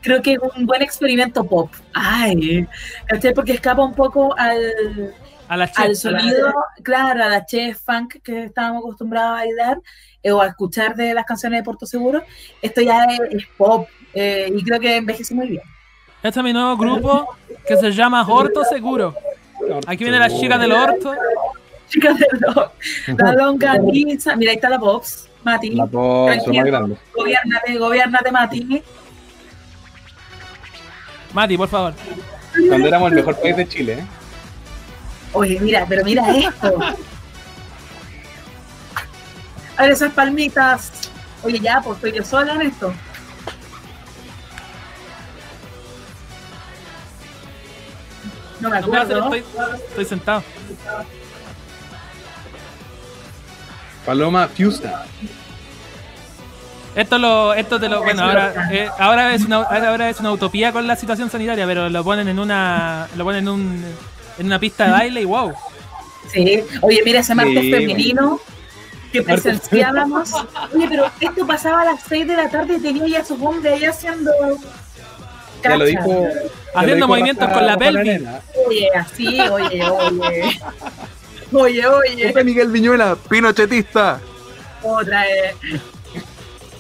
[0.02, 1.72] Creo que es un buen experimento pop.
[1.94, 2.68] Ay,
[3.06, 3.34] ¿cachai?
[3.34, 4.60] Porque escapa un poco al,
[5.48, 5.98] A la al chef.
[5.98, 6.54] sonido,
[6.84, 9.78] claro, a la chef funk que estábamos acostumbrados a bailar
[10.24, 12.24] eh, o a escuchar de las canciones de Puerto Seguro.
[12.62, 15.64] Esto ya es, es pop eh, y creo que envejece muy bien.
[16.22, 17.36] Este es mi nuevo grupo
[17.68, 19.16] que se llama Horto Seguro.
[19.88, 21.14] Aquí viene la chica del Horto.
[21.90, 22.72] Chicas del rock,
[23.18, 24.36] la longaniza.
[24.36, 25.72] Mira, ahí está la Pops, Mati.
[25.72, 26.98] La lo más grande.
[27.14, 28.84] Gobiernate, gobiernate, Mati.
[31.34, 31.94] Mati, por favor.
[32.68, 34.06] Cuando éramos el mejor país de Chile, ¿eh?
[35.34, 36.80] Oye, mira, pero mira esto.
[39.78, 40.92] A ver esas palmitas.
[41.44, 42.94] Oye, ya, pues estoy yo sola en esto.
[48.60, 49.24] No me No acuerdo.
[49.36, 49.44] estoy,
[49.90, 50.44] estoy sentado.
[54.06, 55.06] Paloma Fiusta.
[56.96, 60.72] Esto lo, esto te lo, bueno, ahora, eh, ahora es una, ahora es una utopía
[60.72, 63.86] con la situación sanitaria, pero lo ponen en una, lo ponen en un,
[64.38, 65.54] en una pista de baile y wow.
[66.32, 66.64] Sí.
[66.82, 68.40] Oye, mira ese martes Sí, femenino
[69.12, 70.32] que presenciábamos.
[70.74, 73.40] Oye, pero esto pasaba a las 6 de la tarde y tenía ya a sus
[73.42, 74.32] hombres ahí haciendo.
[75.64, 75.86] Ya lo cacha.
[75.86, 76.08] dijo.
[76.10, 78.22] ya lo Haciendo dijo movimientos Rafa- con la pelvis.
[78.68, 80.60] Oye, así, oye, oye.
[81.52, 82.44] Oye, oye.
[82.44, 84.20] Miguel Viñuela, pinochetista.
[84.82, 85.56] Otra vez.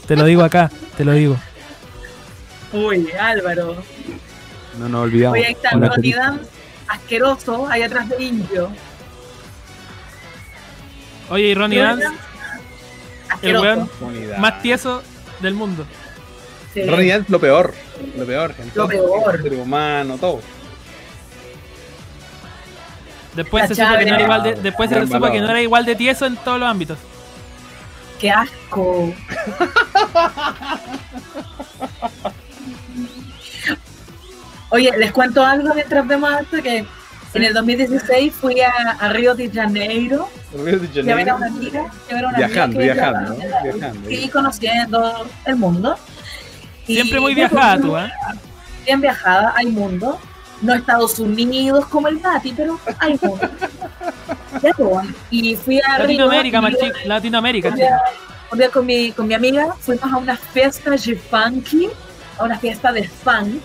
[0.08, 1.38] Te lo digo acá, te lo digo.
[2.74, 3.78] Uy, Álvaro.
[4.80, 5.38] No nos olvidamos.
[5.38, 6.20] Oye, ahí está Chetista.
[6.22, 6.50] Dance,
[6.94, 8.72] asqueroso, ahí atrás de Indio.
[11.30, 12.08] Oye, y Ronnie Dance,
[13.42, 13.90] el weón
[14.40, 15.02] más tieso
[15.40, 15.86] del mundo.
[16.74, 16.84] Sí.
[16.86, 17.74] Ronnie Dance, lo peor.
[18.18, 18.72] Lo peor, gente.
[18.76, 19.42] Lo peor.
[19.42, 20.42] Ser humano, todo.
[23.36, 25.86] Después se supo que no era igual de, después se supo que no era igual
[25.86, 26.98] de tieso en todos los ámbitos.
[28.20, 29.14] Qué asco.
[34.74, 36.84] Oye, les cuento algo mientras vemos esto que
[37.36, 41.34] en el 2016 fui a, a Río de Janeiro Río de y a ver a
[41.34, 41.38] Janeiro.
[41.38, 43.36] una amiga, y a ver a una Viajando, amiga viajando, ¿no?
[43.64, 44.10] Viajando.
[44.10, 45.96] y conociendo el mundo.
[46.88, 48.12] Y Siempre muy ya, viajada tú, ¿eh?
[48.84, 50.20] Bien viajada, hay mundo.
[50.64, 53.48] No Estados Unidos como el Nati, pero hay mundo.
[54.64, 56.98] Ya, pues, y fui a Río, Latinoamérica, y chico.
[57.06, 58.02] Latinoamérica, un día,
[58.52, 61.90] un día con mi, con mi amiga fuimos a una fiesta de funky,
[62.40, 63.62] a una fiesta de funk,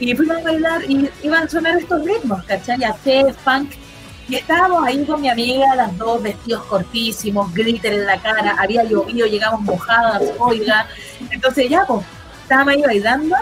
[0.00, 2.82] y fuimos a bailar y iban a sonar estos ritmos, ¿cachai?
[2.82, 3.72] Hacer funk.
[4.28, 8.84] Y estábamos ahí con mi amiga, las dos vestidos cortísimos, glitter en la cara, había
[8.84, 10.86] llovido, llegamos mojadas, oiga.
[11.30, 12.06] Entonces ya, pues,
[12.42, 13.36] estábamos ahí bailando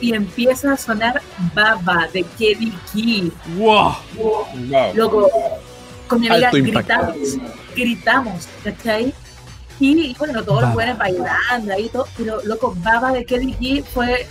[0.00, 1.22] y empieza a sonar
[1.54, 3.32] Baba de Kelly Key.
[3.56, 3.94] ¡Wow!
[4.16, 4.94] Wow.
[4.94, 5.30] Loco,
[6.08, 6.94] con mi amiga Alto impacto.
[6.94, 7.38] gritamos,
[7.76, 9.14] gritamos, ¿cachai?
[9.78, 10.74] Y, bueno, todos los Baba.
[10.74, 14.26] buenos bailando ahí, todo, pero loco, Baba de Kelly Key fue,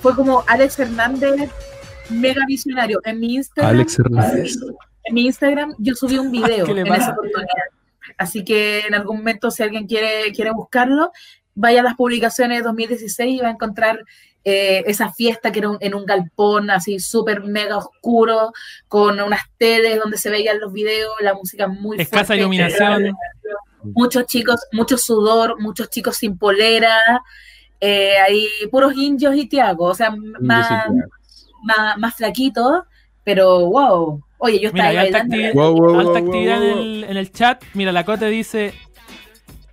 [0.00, 1.50] fue como Alex Hernández,
[2.08, 3.00] mega visionario.
[3.04, 4.56] En mi Instagram, Alex Hernández.
[5.04, 7.48] en mi Instagram yo subí un video ¿Qué le en esa oportunidad.
[8.18, 11.12] Así que en algún momento, si alguien quiere, quiere buscarlo,
[11.54, 14.04] vaya a las publicaciones de 2016 y va a encontrar
[14.42, 18.52] eh, esa fiesta que era un- en un galpón así súper mega oscuro,
[18.88, 22.40] con unas teles donde se veían los videos, la música muy Escasa fuerte.
[22.40, 23.12] iluminación.
[23.82, 26.98] Muchos chicos, mucho sudor, muchos chicos sin polera,
[27.80, 30.68] eh, ahí puros indios y tiagos, o sea, más,
[31.62, 32.82] más, más flaquitos,
[33.24, 34.22] pero wow.
[34.38, 35.36] Oye, yo estaba Mira, ahí hay alta, bailando.
[35.36, 37.62] actividad, Wow, wow, alta wow, actividad en, el, en el chat.
[37.74, 38.74] Mira, la Cote dice.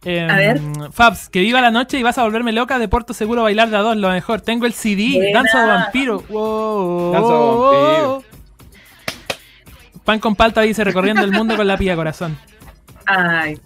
[0.03, 0.61] em, A ver.
[0.91, 3.77] Fabs, que viva la noche y vas a volverme loca de Porto Seguro bailar de
[3.77, 4.41] a dos, lo mejor.
[4.41, 5.31] Tengo el CD, Buena.
[5.31, 6.23] Danza de Vampiro.
[6.29, 7.11] Wow.
[7.11, 8.23] Danza de Vampiro.
[10.03, 12.38] Pan con palta dice recorriendo el mundo con la pilla corazón.
[13.05, 13.57] Ay,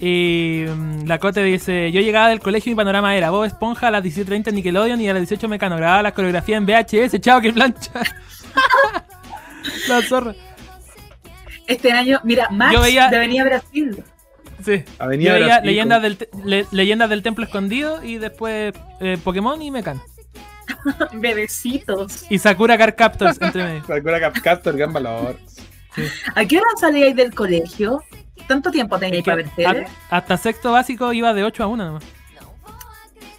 [0.00, 3.88] Y mm, la Cote dice, yo llegaba del colegio y mi panorama era Bob Esponja
[3.88, 5.76] a las 17.30 Nickelodeon y a las 18 Mecano.
[5.76, 7.90] Grababa la coreografía en VHS, chao que plancha.
[9.88, 10.34] la zorra.
[11.66, 14.04] este año, mira, Max Yo veía- de Avenida Brasil.
[14.64, 14.84] Sí.
[14.98, 19.60] Avenida Yo veía Brasil, leyendas del, le- leyendas del Templo Escondido y después eh, Pokémon
[19.60, 20.02] y Mecano.
[21.14, 22.24] Bebecitos.
[22.30, 23.84] Y Sakura Car Captors entre medio.
[23.86, 25.36] Sakura Cap Captor, gran valor.
[26.34, 28.02] ¿A qué hora salíais del colegio?
[28.46, 29.86] ¿Tanto tiempo teníais para ver tele?
[30.10, 32.04] A- hasta sexto básico iba de 8 a 1 nomás.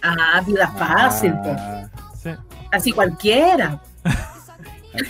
[0.02, 1.54] Ah, vida fácil, po.
[1.58, 1.88] Ah,
[2.22, 2.30] Sí.
[2.72, 3.80] así cualquiera.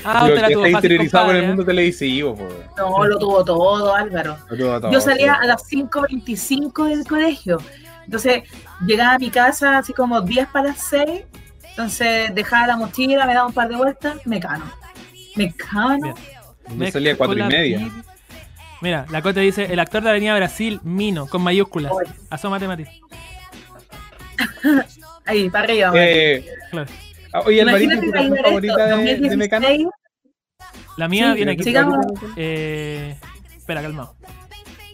[0.04, 1.48] Ah, la que tuvo está fácil, interiorizado con compadre, el ¿eh?
[1.48, 2.48] mundo televisivo, po.
[2.76, 4.36] No, lo tuvo todo, Álvaro.
[4.50, 5.38] Lo tuvo todo, Yo salía sí.
[5.42, 7.58] a las 5.25 del colegio.
[8.04, 8.42] Entonces,
[8.84, 11.22] llegaba a mi casa así como 10 para las 6.
[11.70, 14.66] Entonces, dejaba la mochila, me daba un par de vueltas, me cano.
[15.36, 16.14] Me cano.
[16.76, 17.90] Yo salía a cuatro y Mezcola media.
[18.80, 21.92] Mira, la Cote dice, el actor de Avenida Brasil, Mino, con mayúsculas.
[21.92, 22.10] Oye.
[22.30, 22.84] Asómate, Mati.
[25.26, 25.92] Ahí, para arriba.
[25.94, 26.90] Eh, Claro.
[27.32, 29.68] ah, oye, Alvarito, Imagínate ¿tu esto, favorita de, de 2016, Mecano?
[30.96, 31.62] La mía Sí, viene aquí.
[31.62, 31.96] sigamos.
[32.36, 33.16] Eh,
[33.56, 34.16] espera, calmado.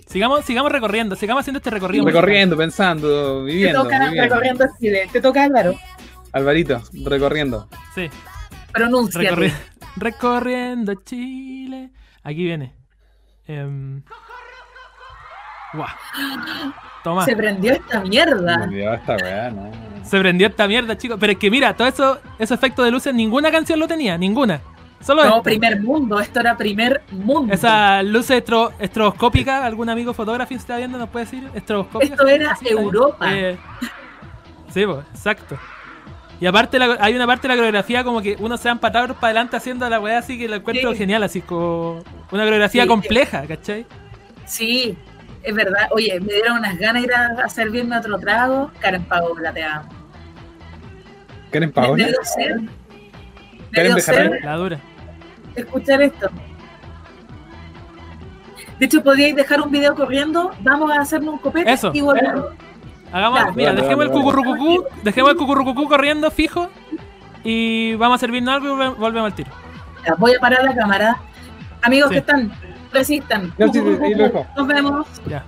[0.06, 2.04] Sigamos, sigamos recorriendo, sigamos haciendo este recorrido.
[2.04, 3.82] Recorriendo, pensando, Te viviendo.
[3.82, 4.22] toca viviendo.
[4.22, 5.08] recorriendo Chile.
[5.12, 5.74] Te toca Álvaro.
[6.32, 7.68] Alvarito, recorriendo.
[7.94, 8.08] Sí,
[8.72, 9.20] Pronuncia.
[9.20, 9.52] recorri-
[9.96, 11.90] recorriendo Chile.
[12.22, 12.74] Aquí viene.
[15.72, 15.88] Guau.
[17.04, 17.24] Toma.
[17.24, 18.66] Se prendió esta mierda.
[18.66, 19.70] Dios, esta weá, no.
[20.04, 21.18] Se prendió esta mierda, chicos.
[21.20, 24.60] Pero es que mira, todo eso, ese efecto de luces, ninguna canción lo tenía, ninguna.
[25.00, 26.18] Solo No, primer mundo.
[26.18, 27.52] Esto era primer mundo.
[27.54, 32.14] Esa luz estro- estroboscópica, algún amigo fotógrafo está viendo nos puede decir estroboscópica.
[32.14, 32.56] Esto era.
[32.64, 33.32] Europa.
[33.32, 33.56] Eh,
[34.70, 35.56] sí, pues, exacto.
[36.40, 39.14] Y aparte la- hay una parte de la coreografía como que uno se da patador
[39.14, 40.98] para adelante haciendo la weá así que lo encuentro Sí.
[40.98, 41.94] genial, así como
[42.30, 42.88] una coreografía Sí.
[42.88, 43.86] compleja, ¿cachai?
[44.44, 44.96] Sí,
[45.42, 45.88] es verdad.
[45.92, 48.70] Oye, me dieron unas ganas de ir a, a servirme otro trago.
[48.80, 49.88] Karen Paola, te amo.
[51.50, 52.06] ¿Karen Me, Paola?
[52.36, 52.54] me.
[52.54, 52.68] Me
[53.72, 54.78] Karen sed La dura.
[55.54, 56.28] escuchar esto.
[58.78, 60.50] De hecho, podríais dejar un video corriendo.
[60.60, 61.90] Vamos a hacernos un copete Eso.
[61.94, 62.44] y volvemos.
[63.12, 63.52] Hagamos, Ya.
[63.52, 66.68] mira, dejemos el cucurrucucú, dejemos el cucurrucucú corriendo fijo
[67.44, 69.50] y vamos a servirnos algo y volve- volvemos al tiro.
[70.04, 71.16] Ya, voy a parar la cámara.
[71.82, 72.14] Amigos Sí.
[72.14, 72.52] que están,
[72.92, 73.52] resistan.
[73.58, 73.80] Ya, sí.
[74.56, 75.06] Nos vemos.
[75.26, 75.44] Ya.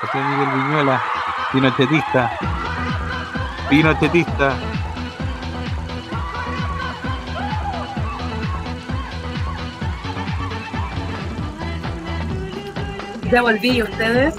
[0.00, 1.02] José Miguel Viñuela,
[1.52, 2.38] pinochetista.
[3.68, 4.54] Pinochetista.
[13.30, 14.34] Ya volví, ¿ustedes?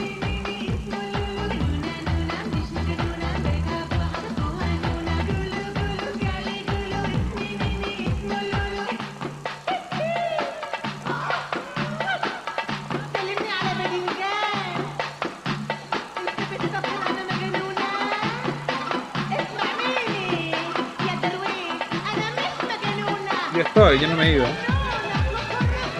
[23.54, 24.46] Yo estoy, yo no me he ido.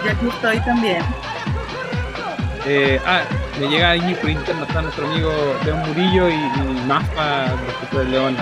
[0.04, 1.27] Y aquí estoy también.
[2.66, 3.22] Eh, ah,
[3.60, 5.32] me llega ahí por interno, está nuestro amigo
[5.64, 8.36] León Murillo y, y Maspa, respecto del León,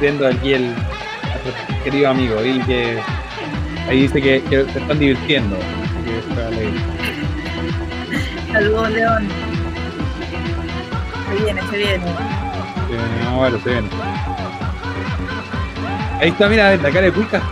[0.00, 0.74] viendo aquí el
[1.22, 2.98] a nuestro querido amigo, y que
[3.88, 5.56] ahí dice que, que se están divirtiendo.
[5.58, 6.72] que.
[8.52, 9.28] Saludos, León.
[11.28, 12.06] Se viene, se viene.
[12.06, 13.90] Eh, no, bueno, se ven.
[16.20, 17.42] Ahí está, mira, la cara de Cuica.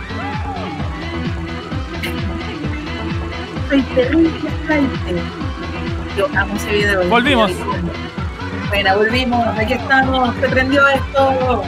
[3.69, 4.31] Soy terrible
[7.09, 7.51] Volvimos.
[8.69, 9.47] Bueno, volvimos.
[9.57, 10.35] Aquí estamos.
[10.37, 11.63] Se prendió esto.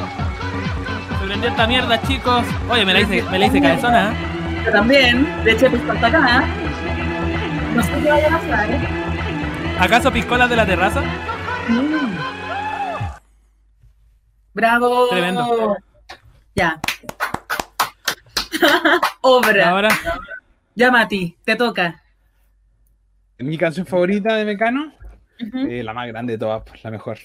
[1.19, 2.45] Se prendió esta mierda, chicos.
[2.69, 4.15] Oye, me la hice, me la hice cabezona, ¿eh?
[4.65, 5.43] Yo también.
[5.43, 6.45] De hecho, pues hasta acá.
[7.75, 8.71] No sé qué vaya a pasar.
[8.71, 8.79] ¿eh?
[9.79, 11.01] ¿Acaso piscolas de la terraza?
[11.67, 12.17] Mm.
[14.53, 15.07] Bravo.
[15.09, 15.77] Tremendo.
[16.55, 16.79] Ya.
[19.21, 19.69] Obra.
[19.69, 19.89] Ahora,
[20.75, 22.01] Ya, Mati, te toca.
[23.39, 24.93] Mi canción favorita de Mecano,
[25.39, 27.17] eh, la más grande de todas, pues, la mejor.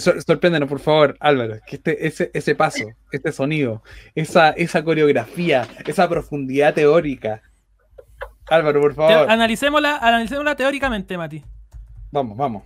[0.00, 3.82] Sor- sorpréndenos, por favor, Álvaro, que este, ese, ese paso, este sonido,
[4.14, 7.40] esa, esa coreografía, esa profundidad teórica.
[8.48, 11.42] Álvaro, por te- favor, analicémosla, analicémosla teóricamente, Mati.
[12.10, 12.64] vamos, vamos.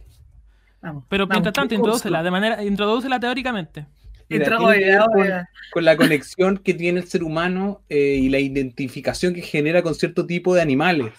[0.83, 1.05] Vamos.
[1.09, 3.87] Pero Vamos, mientras tanto, introdúcela, de manera, introdúcela teóricamente.
[4.29, 4.59] Mira,
[5.73, 9.95] con la conexión que tiene el ser humano eh, y la identificación que genera con
[9.95, 11.13] cierto tipo de animales.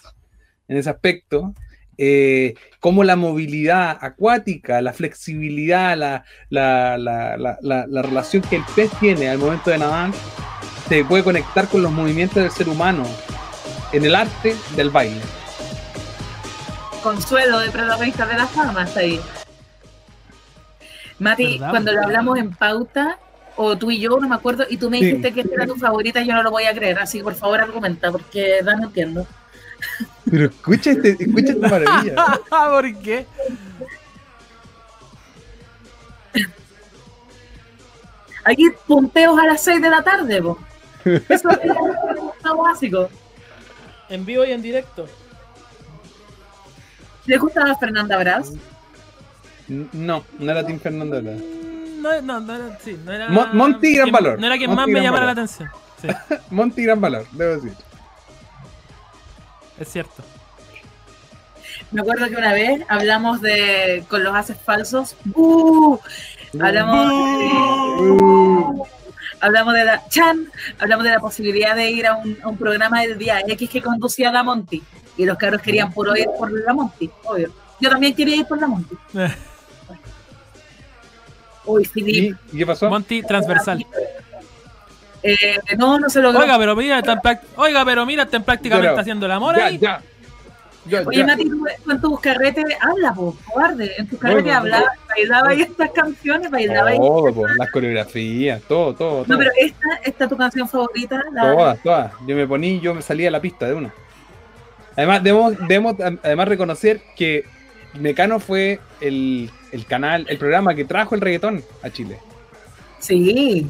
[0.68, 1.54] En ese aspecto,
[1.98, 8.58] eh, como la movilidad acuática, la flexibilidad, la, la, la- la- la- la relación que
[8.58, 10.12] el pez tiene al momento de nadar,
[10.90, 13.04] se puede conectar con los movimientos del ser humano
[13.94, 15.22] en el arte del baile.
[17.02, 19.20] Consuelo de protagonista de la fama está ahí.
[21.20, 21.70] Mati, ¿Verdad?
[21.72, 23.18] cuando lo hablamos en pauta,
[23.56, 25.06] o tú y yo, no me acuerdo, y tú me Sí.
[25.06, 27.60] dijiste que era tu favorita, yo no lo voy a creer, así que por favor
[27.60, 29.26] argumenta, porque verdad no entiendo.
[30.30, 32.16] Pero escucha, este, escucha esta maravilla.
[32.50, 33.26] ¿Por qué?
[38.44, 40.58] Aquí punteos a las 6 de la tarde, po.
[41.06, 41.72] Eso es
[42.44, 43.10] lo básico.
[44.10, 45.06] En vivo y en directo.
[47.26, 48.54] ¿Le gustaba Fernanda Brás?
[49.68, 51.18] No, no era Tim Fernando.
[51.18, 51.32] era.
[51.34, 53.28] No, no, no era, sí, no era.
[53.28, 54.40] Mon- Monty, gran quien- valor.
[54.40, 55.70] No era quien Monty, más me llamara la atención.
[56.02, 56.08] Sí,
[56.50, 57.74] Monty, gran valor, debo decir.
[59.80, 60.24] Es cierto.
[61.92, 65.16] Me acuerdo que una vez hablamos de con los haces falsos.
[65.34, 65.98] ¡Uh!
[66.60, 67.10] Hablamos
[67.40, 68.84] de,
[69.42, 70.50] hablamos de la Chan,
[70.80, 73.82] hablamos de la posibilidad de ir a un, a un programa del día X que
[73.82, 74.82] conducía la Monty.
[75.18, 77.52] Y los cabros querían puro ir por la Monty, obvio.
[77.80, 78.96] Yo también quería ir por la Monty.
[81.66, 82.38] Uy, ¿Y, Filip.
[82.54, 82.90] y qué pasó?
[82.90, 83.86] Monty transversal.
[85.24, 85.36] Eh,
[85.78, 86.40] no, no se logró.
[86.40, 87.02] Oiga, pero mira,
[87.56, 89.78] Oiga, pero mira, están prácticamente Pero- haciendo el amor Ya, ahí.
[89.78, 90.02] ya.
[90.86, 91.26] Ya, Oye, ya.
[91.26, 93.92] Mati, tú en tus carretes, habla, po, cobarde.
[93.98, 96.98] En tus carretes Bueno, hablaba, bailaba ahí estas canciones, bailaba ahí.
[96.98, 99.26] Todo, po, las coreografías, todo, todo, todo.
[99.28, 101.22] No, pero esta, esta es tu canción favorita.
[101.34, 101.42] La...
[101.54, 102.12] Todas, todas.
[102.26, 103.94] Yo me poní, yo me salía a la pista de una.
[104.96, 107.44] Además, debemos, debemos además reconocer que
[107.96, 112.18] Mecano fue el, el canal, el programa que trajo el reggaetón a Chile.
[113.00, 113.68] Sí.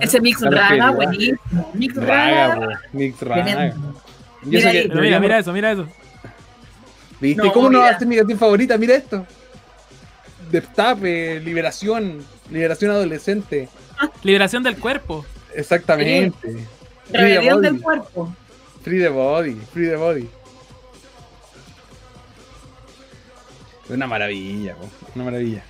[0.00, 1.70] Ese mix raga, buenísimo.
[1.74, 3.74] Mix Raga, mix raga.
[4.42, 5.86] Mira que mira, mira eso, mira eso.
[7.20, 7.42] ¿Viste?
[7.42, 8.76] No, ¿Cómo no va a ser mi canción favorita?
[8.76, 9.26] Mira esto.
[10.50, 13.68] Destape, liberación, liberación adolescente.
[14.22, 15.24] Liberación del cuerpo.
[15.54, 16.36] Exactamente.
[17.10, 17.66] The Rebelión body.
[17.70, 18.36] del cuerpo.
[18.82, 20.28] Free the body, free the body.
[23.88, 25.64] Una maravilla, po, una maravilla.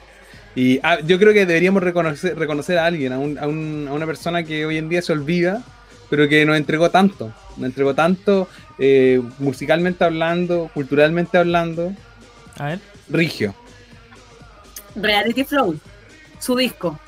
[0.57, 3.93] Y ah, yo creo que deberíamos reconocer, reconocer a alguien, a, un- a un- a
[3.93, 5.63] una persona que hoy en día se olvida,
[6.11, 7.33] pero que nos entregó tanto.
[7.59, 11.93] Nos entregó tanto eh, musicalmente hablando, culturalmente hablando.
[12.59, 12.81] A ver.
[13.09, 13.55] Rigio.
[14.95, 15.79] Reality Flow.
[16.39, 16.99] Su disco.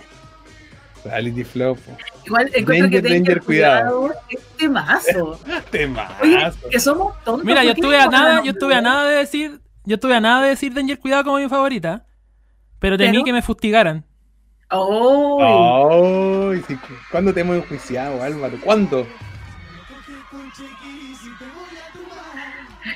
[1.04, 1.74] Reality Flow.
[1.76, 1.96] po.
[2.26, 4.10] Igual encuentro que Danger, Danger, cuidado.
[4.28, 5.40] Es temazo.
[5.70, 6.14] Temazo.
[6.22, 6.38] Oye,
[6.70, 7.44] que somos tontos.
[7.46, 10.14] Mira, yo ¿por qué estuve a nada, yo estuve a nada de decir, yo estuve
[10.14, 12.04] a nada de decir Danger Cuidado como mi favorita,
[12.78, 14.05] pero temí Pero- que me fustigaran.
[14.70, 16.78] Oh, Ay, sí,
[17.10, 18.59] ¿Cuándo te hemos enjuiciado, Álvaro?
[18.62, 19.06] ¿Cuándo?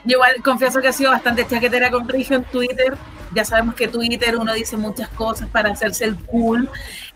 [0.05, 2.95] Yo igual confieso que ha sido bastante chaquetera con Rigio en Twitter.
[3.35, 6.69] Ya sabemos que Twitter uno dice muchas cosas para hacerse el cool.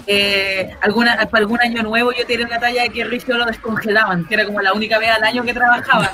[0.07, 4.25] Eh, alguna, para algún año nuevo yo tiré la talla de que Rigio lo descongelaban,
[4.25, 6.11] que era como la única vez al año que trabajaba.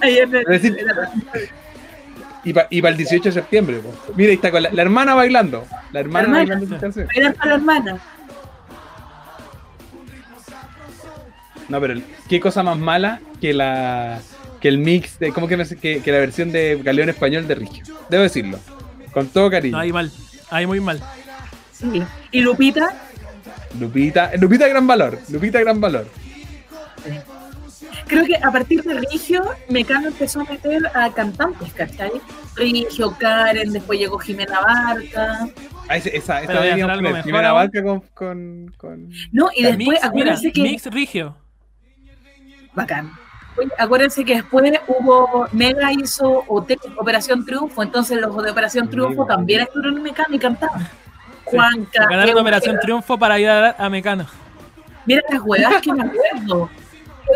[2.44, 3.78] La la- Y para el 18 de septiembre.
[3.80, 3.94] po.
[4.16, 5.66] Mira, ahí está con la, la hermana bailando.
[5.92, 6.38] La hermana hermana.
[6.38, 7.06] bailando canción.
[7.36, 7.98] Para la hermana.
[11.68, 14.20] No, pero qué cosa más mala que la
[14.60, 17.54] que el mix de cómo que, me- que, que la versión de Galeón español de
[17.54, 17.84] Rigio.
[18.08, 18.58] Debo decirlo.
[19.12, 19.78] Con todo cariño.
[19.78, 20.10] Ahí mal.
[20.50, 21.00] Ahí muy mal.
[21.72, 22.02] Sí.
[22.32, 22.88] Y Lupita,
[23.78, 26.06] Lupita, Lupita gran valor, Lupita gran valor.
[28.10, 32.10] Creo que a partir de Rigio, Mecano empezó a meter a cantantes, ¿cachai?
[32.56, 35.48] Rigio, Karen, después llegó Jimena Barca.
[35.88, 37.12] Ah, esa, esa Pero voy a hacer deberíamos algo poner.
[37.12, 37.52] mejor Jimena.
[37.52, 40.62] Barca con, con, con- No, y después, Mix, mira, acuérdense que.
[40.62, 41.36] Mix Rigio.
[42.74, 43.12] Bacán.
[43.56, 49.22] Oye, acuérdense que después hubo, Mega hizo OT, Operación Triunfo, entonces los de Operación Triunfo
[49.24, 49.36] Mega.
[49.36, 50.88] también estuvieron en Mecano y cantaban.
[51.44, 52.06] Juanca.
[52.08, 54.26] Ganaron Operación Triunfo para ir a, a Mecano.
[55.04, 56.70] Mira las huevas que me acuerdo.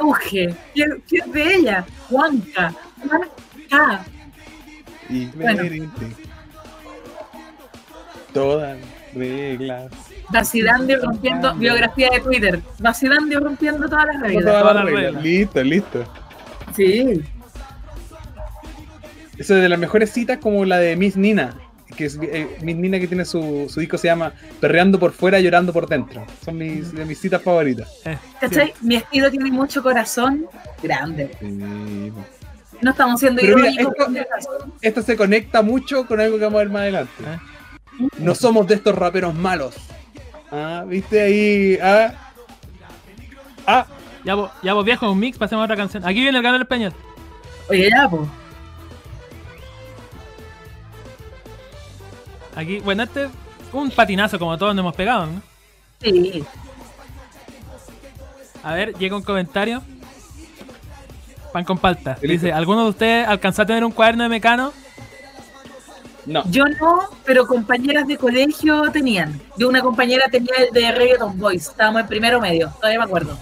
[0.00, 1.84] Euge, ¿quién, quién de ella?
[2.08, 2.74] Juanca.
[3.06, 4.04] Juanca.
[5.08, 5.62] y Bueno.
[8.32, 8.78] Todas
[9.14, 9.92] reglas.
[10.30, 12.60] Vacilando y rompiendo, biografía de Twitter.
[12.80, 14.44] Vacilando y rompiendo todas las reglas.
[14.44, 15.04] Todas todas las las reglas.
[15.04, 15.22] reglas.
[15.22, 16.04] Listo, listo.
[16.74, 17.22] Sí.
[19.38, 21.54] Eso es de las mejores citas como la de Miss Nina.
[21.96, 25.88] Que es eh, que tiene su, su disco se llama Perreando por fuera, llorando por
[25.88, 26.24] dentro.
[26.44, 27.88] Son mis, de mis citas favoritas.
[28.04, 28.74] Eh, ¿Cachai?
[28.80, 30.46] Mi estilo tiene mucho corazón
[30.82, 31.30] grande.
[31.40, 32.12] Sí.
[32.80, 34.66] No estamos siendo Pero mira, esto-.
[34.80, 37.12] Esto se conecta mucho con algo que vamos a ver más adelante.
[37.22, 38.08] ¿Eh?
[38.18, 39.74] No somos de estos raperos malos.
[40.50, 41.78] Ah, ¿viste ahí?
[41.82, 42.12] Ah.
[43.66, 43.86] Ah.
[44.24, 46.04] Ya vos, ya vos viejo, un mix, pasemos a otra canción.
[46.04, 46.92] Aquí viene el canal español.
[47.68, 48.22] Oye, ya, pues.
[52.56, 53.28] Aquí, bueno, este
[53.72, 55.42] un patinazo como todos nos hemos pegado, ¿no?
[56.00, 56.44] Sí.
[58.62, 59.82] A ver, llega un comentario.
[61.52, 62.16] Pan con palta.
[62.20, 64.72] Dice, ¿alguno de ustedes alcanzó a tener un cuaderno de mecano?
[66.26, 66.42] No.
[66.50, 69.38] Yo no, pero compañeras de colegio tenían.
[69.58, 71.68] Yo una compañera tenía el de Reggaeton Boys.
[71.68, 73.36] Estábamos en primero medio, todavía me acuerdo.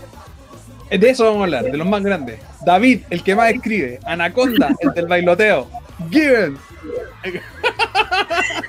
[0.91, 2.41] De eso vamos a hablar, de los más grandes.
[2.67, 3.99] David, el que más escribe.
[4.05, 5.69] Anaconda, el del bailoteo.
[6.11, 6.57] Given.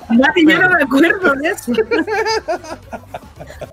[0.09, 1.71] Mati, yo no me acuerdo de eso.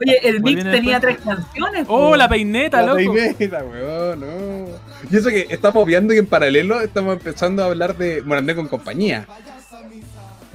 [0.01, 1.19] Oye, el bien, tenía después.
[1.19, 1.87] tres canciones.
[1.89, 2.17] ¡Oh, po.
[2.17, 3.13] la peineta, La loco!
[3.15, 4.67] peineta, weón, no.
[5.11, 8.69] Y eso que estamos viendo y en paralelo estamos empezando a hablar de Morandé con
[8.69, 9.27] compañía.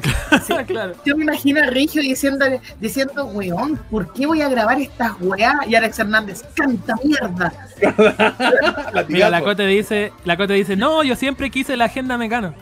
[0.67, 0.93] claro.
[1.05, 5.59] Yo me imagino a Rigio diciéndole, diciendo, weón, ¿por qué voy a grabar estas weá?
[5.67, 7.53] Y Alex Hernández, canta mierda.
[8.93, 9.05] Latigazo.
[9.09, 12.53] Mira, la Cote dice, la Cote dice, no, yo siempre quise la agenda mecano.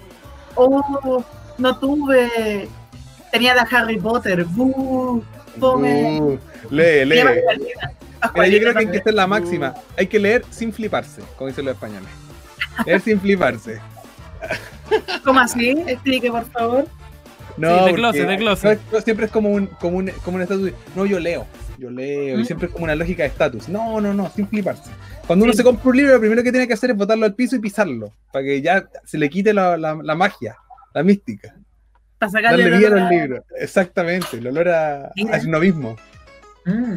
[0.56, 1.24] Oh,
[1.58, 2.68] no tuve.
[3.32, 4.44] Tenía la Harry Potter.
[4.46, 5.24] Buh,
[5.60, 6.22] fome.
[6.22, 6.40] Uh,
[6.70, 7.24] lee, lee.
[8.36, 9.74] Mira, yo creo que hay que ser la máxima.
[9.98, 12.10] Hay que leer sin fliparse, como dicen los españoles.
[12.86, 13.80] Leer sin fliparse.
[15.24, 15.72] ¿Cómo así?
[15.88, 16.86] Explique, por favor.
[17.58, 18.82] No, Sí, de closet, de closet.
[18.92, 20.66] no, siempre es como un, como un, como un estatus.
[20.66, 21.46] de, No, yo leo,
[21.78, 22.40] yo leo.
[22.40, 23.68] Y siempre es como una lógica de estatus.
[23.70, 24.90] No, no, no, sin fliparse.
[25.28, 25.58] Cuando uno Sí.
[25.58, 27.60] se compra un libro, lo primero que tiene que hacer es botarlo al piso y
[27.60, 28.14] pisarlo.
[28.32, 30.58] Para que ya se le quite la, la- la magia,
[30.94, 31.56] la mística.
[32.20, 33.44] Para sacarle Darle el vida a- libro.
[33.60, 35.98] Exactamente, el olor a, a snobismo.
[36.66, 36.96] Mm.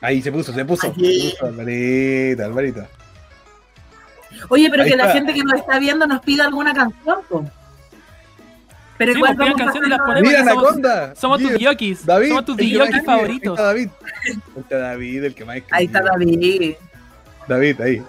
[0.00, 0.86] Ahí se puso, se puso.
[0.88, 1.30] Aquí.
[1.30, 2.86] Se puso, Alvarito, Alvarito.
[4.50, 7.18] Oye, pero Ahí que la gente que nos está viendo nos pida alguna canción.
[7.28, 7.44] po.
[8.98, 10.28] Pero Sí, igual pues, vamos canciones y las ponemos.
[10.28, 11.14] Mira, Anaconda.
[11.14, 12.04] Somos tus yokis.
[12.04, 12.98] David, somos tus yokis escribe.
[12.98, 13.52] Ahí favoritos.
[13.58, 13.88] está David.
[14.26, 15.76] Ahí está David, el que más escribe.
[15.78, 16.74] Ahí está David.
[17.48, 18.02] David, ahí.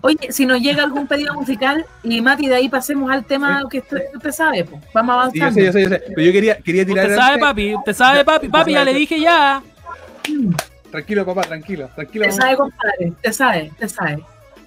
[0.00, 3.78] Oye, si nos llega algún pedido musical y Mati, de ahí pasemos al tema que
[3.78, 4.82] usted, usted sabe, pues.
[4.92, 5.54] vamos Sí, yo avanzando.
[5.60, 6.02] sé, yo sé, yo sé.
[6.08, 7.04] Pero yo quería, quería tirar.
[7.06, 7.74] Usted sabe, papi.
[7.76, 8.48] Usted sabe, papi.
[8.48, 9.62] Papi, ya le dije ya.
[10.90, 11.88] Tranquilo, papá, tranquilo.
[11.94, 12.24] Tranquilo.
[12.24, 14.24] Te sabe, compadre, te sabe, te sabe.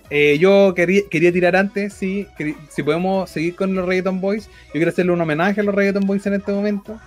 [0.10, 2.28] Eh, yo quería, quería tirar antes, sí,
[2.70, 4.48] si podemos seguir con los Reggaeton Boys.
[4.68, 7.00] Yo quiero hacerle un homenaje a los Reggaeton Boys en este momento.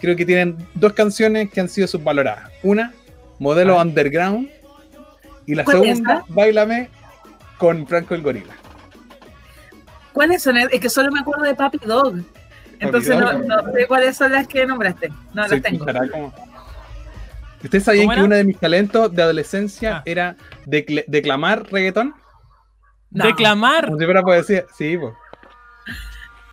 [0.00, 2.50] Creo que tienen dos canciones que han sido subvaloradas.
[2.62, 2.92] Una,
[3.38, 3.82] Modelo Ah.
[3.82, 4.48] Underground.
[5.46, 6.24] Y la ¿Cuál es segunda, esa?
[6.28, 6.88] Bailame
[7.58, 8.54] con Franco el Gorila.
[10.12, 10.56] ¿Cuáles son?
[10.56, 12.16] Es que solo me acuerdo de Papi Dog.
[12.80, 15.08] Entonces no, sé cuáles son las que nombraste.
[15.32, 15.86] No las tengo.
[17.62, 20.02] ¿Ustedes sabían ¿Cómo que uno de mis talentos de adolescencia Ah.
[20.04, 20.36] era
[20.66, 22.14] decl- declamar reggaetón?
[23.10, 23.24] No.
[23.26, 23.86] Declamar.
[23.86, 24.64] Como si fuera poesía.
[24.76, 25.14] Sí, pues.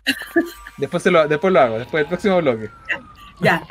[0.76, 2.68] Después, se lo, después lo hago, después del próximo bloque.
[3.40, 3.62] Ya.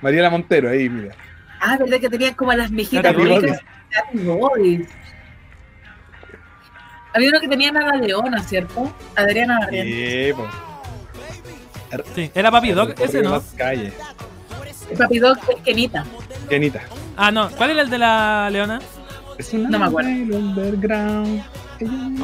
[0.00, 1.12] Mariela Montero, ahí, mira.
[1.60, 2.70] Ah, verdad que tenían como las.
[2.70, 4.88] Katy Boys.
[7.14, 8.94] Había uno que tenía a la Leona, ¿cierto?
[9.16, 9.94] Adriana Barrientos.
[9.96, 10.32] Sí,
[11.90, 12.04] pues.
[12.14, 12.98] Sí, era papi Doc.
[13.00, 13.42] Ese no.
[13.56, 13.92] Calle.
[14.98, 16.04] Papi Dog es Kenita.
[16.48, 16.82] Kenita.
[17.16, 17.50] Ah, no.
[17.50, 18.80] ¿Cuál era el de la Leona?
[19.38, 20.10] Es una No me acuerdo.
[20.10, 21.42] underground.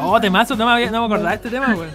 [0.00, 0.56] Oh, temazo.
[0.56, 1.90] No me, había- no me acordaba de este tema, güey.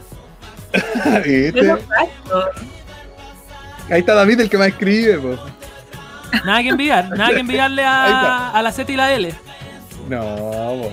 [3.89, 5.39] Ahí está David, el que más escribe, pues.
[6.45, 7.09] Nada que enviar.
[7.11, 9.33] Nada que enviarle a, a la Z y la L.
[10.09, 10.91] No, po.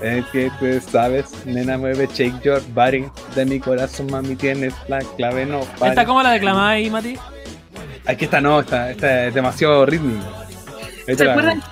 [0.00, 5.00] Es que tú sabes, nena mueve shake your body De mi corazón mami tienes la
[5.16, 5.90] clave no pare.
[5.90, 7.18] ¿Esta cómo la declamás ahí, Mati?
[8.06, 9.84] Aquí está, no, esta, esta es demasiado
[11.06, 11.62] te ¿Se la- acuerdan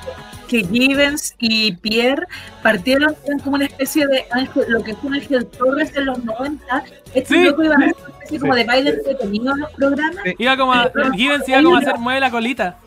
[0.48, 2.27] que Givens y Pierre
[2.62, 6.85] partieron eran como una especie de ángel, lo que fue Ángel Torres en los 90?
[7.14, 7.44] Este Sí.
[7.44, 10.24] loco iba a hacer una especie como de baile entretenido en los programas.
[10.39, 12.78] Iba como a, Gibbons iba como a hacer mueve la colita.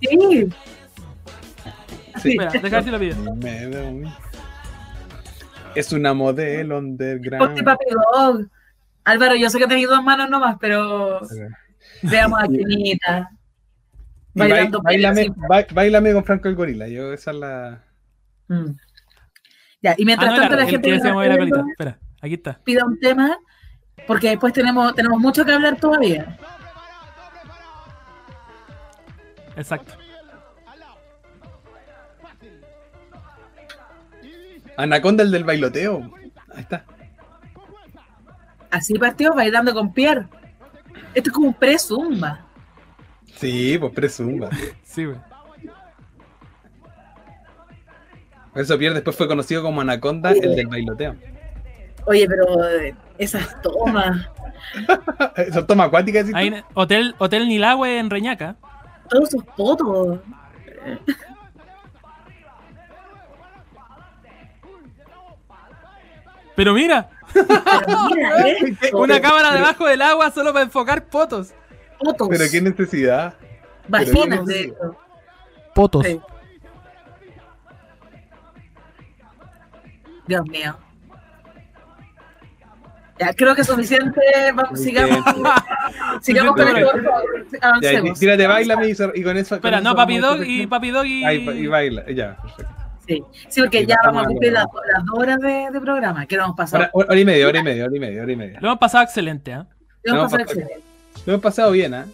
[0.00, 0.48] Sí.
[2.22, 2.30] Sí.
[2.38, 3.34] Espera, deja ver si lo pido.
[3.36, 4.12] Me veo muy-
[5.74, 8.50] Es una modelo underground.
[9.04, 11.20] Álvaro, yo sé que tenéis dos manos nomás, pero
[12.02, 13.30] veamos a Chinita.
[14.34, 16.88] Bailando bailame, ba- bailame con Franco el Gorila.
[16.88, 17.84] Yo, esa es la.
[18.48, 18.70] Mm.
[19.82, 21.64] Ya, y mientras Ah, no, tanto la gente la.
[21.70, 22.58] Espera, aquí está.
[22.64, 23.36] pida un tema,
[24.06, 26.38] porque después tenemos, tenemos mucho que hablar todavía.
[29.56, 29.92] Exacto.
[34.76, 36.10] Anaconda, el del bailoteo.
[36.54, 36.84] Ahí está.
[38.70, 40.26] Así partió bailando con Pierre.
[41.14, 42.46] Esto es como un pre-zumba.
[43.42, 44.48] Sí, pues presumba.
[44.84, 45.18] Sí, güey.
[48.54, 51.16] Eso Pierre después fue conocido como Anaconda, el del bailoteo.
[52.06, 54.28] Oye, pero eh, esas tomas,
[55.52, 56.26] Son tomas acuáticas.
[56.74, 58.54] Hotel, Hotel Nilagüe en Reñaca.
[59.08, 60.20] todos esos fotos.
[66.54, 68.46] Pero mira, Mira
[68.82, 68.98] esto.
[68.98, 71.04] una cámara debajo del agua solo para enfocar
[72.02, 72.28] potos.
[72.28, 73.34] Pero qué necesidad.
[73.88, 74.96] Vaginas, de hecho.
[75.74, 76.06] Potos.
[76.06, 76.20] Sí.
[80.26, 80.76] Dios mío.
[83.18, 84.20] Ya, creo que es suficiente.
[84.54, 85.18] Vamos, sigamos.
[86.22, 86.66] sigamos con.
[86.74, 88.18] Ya, Avancemos.
[88.18, 89.54] tírate, bailame y, y con eso.
[89.56, 91.24] Espera, con no, eso Papi Dog y Papi Dog y.
[91.24, 92.04] Ahí, y baila.
[92.10, 92.72] Ya, perfecto.
[93.06, 96.24] Sí, sí, porque Sí, ya vamos a cumplir las, las dos horas de, de programa.
[96.26, 96.88] que nos hemos pasado?
[96.92, 98.58] Hora, hora y media, hora y media, hora y media, hora y media.
[98.60, 99.66] Lo hemos pasado excelente, ¿ah?
[100.04, 100.91] Lo hemos pasado excelente.
[101.26, 102.06] Lo hemos pasado bien, ¿ah?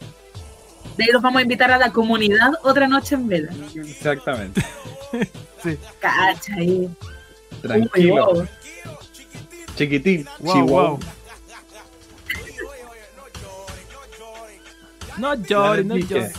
[0.97, 3.53] De ahí los vamos a invitar a la comunidad otra noche en vela.
[3.75, 4.65] Exactamente.
[6.01, 6.89] Cacha ahí.
[7.63, 8.31] Tranquilo.
[8.31, 8.49] Uy, wow.
[9.77, 10.27] Chiquitín.
[10.41, 10.91] Wow, chihuahua.
[10.91, 11.01] wow.
[15.19, 16.33] No llores, no llores.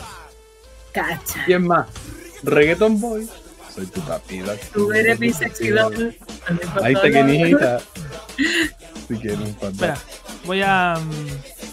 [0.91, 1.44] Cacha.
[1.45, 1.88] ¿Quién más?
[2.44, 3.27] Reggaeton Boy.
[3.73, 4.41] Soy tu papi.
[4.73, 5.72] Tú eres mi sexy.
[6.81, 7.80] Ahí está Kenita.
[9.07, 9.72] Si quieres un pan.
[9.72, 9.98] Espera,
[10.45, 10.98] voy a.
[10.99, 11.69] mm,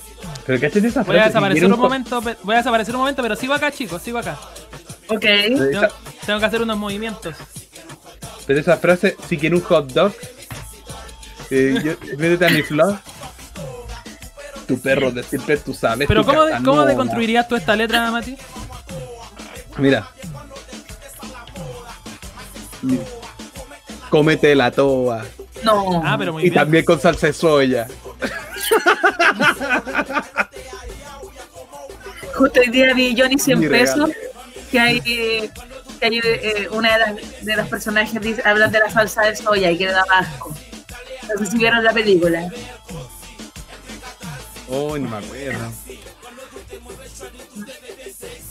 [0.46, 2.20] Pero cachate esa Voy a desaparecer un momento.
[2.20, 4.38] Voy a desaparecer un momento, pero sigo acá, chicos, sigo acá.
[5.08, 5.20] Ok.
[6.24, 7.34] Tengo, que hacer unos movimientos.
[8.46, 10.12] pero esa frase, si quieres un hot dog,
[11.50, 12.98] eh, yo- métete a mi flor.
[14.66, 16.08] Tu perro de siempre tú sabes.
[16.08, 16.42] Pero ¿cómo.
[16.64, 18.36] ¿cómo deconstruirías tú esta letra, Mati?
[19.78, 20.08] Mira.
[24.10, 25.24] Cómete la toa.
[25.62, 26.02] No.
[26.04, 26.54] Ah, pero muy Y bien.
[26.54, 27.86] también con salsa de soya.
[32.34, 34.06] Justo hoy día vi Johnny 100 Mi regalo.
[34.06, 34.22] pesos.
[34.70, 35.50] Que hay, que
[36.02, 39.70] hay eh, una de las, de las personajes dice, hablan de la salsa de soya
[39.70, 40.52] y que le da asco.
[41.28, 42.48] No sé si vieron la película.
[44.68, 45.72] Oh, no me acuerdo.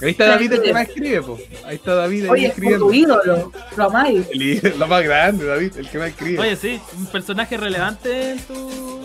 [0.01, 1.37] Ahí está David el que más escribe, po.
[1.65, 2.85] Ahí está David ahí Oye, escribiendo.
[2.87, 3.51] tu ídolo.
[3.75, 4.25] Lo amáis.
[4.31, 6.39] El ídolo, lo más grande, David, el que más escribe.
[6.39, 9.03] Oye, sí, un personaje relevante en tu.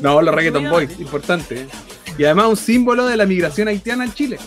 [0.02, 0.68] no, los Reggaeton.
[0.70, 1.62] Boys, importante.
[1.62, 1.68] ¿eh?
[2.18, 4.38] Y además un símbolo de la migración haitiana en Chile.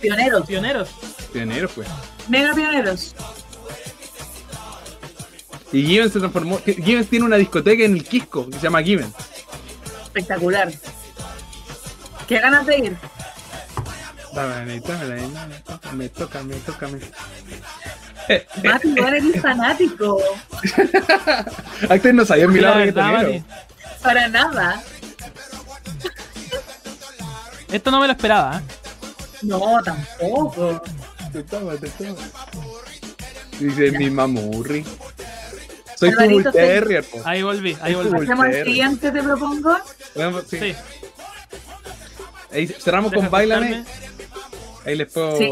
[0.00, 0.46] Pioneros.
[0.46, 0.88] Pioneros.
[1.32, 1.88] Pioneros, pues.
[2.28, 3.14] Mega pioneros.
[5.72, 6.58] Y Given se transformó.
[6.64, 9.12] Given tiene una discoteca en el Quisco que se llama Given.
[10.04, 10.72] Espectacular.
[12.26, 12.96] Qué ganas de ir.
[14.34, 15.28] Dame, dame,
[15.94, 16.98] me toca, me toca, me.
[18.28, 20.18] Eh, Mati, tú eres fanático.
[21.88, 23.44] Antes no sabía mi lado reggaetonero.
[24.02, 24.82] Para nada.
[27.72, 28.62] Esto no me lo esperaba, ¿eh?
[29.42, 30.82] No, tampoco.
[31.32, 32.16] Te toma, te toma.
[33.58, 34.84] Dice mi mamurri.
[35.98, 37.04] Soy tu Bull Terrier.
[37.24, 38.22] Ahí volví, ahí volví.
[38.24, 39.76] Hacemos el siguiente, te propongo.
[40.48, 40.58] Sí.
[40.58, 40.74] Sí.
[42.52, 43.84] Ahí cerramos Deja con Bailame.
[44.84, 45.36] Ahí les puedo.
[45.38, 45.50] Sí.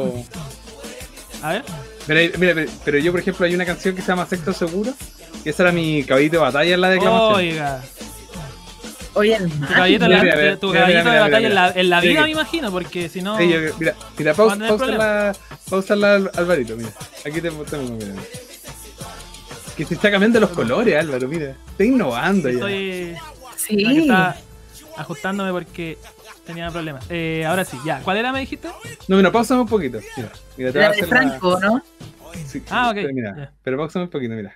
[1.42, 1.64] A ver.
[2.06, 4.92] Mira, mira, pero- pero yo, por ejemplo, hay una canción que se llama Sexto Seguro.
[5.44, 7.34] Y esa era mi caballito de batalla en la declamación.
[7.34, 7.82] Oiga.
[9.14, 11.70] Oye, Tu caballito, Mira, la- mira, tu mira, caballito mira, de mira, batalla en la,
[11.70, 13.38] en la vida, me imagino, porque si no.
[13.38, 15.36] Sí, yo- mira, mira, Vamos a pausa, pausa, la,
[15.70, 16.90] pausa la, Alvarito, mira.
[17.24, 18.14] Aquí te tengo, mira.
[19.76, 21.56] Que se está cambiando los colores, Álvaro, mira.
[21.70, 22.54] Está innovando ya.
[22.54, 23.16] Estoy.
[23.56, 24.00] Sí.
[24.02, 24.36] Está
[24.96, 25.98] ajustándome porque
[26.46, 27.04] tenía problemas.
[27.08, 28.00] Eh, ahora sí, ya.
[28.00, 28.68] ¿Cuál era, me dijiste?
[29.08, 29.98] No, mira, pausa un poquito.
[30.16, 31.82] Mira, mira te voy a La de Franco, ¿no?
[32.46, 34.54] Sí, Ah, ok, Pero, mira, pero pausame un poquito, mira.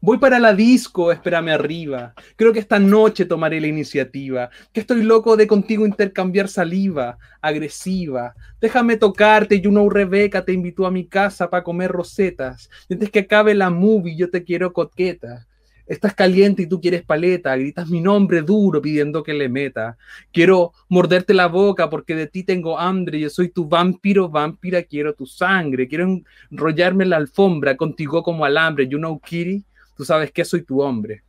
[0.00, 2.14] Voy para la disco, espérame arriba.
[2.36, 4.48] Creo que esta noche tomaré la iniciativa.
[4.72, 8.34] Que estoy loco de contigo intercambiar saliva, agresiva.
[8.60, 12.70] Déjame tocarte, you know Rebeca te invitó a mi casa para comer rosetas.
[12.88, 15.48] Y Antes que acabe la movie, yo te quiero coqueta.
[15.88, 19.96] Estás caliente y tú quieres paleta, gritas mi nombre duro pidiendo que le meta.
[20.30, 25.14] Quiero morderte la boca porque de ti tengo hambre, yo soy tu vampiro, vampira, quiero
[25.14, 26.20] tu sangre, quiero
[26.50, 29.64] enrollarme en la alfombra contigo como alambre, you know Kitty,
[29.98, 31.24] tú sabes que soy tu hombre.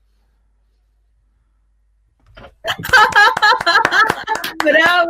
[4.64, 5.10] ¡Bravo!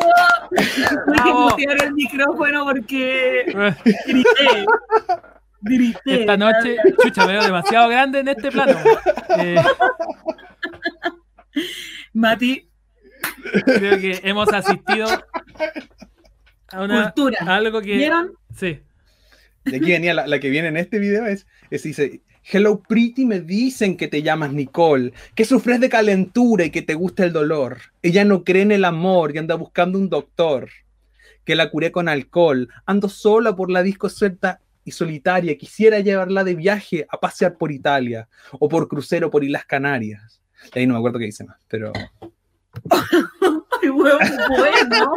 [1.07, 1.49] Bravo.
[1.49, 3.43] mutear el micrófono porque
[4.07, 4.65] grité.
[5.61, 6.21] Grité.
[6.21, 8.79] Esta noche, chucha, me veo demasiado grande en este plano.
[9.37, 9.61] Eh,
[12.13, 12.69] Mati,
[13.65, 15.09] creo que hemos asistido
[16.71, 17.37] a una cultura.
[17.45, 18.31] a algo que ¿Vieron?
[18.55, 18.81] sí.
[19.65, 23.25] Y aquí venía la, la que viene en este video, es, es dice, Hello Pretty,
[23.25, 27.33] me dicen que te llamas Nicole, que sufres de calentura y que te gusta el
[27.33, 27.79] dolor.
[28.01, 30.69] Ella no cree en el amor y anda buscando un doctor.
[31.45, 32.69] Que la curé con alcohol.
[32.85, 35.57] Ando sola por la disco suelta y solitaria.
[35.57, 40.41] Quisiera llevarla de viaje a pasear por Italia o por crucero por Islas Canarias.
[40.73, 41.91] Y ahí no me acuerdo qué dice más, pero
[43.81, 45.15] Ay, huevo, bueno.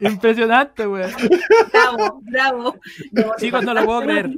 [0.00, 1.04] Impresionante, güey.
[1.72, 2.76] Bravo, bravo.
[3.12, 4.30] No, Chicos, no lo puedo creer.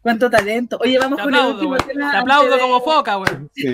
[0.00, 0.78] Cuánto talento.
[0.80, 1.80] Oye, vamos Te con el aplaudo, último güey.
[1.86, 2.10] tema.
[2.12, 3.30] Te aplaudo de- como foca, güey.
[3.54, 3.72] sí.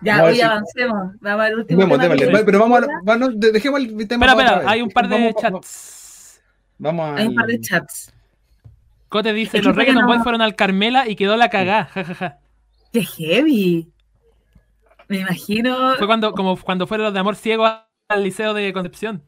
[0.00, 1.12] Ya, hoy avancemos.
[1.20, 2.14] Vamos al último Vamos, tema.
[2.14, 2.44] démosle.
[2.44, 4.26] Pero vamos a, vamos, de- dejemos el tema.
[4.26, 6.42] Espera, espera, hay un par de Vamos- chats.
[6.78, 7.16] Vamos a.
[7.16, 8.12] Hay un par de chats.
[9.08, 12.38] Cote dice, los Reggaeton no- Boys fueron al Carmela y quedó la cagá, jajaja.
[12.92, 13.88] ¡Qué heavy!
[15.08, 15.94] Me imagino.
[15.98, 19.22] Fue cuando, como cuando fueron los de Amor Ciego al Liceo de Concepción.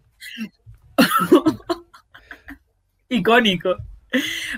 [3.15, 3.77] Icónico.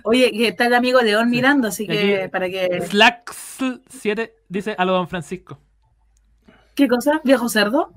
[0.02, 2.68] Oye, que está el amigo León mirando, así que aquí- para que.
[2.82, 5.58] Slax7 dice a lo Don Francisco.
[6.74, 7.20] ¿Qué cosa?
[7.24, 7.92] ¿Viejo cerdo?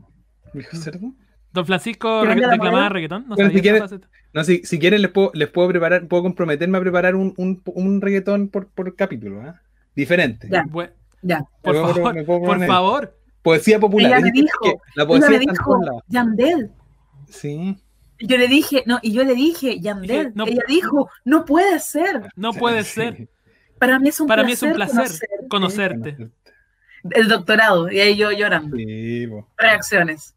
[0.54, 1.12] ¿Viejo cerdo?
[1.52, 3.28] Don Francisco ¿Que re- vende la reclamaba reggaetón.
[3.28, 4.08] No Bueno, si esa quiere- faceta.
[4.32, 7.62] No, si, si quieren les puedo, les puedo preparar, puedo comprometerme a preparar un, un,
[7.66, 9.60] un reggaetón por, por capítulo, ¿ah?
[9.96, 10.48] Diferente.
[10.52, 10.64] Ya.
[11.24, 11.44] Ya.
[11.62, 13.18] por Me puedo- favor, me por favor.
[13.42, 14.12] Poesía popular.
[14.12, 16.04] Ella me que dijo, la Ella poesía me está en dijo.
[16.08, 16.72] Yandel.
[17.28, 17.78] Sí.
[18.20, 20.32] Yo le dije, no, y yo le dije, Yandel.
[20.36, 22.22] No- Ella dijo, no puede ser.
[22.36, 23.30] No puede ser.
[23.80, 24.46] Para mí es un Para placer.
[24.46, 26.16] mí es un placer conocerte.
[26.16, 26.30] conocerte.
[27.12, 28.76] El doctorado, y ahí yo llorando.
[28.76, 29.26] Sí.
[29.58, 30.36] Reacciones.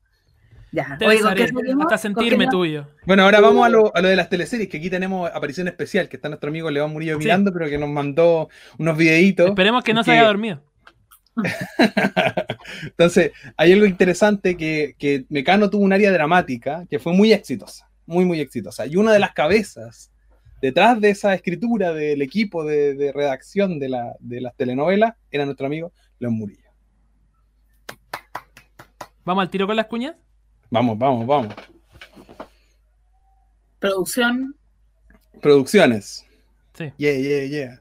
[0.71, 0.85] Ya.
[0.85, 2.87] Hasta ¿Con sentirme tuyo.
[3.05, 6.09] Bueno, ahora vamos a lo, a lo de las teleseries, que aquí tenemos aparición especial,
[6.09, 7.25] que está nuestro amigo León Murillo Sí.
[7.25, 8.49] mirando, pero que nos mandó
[8.79, 9.49] unos videitos.
[9.49, 10.63] Esperemos que no se haya dormido.
[12.83, 17.89] Entonces, hay algo interesante que, que Mecano tuvo un área dramática que fue muy exitosa,
[18.07, 18.87] muy, muy exitosa.
[18.87, 20.11] Y una de las cabezas
[20.61, 25.45] detrás de esa escritura del equipo de, de redacción de, la, de las telenovelas era
[25.45, 26.71] nuestro amigo León Murillo.
[29.25, 30.17] ¿Vamos al tiro con las cuñas?
[30.71, 31.55] Vamos, vamos, vamos.
[33.79, 34.57] Producción.
[35.41, 36.25] Producciones.
[36.75, 36.93] Sí.
[36.97, 37.81] Yeah, yeah, yeah.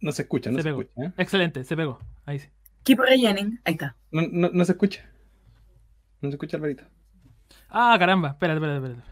[0.00, 0.82] No se escucha, no Se se, pegó.
[0.82, 1.06] escucha.
[1.08, 1.12] ¿eh?
[1.18, 1.98] Excelente, se pegó.
[2.26, 2.48] Ahí sí.
[2.84, 3.60] Keep rellening.
[3.64, 3.96] Ahí está.
[4.10, 5.04] No, no- no se escucha.
[6.20, 6.84] No se escucha, Alvarito.
[7.68, 8.28] Ah, caramba.
[8.30, 9.08] Espérate, espérate, espérate.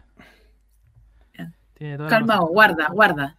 [1.75, 3.37] Tiene toda guarda, guarda.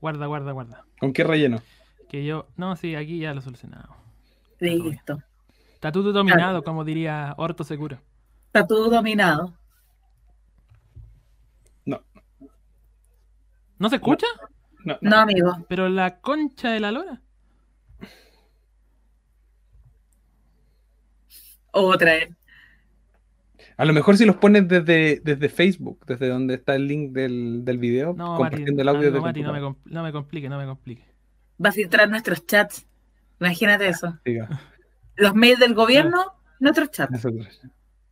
[0.00, 0.84] Guarda, guarda, guarda.
[1.00, 1.60] ¿Con qué relleno?
[2.08, 2.46] Que yo.
[2.56, 3.96] No, sí, aquí ya lo solucionamos.
[4.60, 5.20] Listo.
[5.74, 7.98] Está todo dominado, como diría Orto Seguro.
[8.46, 9.54] Está todo dominado.
[11.84, 12.02] No,
[13.78, 14.26] ¿No se escucha?
[14.40, 14.48] no,
[14.84, 14.98] no.
[15.00, 15.66] No, amigo.
[15.68, 17.20] Pero la concha de la lora.
[21.72, 22.30] Otra vez.
[23.76, 27.64] A lo mejor si los pones desde, desde Facebook, desde donde está el link del,
[27.64, 30.48] del video, No, Mati, compartiendo el audio amigo de Mati, no, me no me complique,
[30.50, 31.04] no me complique.
[31.64, 32.86] Va a filtrar nuestros chats.
[33.40, 34.18] Imagínate eso.
[34.24, 34.48] Diga,
[35.16, 37.10] Los mails del gobierno, nuestros chats.
[37.12, 37.60] nosotros.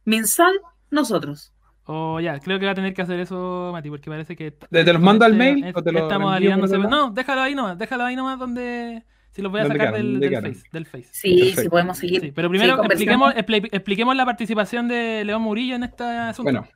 [0.06, 0.54] Minsal,
[0.90, 1.52] nosotros.
[1.90, 4.50] O ya, creo que va a tener que hacer eso, Mati, porque parece que.
[4.50, 6.68] ¿Te- te los mando al este- mail es- o te lo Esta envío modalidad por
[6.70, 6.88] no se?
[6.88, 9.02] No, déjalo ahí nomás, déjalo ahí nomás donde.
[9.30, 11.08] Si los voy a sacar del, face, del face.
[11.12, 11.70] Sí, Perfecto.
[11.70, 12.20] podemos seguir.
[12.20, 16.50] Sí, pero primero Sí, expliquemos, expliquemos la participación de León Murillo en este asunto.
[16.50, 16.66] Bueno,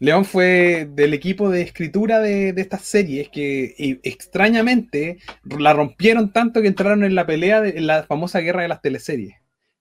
[0.00, 5.18] León fue del equipo de escritura de, de estas series que y, extrañamente
[5.58, 8.82] la rompieron tanto que entraron en la pelea de en la famosa guerra de las
[8.82, 9.34] teleseries,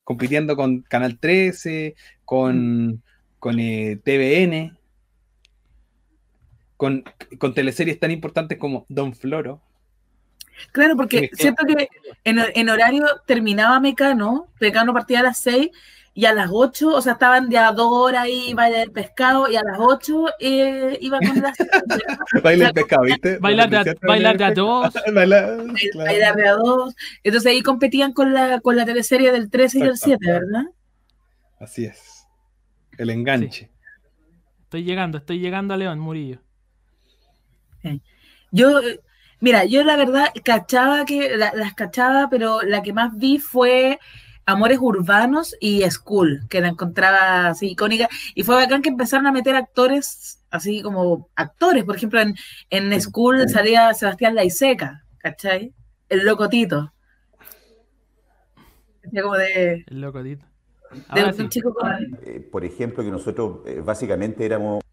[0.03, 1.95] compitiendo con Canal 13,
[2.25, 3.02] con,
[3.43, 4.77] con eh, TVN,
[6.77, 7.03] con,
[7.37, 9.61] con teleseries tan importantes como Don Floro.
[10.71, 11.89] Claro, porque siento que
[12.23, 15.71] en, en horario terminaba Mecano, Mecano partía a las 6
[16.13, 19.57] y a las 8, o sea, estaban ya dos horas ahí, baile del pescado, y
[19.57, 21.57] a las 8 eh, iban con las...
[22.43, 23.37] Baile el pescado, ¿viste?
[23.41, 24.93] Bailar de, a- bailar de a dos.
[25.13, 25.65] Bailar,
[25.95, 26.95] Bailar de a dos.
[27.25, 30.63] Entonces ahí competían con la, con la teleserie del 13 y del 7, ¿verdad?
[31.59, 32.12] Así es.
[32.97, 33.69] El enganche.
[34.63, 36.39] Estoy llegando, estoy llegando a León Murillo.
[38.51, 38.79] Yo,
[39.39, 43.99] mira, yo la verdad cachaba que, la- las cachaba, pero la que más vi fue
[44.45, 48.09] Amores Urbanos y School, que la encontraba así icónica.
[48.35, 51.83] Y fue bacán que empezaron a meter actores, así como actores.
[51.83, 52.35] Por ejemplo, en,
[52.69, 55.73] en School salía Sebastián Laiseca, ¿cachai?
[56.09, 56.93] El locotito.
[59.21, 60.45] Como de, El loco Tito.
[60.45, 60.52] de
[61.09, 61.47] Ahora sí.
[61.49, 61.91] chico con
[62.25, 64.83] Eh, por ejemplo, que nosotros eh, básicamente éramos...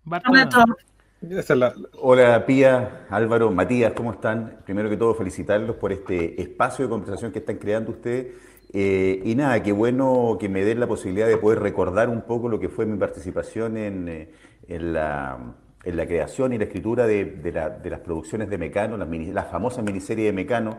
[1.55, 4.61] la- Hola Pía, Álvaro, Matías, ¿cómo están?
[4.65, 8.29] Primero que todo felicitarlos por este espacio de conversación que están creando ustedes.
[8.73, 12.49] Eh, y nada, qué bueno que me den la posibilidad de poder recordar un poco
[12.49, 14.29] lo que fue mi participación en, eh,
[14.69, 15.55] en la,
[15.85, 19.09] en la creación y la escritura de, de la- de las producciones de Mecano, las,
[19.09, 20.79] mini- las famosas miniseries de Mecano.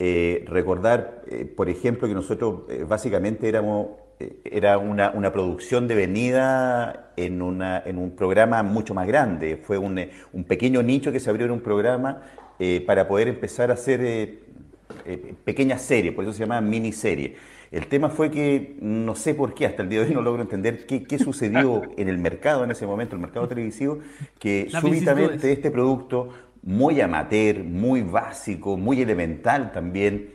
[0.00, 3.88] Eh, recordar, eh, por ejemplo, que nosotros eh, básicamente éramos,
[4.44, 9.56] era una, una producción devenida en, una, en un programa mucho más grande.
[9.56, 12.22] Fue un, eh, un pequeño nicho que se abrió en un programa
[12.60, 14.40] eh, para poder empezar a hacer eh,
[15.04, 17.36] eh, pequeñas series, por eso se llama miniserie.
[17.70, 20.42] El tema fue que no sé por qué, hasta el día de hoy no logro
[20.42, 24.00] entender qué, qué sucedió en el mercado en ese momento, el mercado televisivo,
[24.40, 26.30] que súbitamente este producto
[26.62, 30.30] muy amateur, muy básico, muy elemental también,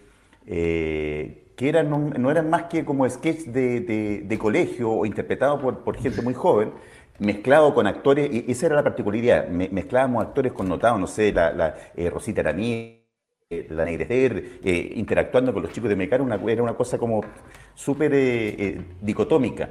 [1.56, 5.98] que eran, no, eran más que como sketch de, de- colegio o interpretado por, por
[5.98, 6.74] gente muy joven,
[7.20, 11.52] mezclado con actores, y esa era la particularidad, me- mezclábamos actores connotados, no sé, la,
[11.54, 13.02] la, eh, Rosita Araní,
[13.50, 17.22] eh, la Negrester, eh, interactuando con los chicos de Mecano, una, era una cosa como
[17.76, 19.70] súper eh, eh, dicotómica.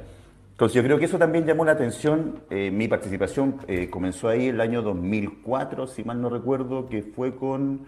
[0.52, 2.42] Entonces yo creo que eso también llamó la atención.
[2.50, 7.34] eh, mi participación eh, comenzó ahí el año 2004, si mal no recuerdo, que fue
[7.34, 7.86] con...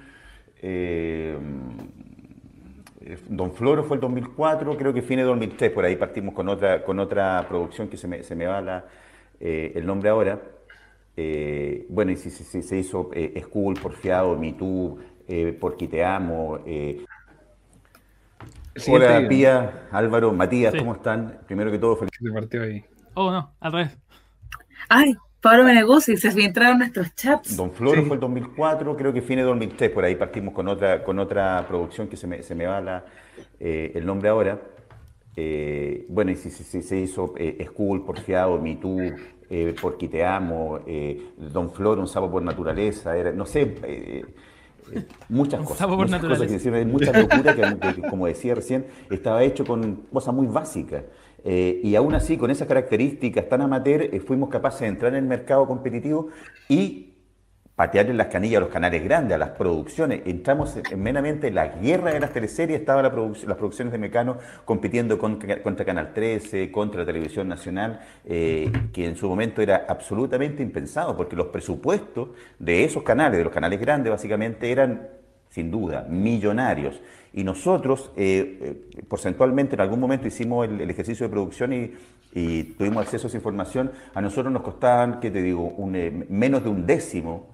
[3.05, 6.48] eh, Don Floro fue el 2004, creo que fines de 2003, por ahí partimos con
[6.48, 8.85] otra, con otra producción que se me, se me va la,
[9.40, 10.40] eh, el nombre ahora.
[11.16, 14.98] Eh, bueno, y sí, se hizo eh, School, Porfiado, Me Too,
[15.28, 16.59] eh, Porque Te Amo.
[16.66, 17.05] eh.
[18.89, 19.28] Hola video.
[19.28, 20.78] Pía, Álvaro, Matías, Sí.
[20.81, 21.39] ¿cómo están?
[21.47, 22.10] Primero que todo, feliz.
[22.20, 22.85] Se partió ahí.
[23.14, 23.97] Oh, no, al revés.
[24.89, 25.14] Ay,
[25.44, 27.54] Pablo Meneguzzi, se filtraron nuestros chats.
[27.56, 28.06] Don Floro Sí.
[28.08, 31.64] fue el 2004, creo que fines de 2003, por ahí partimos con otra, con otra
[31.68, 33.04] producción que se me, se me va la,
[33.60, 34.58] eh, el nombre ahora.
[35.36, 38.98] Eh, bueno, y sí, sí, sí, se hizo eh, School, Porfiado, Me Too,
[39.50, 44.24] eh, Porque Te Amo, eh, Don Floro, Un Sapo por Naturaleza, era, no sé, eh,
[44.92, 45.78] eh, muchas Un cosas.
[45.80, 46.46] sapo por muchas cosas naturaleza.
[46.46, 50.46] que hicieron, hay mucha locura que, que, como decía recién, estaba hecho con cosas muy
[50.46, 51.04] básicas.
[51.44, 55.18] Eh, y aún así, con esas características tan amateur, eh, fuimos capaces de entrar en
[55.24, 56.28] el mercado competitivo
[56.68, 57.10] y
[57.76, 60.22] patearle las canillas a los canales grandes, a las producciones.
[60.26, 63.12] Entramos en, en meramente en la guerra de las teleseries, estaban las
[63.56, 69.16] producciones de Mecano compitiendo con- contra Canal 13, contra la televisión nacional, eh, que en
[69.16, 72.28] su momento era absolutamente impensado, porque los presupuestos
[72.60, 75.08] de esos canales, de los canales grandes básicamente, eran
[75.50, 77.00] sin duda, millonarios.
[77.35, 81.93] Y nosotros, eh, eh, porcentualmente, en algún momento hicimos el, ejercicio de producción y,
[82.77, 83.93] tuvimos acceso a esa información.
[84.15, 87.48] A nosotros nos costaban, ¿qué te digo?, un, eh, menos de un décimo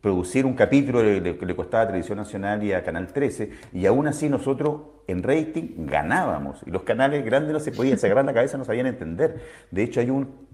[0.00, 4.08] producir un capítulo que le costaba a Televisión Nacional y a Canal 13, y aún
[4.08, 6.60] así nosotros en rating ganábamos.
[6.66, 9.40] Y los canales grandes no se podían, se agarraban la cabeza, no sabían entender.
[9.70, 10.48] De hecho, hay un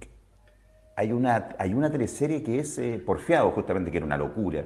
[0.97, 4.65] hay una, hay una teleserie que es Porfiado, justamente, que era una locura,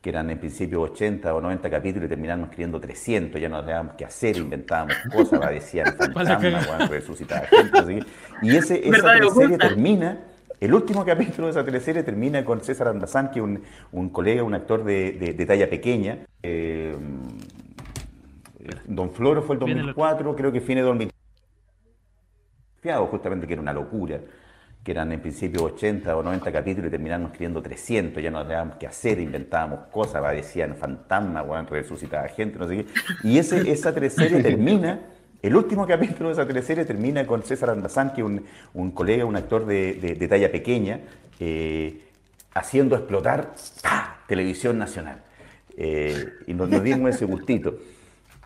[0.00, 3.94] que eran en principio 80 o 90 capítulos y terminamos escribiendo 300, ya no sabíamos
[3.96, 7.98] qué hacer, inventábamos cosas, decían fantasmas, weón, resucitaba gente, así.
[8.42, 10.18] Y ese, esa ¿Verdad, teleserie termina,
[10.60, 13.62] el último capítulo de esa teleserie termina con César Andazán, que es un,
[13.92, 16.18] un colega, un actor de, de- de talla pequeña.
[16.44, 16.96] eh,
[18.86, 20.02] Don Floro fue el Viene el otro.
[20.02, 21.14] 2004, creo que fines de 2003
[22.74, 24.20] confiado justamente que era una locura,
[24.82, 28.76] que eran en principio 80 o 90 capítulos y terminamos escribiendo 300, ya no sabíamos
[28.76, 32.86] qué hacer, inventábamos cosas, aparecían fantasmas, weón, resucitaba gente, no sé qué.
[33.22, 35.00] Y ese, esa teleserie termina,
[35.42, 38.44] el último capítulo de esa teleserie termina con César Andazán, que es un,
[38.74, 41.00] un colega, un actor de, de- talla pequeña,
[41.38, 42.00] eh,
[42.54, 43.54] haciendo explotar
[44.26, 45.22] televisión nacional.
[45.76, 47.76] Eh, y nos, nos dimos ese gustito.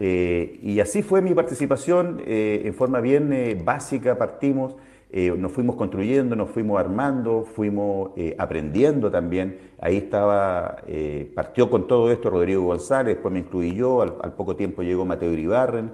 [0.00, 4.74] Eh, y así fue mi participación, eh, en forma bien básica partimos,
[5.14, 9.58] eh, nos fuimos construyendo, nos fuimos armando, fuimos eh, aprendiendo también.
[9.78, 14.56] Ahí estaba, eh, partió con todo esto Rodrigo González, después me incluí yo, al, poco
[14.56, 15.90] tiempo llegó Mateo Iribarren,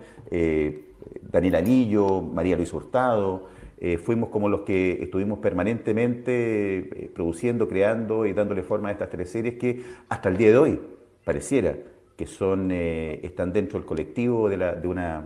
[1.32, 3.48] Daniel Anillo, María Luis Hurtado,
[4.04, 9.82] fuimos como los que estuvimos permanentemente produciendo, creando y dándole forma a estas teleseries que
[10.08, 10.80] hasta el día de hoy
[11.24, 11.74] pareciera
[12.16, 15.24] que son, están dentro del colectivo de, una,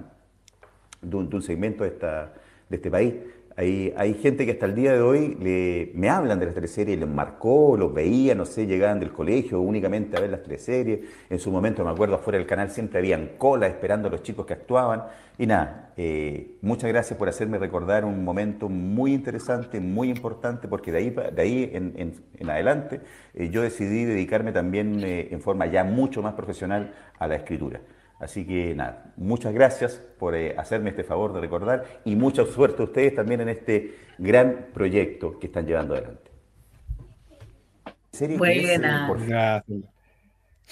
[1.02, 2.32] un, de un segmento de, esta,
[2.68, 3.14] de este país.
[3.54, 7.08] Hay, gente que hasta el día de hoy le- me hablan de las teleseries, les
[7.08, 11.00] marcó, los veía, no sé, llegaban del colegio únicamente a ver las teleseries.
[11.28, 14.46] En su momento, me acuerdo, afuera del canal siempre habían cola esperando a los chicos
[14.46, 15.02] que actuaban.
[15.38, 20.90] Y nada, eh, muchas gracias por hacerme recordar un momento muy interesante, muy importante, porque
[20.90, 23.00] de ahí, de ahí en adelante
[23.34, 27.80] eh, yo decidí dedicarme también eh, en forma ya mucho más profesional a la escritura.
[28.22, 32.80] Así que nada, muchas gracias por eh, hacerme este favor de recordar y mucha suerte
[32.82, 36.30] a ustedes también en este gran proyecto que están llevando adelante.
[38.12, 39.04] Serie es, eh, Buena.
[39.08, 39.78] por- Gracias.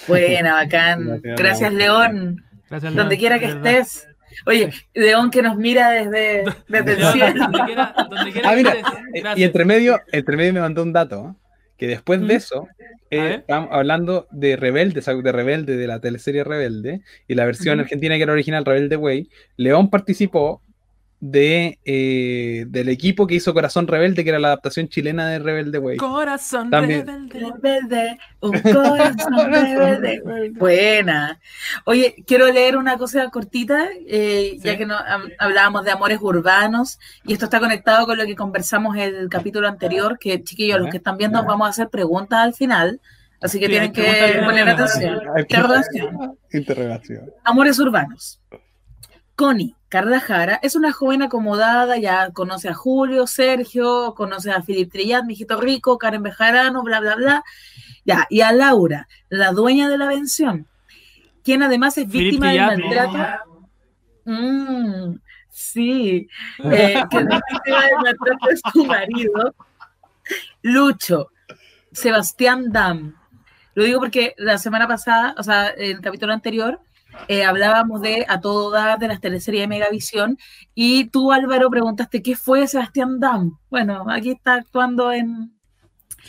[0.06, 1.04] Buena, bacán.
[1.22, 2.44] Gracias, Gracias, León.
[2.70, 4.06] Gracias, Donde quiera que estés.
[4.46, 7.34] Oye, León que nos mira desde, desde el cielo.
[7.50, 8.94] donde quiera, donde quiera Ah, que mira, estés.
[9.14, 11.49] eh, y entre medio, entre medio me mandó un dato, ¿eh?
[11.80, 12.68] Que después de eso,
[13.10, 18.18] eh, estábamos hablando de Rebelde, de Rebelde, de la teleserie Rebelde, y la versión argentina
[18.18, 20.60] que era original, Rebelde Way, León participó
[21.22, 25.78] de, eh, del equipo que hizo Corazón Rebelde, que era la adaptación chilena de Rebelde
[25.78, 25.98] Way.
[25.98, 27.06] Corazón También.
[27.06, 27.38] rebelde.
[27.38, 30.50] Rebelde, un corazón rebelde.
[30.52, 31.38] Buena.
[31.84, 34.78] Oye, quiero leer una cosa cortita, eh, ya Sí.
[34.78, 34.96] que no,
[35.38, 39.68] hablábamos de amores urbanos, y esto está conectado con lo que conversamos en el capítulo
[39.68, 42.98] anterior, que chiquillos, los que están viendo, vamos a hacer preguntas al final,
[43.42, 45.20] así que Sí, tienen que poner atención.
[45.36, 46.38] Interrogación.
[46.50, 47.30] Interrogación.
[47.44, 48.40] Amores urbanos.
[49.36, 54.92] Connie Carla Jara es una joven acomodada, ya conoce a Julio, Sergio, conoce a Filip
[54.92, 57.44] Trillat, mijito rico, Karen Bejarano, bla, bla, bla.
[58.04, 60.68] Ya, y a Laura, la dueña de la pensión,
[61.42, 63.58] quien además es Philip víctima del maltrato.
[64.26, 65.16] Mm,
[65.50, 66.28] sí,
[66.64, 69.54] eh, que es víctima del maltrato de su marido,
[70.62, 71.32] Lucho,
[71.90, 73.16] Sebastián Dam.
[73.74, 76.80] Lo digo porque la semana pasada, o sea, en el capítulo anterior,
[77.28, 80.38] eh, hablábamos de A Todo Dar, de las teleseries de Megavisión,
[80.74, 83.58] y tú, Álvaro, preguntaste qué fue Sebastián Dam.
[83.70, 85.52] Bueno, aquí está actuando en,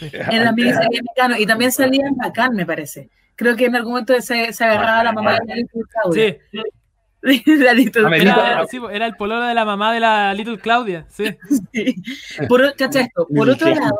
[0.02, 3.10] en la miniserie Mecano, y también salía en Bacán, me parece.
[3.36, 6.38] Creo que en algún momento se, se agarraba a la mamá de la Little Claudia.
[6.52, 6.62] Sí,
[7.46, 8.52] La Little me Claudia.
[8.54, 11.06] era, sí, era el pololo de la mamá de la Little Claudia.
[11.10, 11.26] Sí.
[11.74, 11.96] Sí.
[12.48, 13.96] Por, o- cacha esto, por otro lado,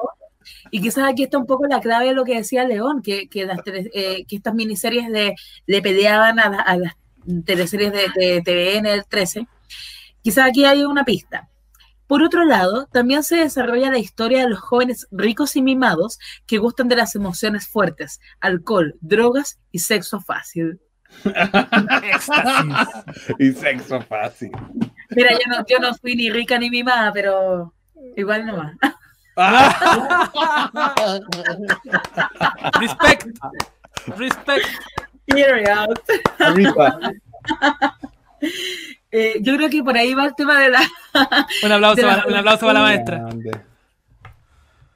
[0.72, 3.46] y quizás aquí está un poco la clave de lo que decía León, que, que,
[3.46, 5.36] las eh, que estas miniseries le,
[5.68, 6.94] le peleaban a, la- a las
[7.46, 9.46] teleseries de, de TVN del 13.
[10.24, 11.48] Quizás aquí hay una pista.
[12.08, 16.58] Por otro lado, también se desarrolla la historia de los jóvenes ricos y mimados que
[16.58, 20.82] gustan de las emociones fuertes, alcohol, drogas y sexo fácil.
[23.40, 24.52] y sexo fácil.
[25.12, 27.74] Mira, yo no, yo no fui ni rica ni mimada, pero
[28.16, 28.76] igual nomás.
[32.80, 33.28] Respect.
[34.18, 34.66] Respect.
[35.28, 36.00] Period.
[36.40, 37.00] Arriba.
[39.12, 40.82] Eh, yo creo que por ahí va el tema de la.
[41.64, 43.26] Un aplauso, la un aplauso para la maestra.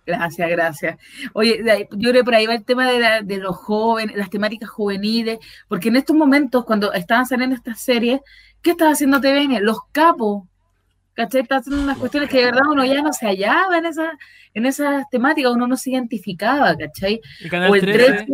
[0.06, 0.98] Gracias, gracias.
[1.34, 4.30] Oye, yo creo que por ahí va el tema de, la- de los jóvenes, las
[4.30, 8.20] temáticas juveniles, porque en estos momentos, cuando estaban saliendo estas series,
[8.62, 9.64] ¿qué estaba haciendo TVN?
[9.64, 10.44] Los capos.
[11.16, 11.42] ¿Cachai?
[11.42, 14.12] Está haciendo unas cuestiones que de verdad uno ya no se hallaba en, esa,
[14.54, 17.22] en esas temáticas, uno no se identificaba, ¿cachai?
[17.70, 18.12] O el 13.
[18.26, 18.28] 13,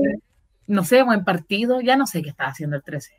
[0.68, 3.12] no sé, o en partido, ya no sé qué estaba haciendo el 13.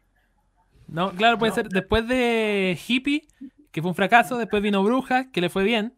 [0.88, 1.68] No, claro, puede ser.
[1.68, 3.26] Después de Hippie,
[3.70, 5.94] que fue un fracaso, después vino Bruja, que le fue bien.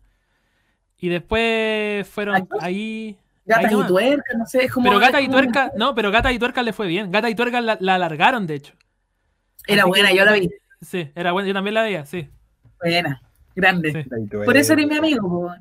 [1.00, 3.18] Y después fueron ahí.
[3.46, 3.88] Gatas ahí y nomás.
[3.88, 4.86] tuercas, no sé, es como.
[4.88, 7.10] Pero Gata y como- Tuerca, no, pero Gata y Tuerca le fue bien.
[7.10, 8.74] Gata y Tuerca la, la alargaron, de hecho.
[9.66, 10.50] Era Así buena, que- yo la vi.
[10.80, 12.28] Sí, era buena, yo también la veía, sí.
[12.80, 13.20] Buena,
[13.54, 14.04] grande.
[14.04, 14.36] Sí.
[14.44, 15.52] Por eso eres mi amigo.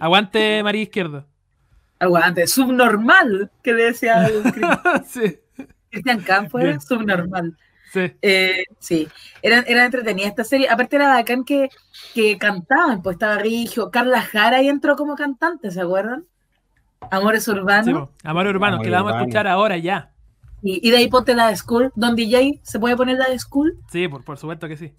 [0.00, 1.26] Aguante María Izquierdo.
[2.00, 4.30] Aguante, subnormal, que decía
[5.08, 5.38] sí.
[5.90, 7.56] Cristian Campos, era subnormal.
[7.92, 8.12] Sí.
[8.20, 9.08] Eh, sí,
[9.42, 10.68] era, era entretenida esta serie.
[10.68, 11.70] Aparte era bacán que,
[12.14, 16.24] que cantaban, pues estaba Rigio, Carla Jara y entró como cantante, ¿se acuerdan?
[17.10, 18.08] Amores Sí, Urbanos.
[18.08, 18.14] po.
[18.24, 20.10] Amor Urbano, Amor que la vamos a escuchar ahora ya.
[20.62, 23.38] y, y de ahí ponte la de School, Don DJ, ¿se puede poner la de
[23.38, 23.78] School?
[23.90, 24.92] Sí, por, por supuesto que sí.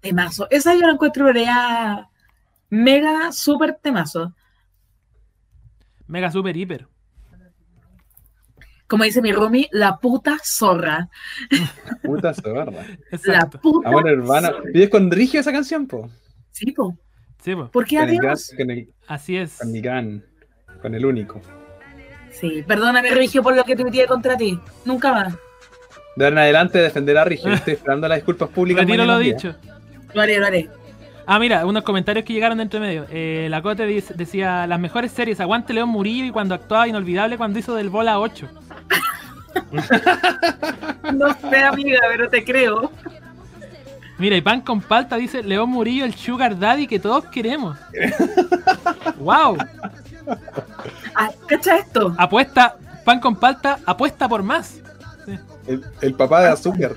[0.00, 0.46] Temazo.
[0.50, 2.08] Esa yo la encuentro pero ya
[2.70, 4.34] mega, súper temazo.
[6.06, 6.86] Mega super hiper.
[8.86, 11.08] Como dice mi Rumi, la puta zorra.
[12.02, 12.84] Puta zorra.
[13.24, 14.50] La puta Amor hermano.
[14.74, 16.10] ¿Y es con Rigio esa canción, po?
[16.50, 16.98] Sí, po.
[17.40, 17.70] Sí, po.
[17.70, 18.52] ¿Por qué Con el, adiós?
[18.56, 19.58] con, el, Así es.
[19.58, 20.24] con mi gran.
[20.82, 21.40] Con el único.
[22.32, 24.58] Sí, perdóname, Rigio, por lo que tuiteé contra ti.
[24.84, 25.34] Nunca más.
[26.16, 27.52] De ahora en adelante defender a Rigio.
[27.52, 28.84] Estoy esperando las disculpas públicas.
[28.84, 29.34] Retiro lo día.
[29.34, 29.54] dicho.
[30.14, 30.68] Lo haré, lo haré.
[31.26, 33.06] Ah, mira, unos comentarios que llegaron de entre medio.
[33.10, 37.36] Eh, la Cote dice- decía, las mejores series, aguante León Murillo y cuando actuaba inolvidable
[37.36, 38.48] cuando hizo del bola 8.
[41.12, 42.90] No sé, amiga, pero te creo.
[44.18, 47.76] Mira, y Pan con Palta dice, León Murillo, el sugar daddy que todos queremos.
[49.18, 49.56] ¡Wow!
[51.16, 52.14] Ah, ¿Cacha esto?
[52.18, 54.78] Apuesta, Pan con Palta, apuesta por más.
[55.66, 56.92] El, el papá de Azúcar.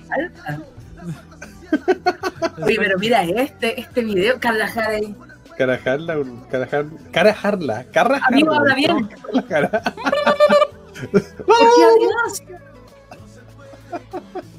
[2.64, 5.16] Oye, pero mira este, este video, Carla Jara ahí.
[5.58, 6.18] Carajarla,
[6.50, 8.28] carajar, carajarla, carajarla.
[8.28, 9.10] Amigo, habla bien.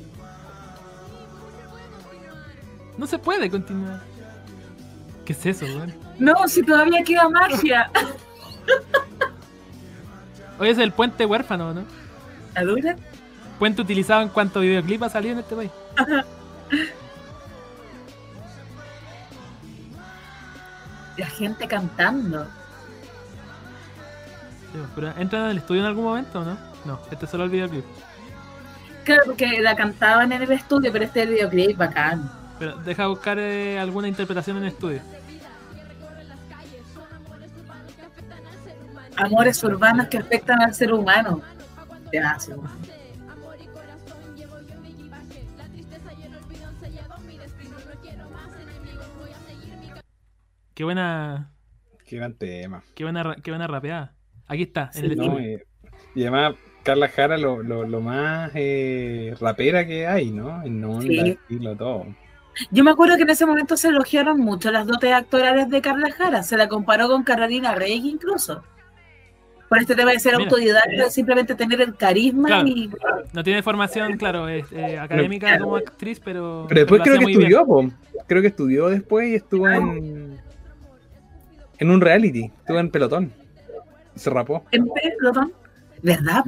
[2.97, 4.01] No se puede continuar.
[5.25, 5.95] ¿Qué es eso, weón?
[6.19, 7.91] No, si todavía queda magia.
[10.59, 11.85] Hoy es el puente huérfano, ¿no?
[12.55, 12.97] ¿La dura?
[13.59, 15.71] Puente utilizado en cuanto videoclip ha salido en este país.
[21.17, 22.47] La gente cantando.
[25.17, 26.59] ¿Entran en el estudio en algún momento o no?
[26.85, 27.85] No, este es solo el videoclip.
[29.05, 32.31] Claro, porque la cantaban en el estudio, pero este es el videoclip bacán.
[32.59, 35.01] Pero deja buscar eh, alguna interpretación en el estudio.
[39.17, 41.41] Amores urbanos que afectan al ser humano.
[42.13, 42.37] Ya,
[50.75, 51.51] Qué buena,
[52.07, 52.83] Qué gran tema.
[52.95, 54.13] qué buena, qué buena rapeada.
[54.47, 55.65] Aquí está, en Sí, el no, eh,
[56.15, 60.63] y además, Carla Jara, lo, lo, lo más eh, rapera que hay, ¿no?
[60.65, 61.19] En onda, Sí.
[61.31, 62.07] estilo, todo.
[62.71, 66.13] Yo me acuerdo que en ese momento se elogiaron mucho las dotes actorales de Carla
[66.13, 66.43] Jara.
[66.43, 68.63] Se la comparó con Carolina Rey incluso.
[69.69, 70.45] Por este tema de ser Mira.
[70.45, 72.69] autodidacta, simplemente tener el carisma Claro.
[72.69, 72.91] y
[73.33, 76.67] No tiene formación, claro, es, eh, académica como actriz, pero.
[76.69, 77.91] Pero después creo que estudió, po.
[78.29, 80.34] Creo que estudió después y estuvo en.
[81.79, 82.51] En un reality.
[82.61, 83.33] Estuvo en pelotón.
[84.15, 84.65] Se rapó.
[84.71, 85.53] en pelotón.
[86.03, 86.45] ¿Verdad?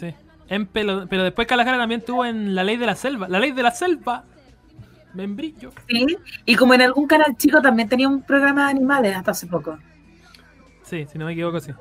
[0.00, 0.14] Sí.
[0.48, 3.28] En pelo- pero después Calajara también estuvo en La Ley de la Selva.
[3.28, 4.24] La Ley de la Selva.
[5.14, 5.70] Membrillo.
[5.88, 6.16] Sí.
[6.46, 9.78] Y como en algún canal chico también tenía un programa de animales hasta hace poco.
[10.84, 11.72] Sí, si no me equivoco, sí.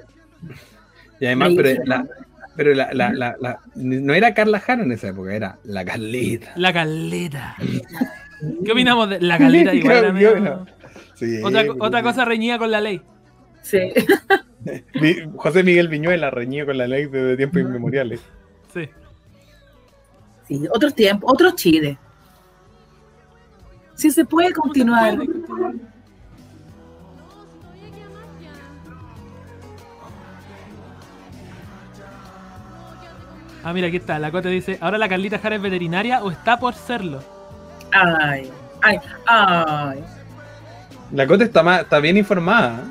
[1.19, 1.77] Y además, Ahí pero, sí.
[1.85, 2.07] la,
[2.55, 6.51] pero la, la, la, la- no era Carla Jara en esa época, era la Carlita.
[6.55, 7.55] La Caleta.
[8.65, 9.73] ¿Qué opinamos de la Caleta?
[9.73, 10.65] Igual era Creo- medio-
[11.18, 13.02] Sí, otra, otra cosa reñida con la ley.
[13.64, 13.80] Sí.
[15.02, 18.22] Mi- José Miguel Viñuela reñido con la ley desde tiempos inmemoriales.
[18.73, 18.88] Sí.
[20.48, 21.98] Sí, otros tiempos, otros Chile.
[23.95, 25.18] Sí se puede continuar.
[33.64, 34.19] Ah, mira, aquí está.
[34.19, 37.22] La Cote dice: ¿Ahora la Carlita Jara es veterinaria o está por serlo?
[37.91, 38.49] Ay,
[38.81, 40.03] ay, ay.
[41.11, 42.81] La Cote está, más, está bien informada.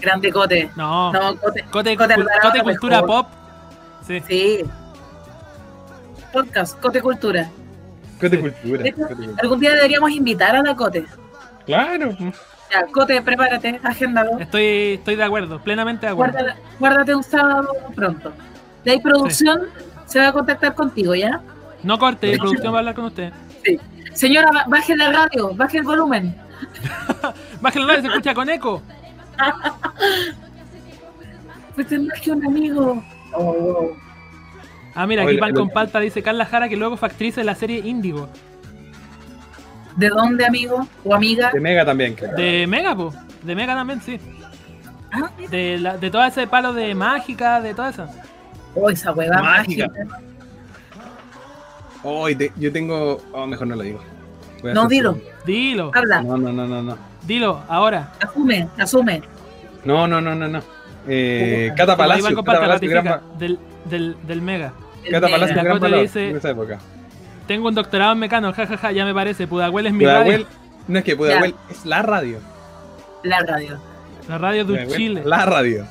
[0.00, 0.70] Grande Cote.
[0.76, 1.12] No.
[1.12, 1.64] No, Cote.
[1.70, 1.96] Cote,
[2.62, 3.06] Cultura mejor.
[3.06, 3.26] Pop.
[4.06, 4.22] Sí.
[4.28, 4.64] Sí.
[6.32, 7.50] Podcast, Cote Cultura.
[8.20, 8.82] Cote Cultura.
[8.82, 9.36] De hecho, Cote Cultura.
[9.42, 11.04] Algún día deberíamos invitar a la Cote.
[11.66, 12.16] Claro.
[12.70, 14.38] Ya, Cote, prepárate, agéndalo.
[14.38, 16.32] Estoy, estoy de acuerdo, plenamente de acuerdo.
[16.34, 18.32] Guárdate, guárdate un sábado pronto.
[18.84, 19.62] De ahí producción
[20.06, 21.40] se va a contactar contigo, ¿ya?
[21.82, 23.32] No corte, producción va a hablar con usted.
[23.64, 23.78] Sí.
[24.12, 26.34] Señora, ba- baje la radio, baje el volumen.
[27.60, 28.82] Baje la radio, se escucha con eco.
[31.74, 33.02] Pues es más que un amigo.
[33.34, 33.90] Oh,
[34.94, 37.54] Ah, mira, aquí Pan con Palta dice Carla Jara que luego fue actriz de la
[37.54, 38.28] serie Índigo.
[39.96, 41.50] ¿De dónde, amigo o amiga?
[41.52, 42.34] De Mega también, creo.
[42.34, 43.12] De Mega, po.
[43.42, 44.18] De Mega también, sí.
[45.12, 48.06] Ah, De, la, de todo ese palo de mágica, de todo eso.
[48.74, 49.86] Oh, esa hueva Mágica.
[49.88, 50.20] mágica.
[52.02, 53.20] Hoy yo tengo.
[53.32, 54.00] Oh, mejor no lo digo.
[54.62, 55.14] No, dilo.
[55.14, 56.98] su- Dilo, Habla, No, no, no, no, no.
[57.26, 58.12] dilo, ahora.
[58.20, 59.22] asume, asume.
[59.84, 60.60] No, no, no, no, no.
[61.06, 62.34] Eh, Cata Palacio.
[62.36, 64.72] Cata Palacio, gran del, del, del Mega.
[65.10, 65.30] Cata Mega.
[65.30, 66.78] Palacio, La gran valor dice- en esa época.
[67.46, 69.46] Tengo un doctorado en mecano, jajaja, ya me parece.
[69.46, 70.46] Pudahuel es mi Pudahuel, radio.
[70.88, 72.38] no es que Pudahuel, es la radio.
[73.22, 73.78] La radio.
[74.28, 75.22] La radio de Pudahuel, Chile.
[75.24, 75.86] La radio.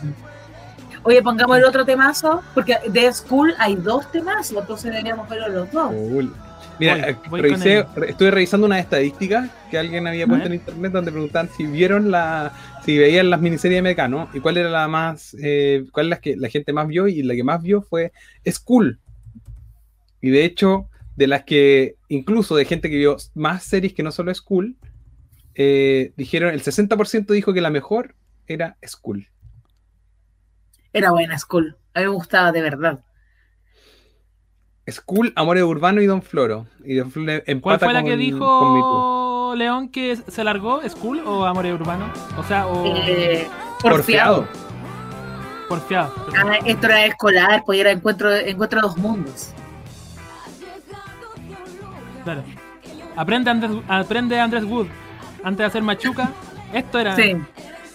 [1.03, 5.71] Oye, pongamos el otro temazo, porque de School hay dos temazos, entonces deberíamos verlos los
[5.71, 5.87] dos.
[5.93, 6.33] Cool.
[6.79, 10.91] Mira, Voy, eh, voy revisé, estuve revisando unas estadísticas que alguien había puesto en internet
[10.91, 12.53] donde preguntaban si vieron la,
[12.85, 16.19] si veían las miniseries de Mecano y cuál era la más, eh, cuál es la
[16.19, 18.11] que la gente más vio y la que más vio fue
[18.45, 18.99] School.
[20.21, 24.11] Y de hecho, de las que, incluso de gente que vio más series que no
[24.11, 24.75] solo School,
[25.55, 29.27] eh, dijeron, el 60% dijo que la mejor era School.
[30.93, 31.75] Era buena School.
[31.93, 32.99] A mí me gustaba de verdad.
[34.89, 36.65] School, Amores Urbano y Don Floro.
[36.83, 40.81] Y Don Floro empata ¿Cuál fue la que dijo León que se largó?
[40.87, 42.17] ¿School o Amores Urbanos?
[42.37, 42.95] O sea, o.
[42.95, 43.47] Eh,
[43.81, 44.47] porfiado.
[45.67, 46.13] Porfiado.
[46.37, 49.49] Ah, esto era escolar, pues era encuentro, encuentro de dos mundos.
[52.23, 52.43] Claro.
[53.17, 54.87] Aprende Andrés, aprende Andrés Wood.
[55.43, 56.31] Antes de hacer machuca,
[56.73, 57.15] esto era.
[57.15, 57.35] Sí.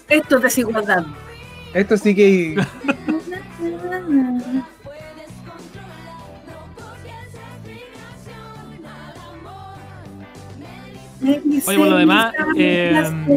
[0.09, 1.07] Esto es desigualdad.
[1.73, 2.67] Esto sí que.
[11.23, 12.93] Oye, por lo demás, eh,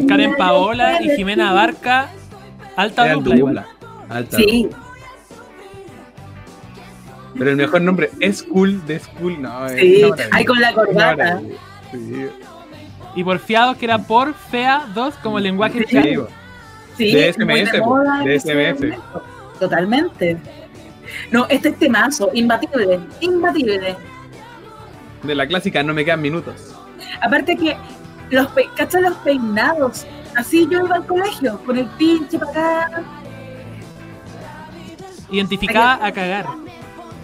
[0.08, 2.10] Karen Paola y Jimena Abarca,
[2.76, 3.54] alta dupla igual.
[3.54, 3.66] dupla.
[4.08, 4.78] Alta Sí, dupla.
[7.38, 9.66] Pero el mejor nombre es Cool de School, no.
[9.66, 10.02] es sí.
[10.32, 11.40] Ahí con la corbata.
[11.92, 12.26] Sí.
[13.14, 16.16] Y porfiados que era por fea 2 como lenguaje Sí.
[16.96, 18.80] Sí, De SMS, moda de SMS.
[18.80, 19.22] momento.
[19.60, 20.38] Totalmente.
[21.30, 23.96] No, este es temazo, imbatible, imbatible.
[25.22, 26.74] De la clásica no me quedan minutos.
[27.22, 27.76] Aparte que
[28.30, 30.06] los pe ¿cachai los peinados?
[30.36, 32.50] Así yo iba al colegio, con el pinche para
[32.86, 33.02] acá,
[35.30, 36.46] Identificada a cagar.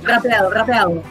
[0.03, 1.03] rapeado, rapeado.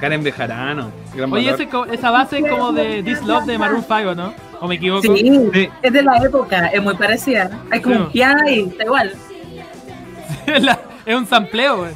[0.00, 0.90] Karen Bejarano.
[1.30, 4.34] Oye, ese esa base es como de This Love de Maroon 5, ¿no?
[4.60, 5.02] ¿O me equivoco?
[5.02, 5.68] Sí, Sí.
[5.82, 7.50] es de la época, es muy parecida.
[7.70, 8.00] Hay como Sí.
[8.02, 9.12] un piano ahí, está igual.
[11.06, 11.90] Es un sampleo, güey.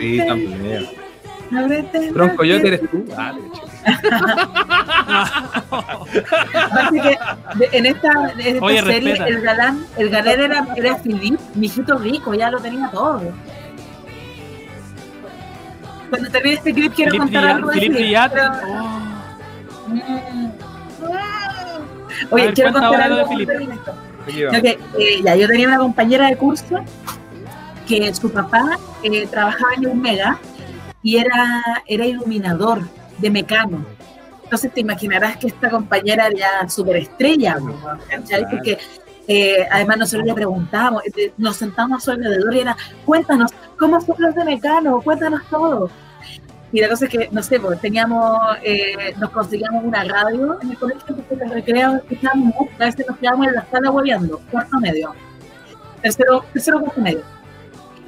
[0.00, 0.88] Sí, también.
[1.56, 2.68] Ábrete, Tronco ábrete.
[2.68, 3.04] eres tú.
[3.16, 3.40] Vale,
[7.02, 7.18] que
[7.76, 9.28] en esta, en esta Oye, serie respeta.
[9.28, 13.20] el galán, el galán era, era Philip, mi hijito rico, ya lo tenía todo.
[16.10, 19.00] Cuando termine este clip quiero contar algo de Philip pero- Oh.
[19.88, 20.50] Mm.
[22.30, 23.50] Oye, ver, quiero contar algo de Philip.
[24.98, 26.84] eh, ya, yo tenía una compañera de curso
[27.88, 30.38] que su papá eh, trabajaba en un mega
[31.02, 32.80] y era, era iluminador
[33.18, 33.84] de mecano.
[34.44, 37.56] Entonces te imaginarás que esta compañera era ya súper estrella,
[38.08, 38.44] ¿cachai?
[38.50, 38.78] Porque
[39.26, 44.00] eh, además nosotros le preguntábamos, eh, nos sentamos a su alrededor y era, cuéntanos, ¿cómo
[44.00, 45.00] son los de mecano?
[45.00, 45.90] Cuéntanos todo.
[46.72, 50.70] Y la cosa es que, no sé, pues teníamos, eh, nos conseguíamos una radio en
[50.70, 54.40] el colegio, entonces los recreos escuchábamos música, a veces nos quedábamos en la sala hueveando,
[54.50, 55.14] cuarto medio,
[56.00, 57.31] tercero, tercero cuarto medio.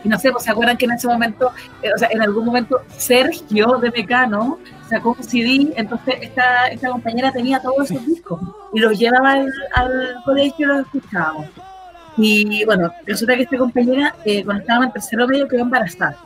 [0.05, 1.51] Y no sé, pues se acuerdan que en ese momento,
[1.83, 4.59] eh, o sea, en algún momento Sergio de Mecano
[4.89, 8.41] sacó un CD, entonces esta, esta compañera tenía todos esos discos
[8.75, 11.47] y los llevaba al, al colegio y los escuchábamos.
[12.17, 16.17] Y bueno, resulta que esta compañera, eh, cuando estaba en tercero medio, quedó embarazada.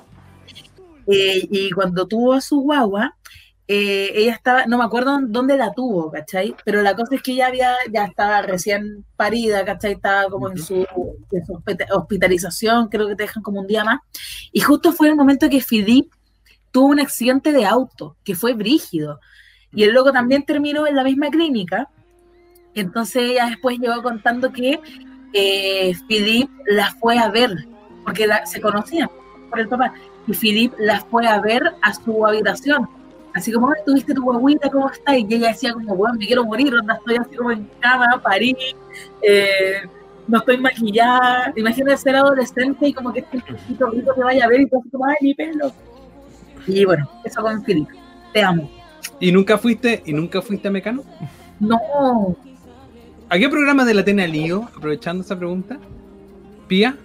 [1.07, 3.15] Eh, y cuando tuvo a su guagua,
[3.71, 6.55] eh, ella estaba, no me acuerdo dónde la tuvo, ¿cachai?
[6.65, 9.93] Pero la cosa es que ella había, ya estaba recién parida, ¿cachai?
[9.93, 10.87] Estaba como en su,
[11.31, 11.63] en su
[11.93, 14.01] hospitalización, creo que te dejan como un día más.
[14.53, 16.11] Y justo fue el momento que Filip
[16.71, 19.21] tuvo un accidente de auto, que fue brígido.
[19.73, 21.91] Y el loco también terminó en la misma clínica.
[22.75, 24.81] Entonces ella después llegó contando que
[25.35, 27.51] eh, Philip la fue a ver,
[28.05, 29.11] porque la- se conocían
[29.51, 29.93] por el papá.
[30.27, 32.89] Y Philip la fue a ver a su habitación.
[33.39, 35.17] Así como, "Ay, tuviste tu guaguita, ¿cómo estás?
[35.17, 38.57] Y ella decía como, bueno, me quiero morir, onda, estoy así como en cama, parí,
[39.23, 39.83] eh,
[40.27, 41.53] no estoy maquillada.
[41.55, 44.81] Imagínate ser adolescente y como que este chiquito rico te vaya a ver y tú
[44.81, 45.73] así como, ay, mi pelo.
[46.67, 47.89] Y bueno, eso con Philip.
[48.33, 48.69] Te amo.
[49.21, 51.05] ¿Y nunca fuiste, y nunca fuiste a Mecano?
[51.61, 52.37] No.
[53.29, 54.69] ¿A qué programa de la tele al lío?
[54.77, 55.79] Aprovechando esa pregunta.
[56.69, 56.97] ¿Pía?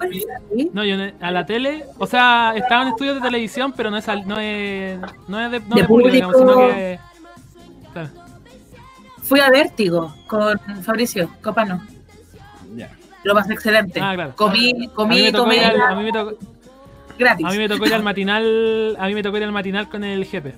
[0.73, 4.07] No, yo a la tele, o sea, estaba en estudios de televisión, pero no es,
[4.09, 6.99] al- no es, no es de, no De de público, digamos, sino que.
[7.93, 8.09] Claro.
[9.23, 11.81] Fui a Vértigo con Fabricio Copano.
[12.75, 12.91] Ya.
[13.23, 14.01] Lo más excelente.
[14.01, 14.33] Ah, claro.
[14.35, 16.37] Comí, comí, tomé a mí me tocó,
[17.17, 17.45] gratis.
[17.45, 20.03] a mí me tocó ir al matinal, a mí me tocó ir al matinal con
[20.03, 20.53] el jefe.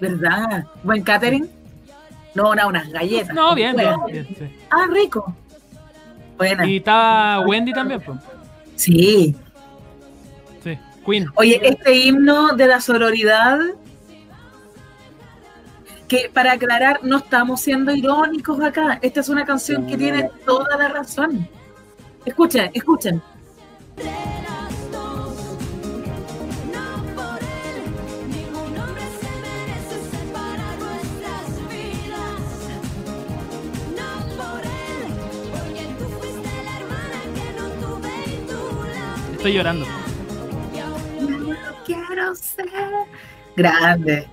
[0.00, 0.64] ¿Verdad?
[0.82, 1.48] ¿Buen catering?
[2.34, 3.34] No, no, unas galletas.
[3.34, 4.56] No, bien, bien, bien, sí.
[4.70, 5.32] Ah, rico.
[6.40, 6.66] Buena.
[6.66, 8.18] Y estaba Wendy también, pues.
[8.74, 9.36] Sí.
[10.64, 11.26] Sí, Queen.
[11.34, 13.58] Oye, este himno de la sororidad,
[16.08, 18.98] que para aclarar, no estamos siendo irónicos acá.
[19.02, 21.46] Esta es una canción que tiene toda la razón.
[22.24, 23.20] Escuchen, escuchen.
[39.40, 39.86] Estoy llorando.
[41.86, 42.66] Quiero ser.
[43.56, 44.26] Grande.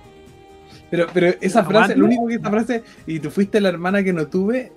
[0.90, 4.12] Pero, pero esa frase, lo único que esa frase, y tú fuiste la hermana que
[4.12, 4.70] no tuve,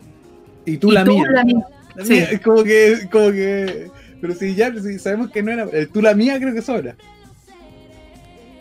[0.65, 1.25] y tú Y la tú mía.
[1.31, 1.67] la mía.
[1.95, 2.13] La Sí.
[2.13, 3.91] mía, es como que, como que.
[4.21, 5.63] Pero si ya si sabemos que no era.
[5.63, 6.95] el tú la mía creo que sobra.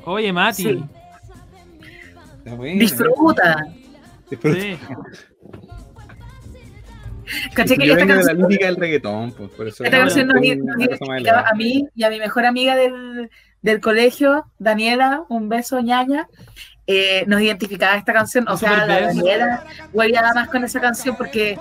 [0.05, 0.63] Oye, Mati.
[0.65, 0.85] Sí.
[2.39, 2.81] Está buena.
[2.81, 3.65] Disfruta.
[4.29, 4.61] Disfruta.
[4.61, 4.77] Sí.
[7.55, 9.97] Caché que Yo esta vengo de la canción, lírica del reggaetón, pues, por eso esta
[9.97, 13.31] es canción nos, a mí y a mi mejor amiga del,
[13.63, 16.29] del colegio, Daniela, un beso, ñaña.
[16.87, 19.01] eh, nos identificaba esta canción, o sea, la.
[19.01, 21.57] Daniela hueveaba más con esa canción porque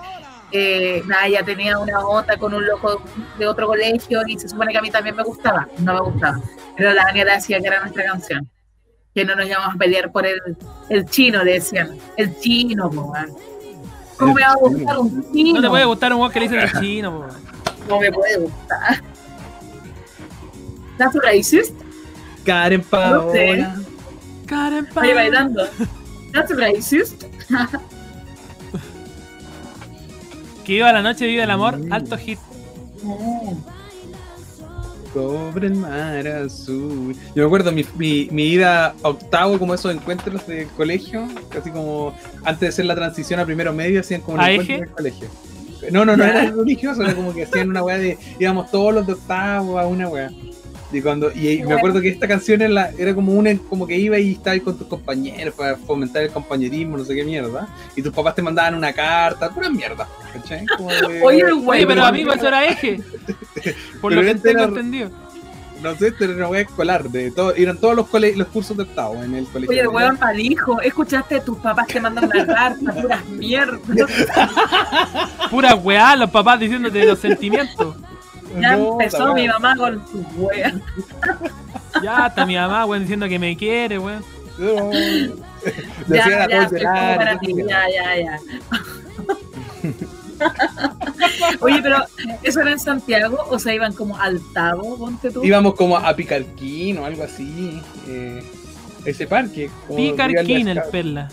[0.52, 3.04] eh, nada, ella tenía una onda con un loco
[3.38, 6.40] de otro colegio y se supone que a mí también me gustaba, no me gustaba,
[6.76, 8.50] pero la Daniela decía que era nuestra canción,
[9.14, 10.40] que no nos íbamos a pelear por el,
[10.90, 13.14] el chino, le decían, el chino, po.
[14.20, 15.54] ¿Cómo me va a gustar un chino?
[15.56, 17.26] No te puede gustar un weón que le dicen el chino, po.
[17.88, 19.02] No me puede gustar.
[20.98, 21.74] ¿That's racist?
[22.46, 23.46] Karen No sé.
[23.48, 23.76] Paola.
[24.46, 25.14] Karen Ahí Paola.
[25.16, 25.68] bailando.
[26.34, 27.24] ¿That's racist?
[30.66, 32.38] Que viva la noche, viva el amor, alto hit.
[35.14, 37.16] Cobre el mar azul.
[37.36, 41.72] Yo me acuerdo mi, mi, mi ida a octavo, como esos encuentros del colegio, casi
[41.72, 42.14] como
[42.44, 44.90] antes de hacer la transición a primero medio, hacían como un ¿A encuentro en el
[44.90, 45.28] colegio.
[45.92, 48.18] No, no, no era religioso, era como que hacían una weá de.
[48.40, 50.30] íbamos todos los de octavo a una weá.
[50.92, 53.96] Y cuando y me acuerdo que esta canción era, la- era como una como que
[53.96, 57.68] iba y estabas con tus compañeros para fomentar el compañerismo, no sé qué mierda.
[57.96, 60.08] Y tus papás te mandaban una carta, pura mierda.
[60.34, 60.66] ¿cachai?
[60.66, 62.06] Como de- Oye, el güey, Oye, pero bueno.
[62.06, 63.00] amigo, eso era eje.
[64.02, 65.12] Por Pero lo que este tengo era- entendido.
[65.84, 68.76] No sé, esto era una weá escolar, de todo, eran todos los, cole- los cursos
[68.76, 69.70] de octavo en el colegio.
[69.72, 73.80] Oye, el weón hijo, escuchaste tus papás te mandan una carta, puras mierdas.
[75.50, 77.96] Pura weá, los papás diciéndote los sentimientos.
[78.60, 80.74] Ya No, empezó mi mamá con sus weas.
[82.04, 84.24] Ya está mi mamá, weón, diciendo que me quiere, weón.
[84.58, 84.92] No.
[84.92, 86.70] Le Ya, ya,
[87.18, 88.40] para ti, ya, ya, ya.
[91.60, 91.98] Oye, pero
[92.44, 95.44] ¿eso era en Santiago o se iban como al Tabo, ponte tú?
[95.44, 97.82] Íbamos como a Picarquín o algo así.
[98.08, 98.44] eh,
[99.06, 99.70] ese parque.
[99.96, 101.30] Picarquín el perla.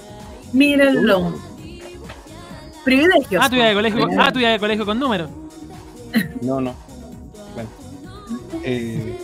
[0.52, 1.34] Mírenlo.
[2.84, 3.43] Privilegios.
[3.44, 5.30] Ah, tú ya de colegio, ah, tú ya de colegio con números.
[6.40, 6.74] No, no.
[8.64, 9.18] Eh,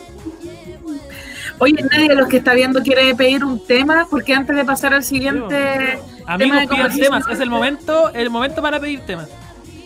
[1.58, 4.94] Oye, nadie de los que está viendo quiere pedir un tema, porque antes de pasar
[4.94, 7.24] al siguiente tema Amigos, de pidan conversación- temas.
[7.30, 9.28] Es el momento, el momento para pedir temas.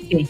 [0.08, 0.28] Sí.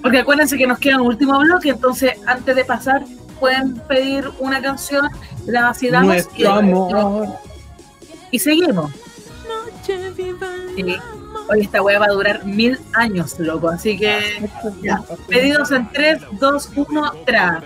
[0.00, 3.04] Porque acuérdense que nos queda un último bloque, entonces antes de pasar
[3.40, 5.08] pueden pedir una canción,
[5.46, 7.26] la vacilamos y, amor.
[8.30, 8.90] y seguimos.
[9.84, 10.96] Sí.
[11.50, 14.18] Oye, esta wea va a durar mil años, loco, así que
[14.82, 15.02] ya.
[15.28, 17.62] Pedidos en 3, 2, 1, tra.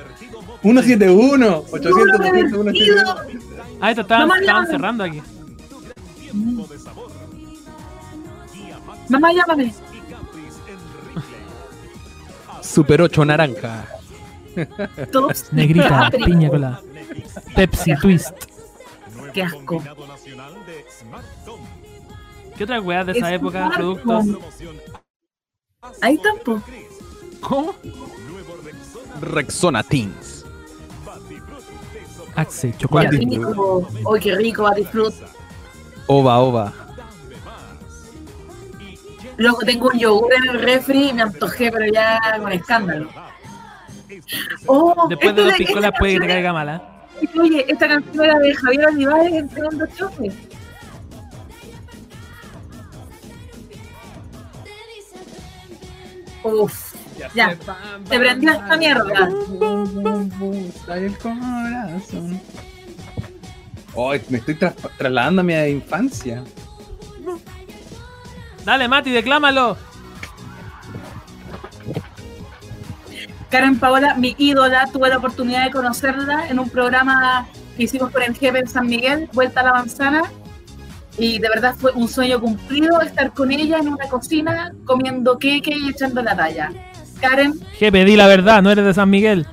[0.62, 3.04] 171, 800, Puro 200, divertido.
[3.04, 3.78] 171.
[3.80, 4.70] Ah, esto estaban, Mamá, estaban llámame.
[4.70, 5.22] cerrando aquí.
[9.08, 9.74] Mamá, llámame.
[12.62, 13.84] Super 8 naranja.
[15.52, 16.80] Negrita, piña colada.
[17.56, 18.30] Pepsi Twist.
[19.34, 19.82] Qué asco.
[22.56, 23.66] ¿Qué otra weá de esa Es época?
[23.66, 24.24] un Productos.
[26.00, 26.62] Ahí tampoco.
[27.40, 27.74] ¿Cómo?
[29.20, 30.31] Rexona Teens.
[32.36, 33.16] Axe, Qué chocolate.
[33.18, 33.88] rico.
[34.04, 35.28] Oye, qué rico, disfrutar.
[36.06, 36.72] Ova, ova.
[39.36, 43.08] Luego tengo un yogur en el refri y me antojé, pero ya con escándalo.
[44.66, 46.82] Oh, Después de dos esta piscolas puede que te caiga mala.
[47.20, 50.32] es- Oye, esta canción era de Javier Olivares en segundo choque.
[56.44, 56.91] Uf,
[57.34, 57.56] ya.
[58.08, 59.28] Te prendió esta mierda.
[60.74, 62.40] Está el corazón.
[63.96, 66.42] Ay, me estoy tras- trasladando a mi infancia.
[68.64, 69.76] Dale, Mati, declámalo.
[73.50, 77.46] Karen Paola, mi ídola, tuve la oportunidad de conocerla en un programa
[77.76, 80.22] que hicimos por el jefe en San Miguel, Vuelta a la Manzana.
[81.18, 85.74] Y de verdad fue un sueño cumplido estar con ella en una cocina comiendo queque
[85.76, 86.72] y echando la talla.
[87.22, 89.46] Karen, Jepe, di la verdad, no eres de San Miguel.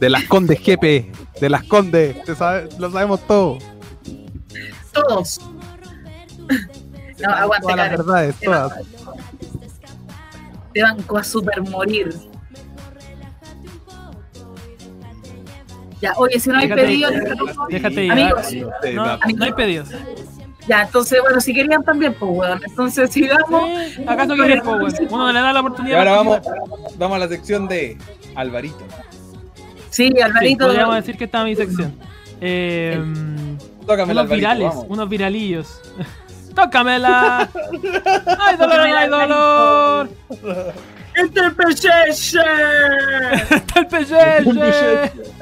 [0.00, 1.12] De las Condes, jepe.
[1.40, 2.22] De las Condes.
[2.24, 3.58] Te sabe- lo sabemos todo.
[4.94, 5.40] todos.
[7.20, 7.98] No, aguante, Todas las Karen.
[8.06, 8.70] verdades, Te todas.
[8.70, 9.14] banco-
[10.72, 12.14] Te banco a super morir.
[16.00, 17.12] Ya, oye, si no hay Déjate- pedidos,
[17.68, 18.94] Déjate amigos, llevar.
[18.94, 19.88] No, no hay pedidos.
[20.68, 22.60] Ya, entonces, bueno, si querían también, pues, weón.
[22.64, 23.70] Entonces, sigamos.
[24.06, 24.92] ¿Acaso quieres, po, weón?
[25.10, 25.98] Uno le da la Y oportunidad.
[25.98, 26.40] ahora vamos,
[26.96, 27.96] vamos a la sección de
[28.34, 28.84] Alvarito.
[29.90, 30.66] Sí, Sí, Alvarito.
[30.66, 31.96] podríamos decir que esta es mi sección.
[32.40, 32.96] Eh,
[33.86, 34.86] Tócame el unos Alvarito, virales, vamos.
[34.88, 35.80] unos viralillos.
[36.54, 37.48] ¡Tócamela!
[38.40, 40.08] ¡Ay, dolor, ay, dolor!
[41.14, 42.38] ¡Este es el pecheche!
[43.54, 45.12] ¡Está el pecheche!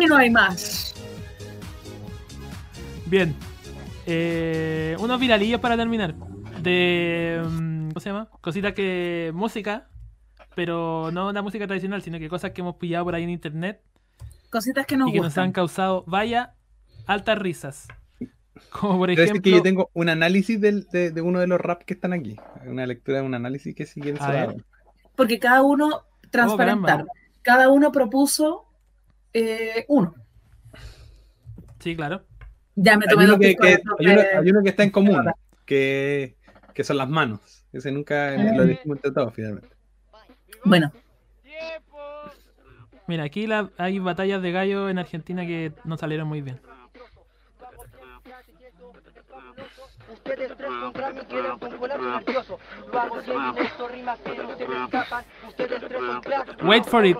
[0.00, 0.92] Y no hay más.
[3.06, 3.34] Bien.
[4.06, 6.14] Eh, unos viralillos para terminar.
[6.62, 7.42] De.
[7.44, 8.28] mm, ¿Cómo se llama?
[8.40, 9.32] Cositas que.
[9.34, 9.88] Música.
[10.54, 13.80] Pero no una música tradicional, sino que cosas que hemos pillado por ahí en internet
[14.50, 16.54] Cositas que nos y que nos han causado, vaya,
[17.06, 17.88] altas risas.
[18.70, 19.42] Como por ejemplo.
[19.42, 22.36] que yo tengo un análisis del- de, de uno de los rap que están aquí.
[22.66, 24.48] Una lectura de un análisis que si quieren A se la ver.
[24.50, 24.58] hago.
[25.16, 27.04] Porque cada uno, Oh, transparentar,
[27.42, 28.66] cada uno propuso
[29.32, 30.14] eh, uno.
[31.80, 32.22] Sí, claro.
[32.76, 33.76] Ya me Hay tomé uno que, que- hay
[34.06, 34.36] uno- café.
[34.38, 35.24] hay uno que está en común,
[35.64, 36.34] que,
[36.74, 37.64] que son las manos.
[37.72, 38.54] Ese nunca Ah.
[38.56, 39.68] lo dijimos entre todos, finalmente.
[40.64, 40.92] Bueno,
[43.06, 46.58] Mira, aquí la- hay batallas de gallo en Argentina que no salieron muy bien.
[50.24, 52.58] Ustedes tres contra mí quieren con colapso nervioso.
[52.90, 55.24] Lo hago bien y esto rimas que no se me escapan.
[55.46, 56.62] Ustedes tres son cracks.
[56.62, 57.18] Wait for it.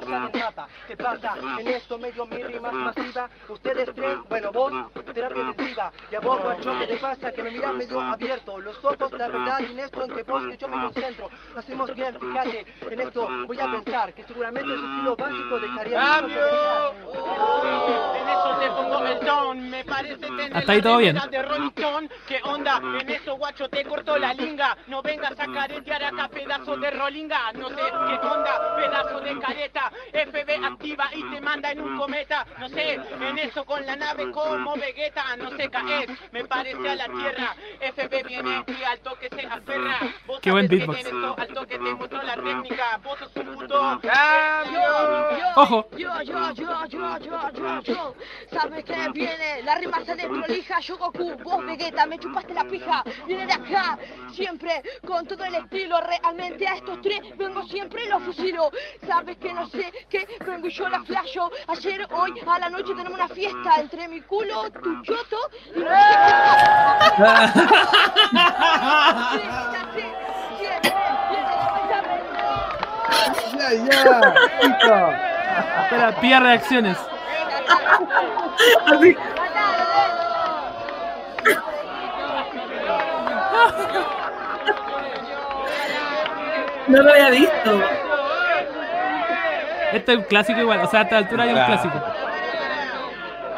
[0.89, 1.35] ¿Qué pasa?
[1.59, 3.28] En esto medio mi rima es masiva.
[3.48, 4.72] Ustedes tres, bueno, vos,
[5.12, 5.93] terapia intensiva.
[6.10, 7.32] Y a vos, guacho, ¿qué te pasa?
[7.32, 8.59] Que me miras medio abierto.
[8.59, 11.28] Los ojos, la verdad, y en esto en que vos que yo me concentro.
[11.52, 12.66] Lo hacemos bien, fíjate.
[12.90, 16.94] En esto voy a pensar que seguramente su estilo básico dejaría ¡Cambio!
[18.14, 21.16] En eso te pongo el don, me parece tener Hasta ahí todo bien.
[21.16, 22.09] la de Rolling Stone.
[22.26, 22.81] ¿Qué onda?
[23.01, 24.77] En eso, guacho, te corto la linga.
[24.87, 27.53] No vengas a caretear acá, pedazo de rolinga.
[27.55, 29.93] No sé qué onda, pedazo de careta.
[30.12, 32.47] FB activa y te manda en un cometa.
[32.59, 35.37] No sé, en eso con la nave como Vegeta.
[35.37, 37.55] No sé caer, me parece a la tierra.
[37.81, 39.99] FB viene y al toque se aferra.
[40.27, 41.01] Vos Qué buen sabés que beatbox.
[41.01, 43.01] en eso al toque te mostró la técnica.
[43.03, 44.01] Vos sos un puto.
[45.57, 45.89] Ojo.
[45.97, 48.15] Yo, yo, yo, yo, yo, yo, yo.
[48.51, 49.62] ¿Sabes qué viene?
[49.62, 50.81] La rima se desprolija.
[50.81, 52.84] Yo Goku, vos Vegeta, me chupaste la pija.
[53.27, 53.98] Viene de acá,
[54.32, 56.01] siempre con todo el estilo.
[56.01, 58.70] Realmente a estos tres vengo siempre y los fusilo.
[59.06, 61.51] Sabes que no sé qué, vengo y yo la flasho.
[61.69, 65.36] Ayer, hoy, a la noche tenemos una fiesta entre mi culo, tu choto
[65.74, 65.94] y no sé
[73.56, 74.94] Ya, ya, chico.
[75.82, 76.98] Espera, pilla reacciones.
[78.86, 79.16] Así.
[86.89, 87.82] No lo había visto.
[89.93, 91.73] Este es un clásico igual, o sea, a esta altura hay un Claro.
[91.73, 92.02] clásico.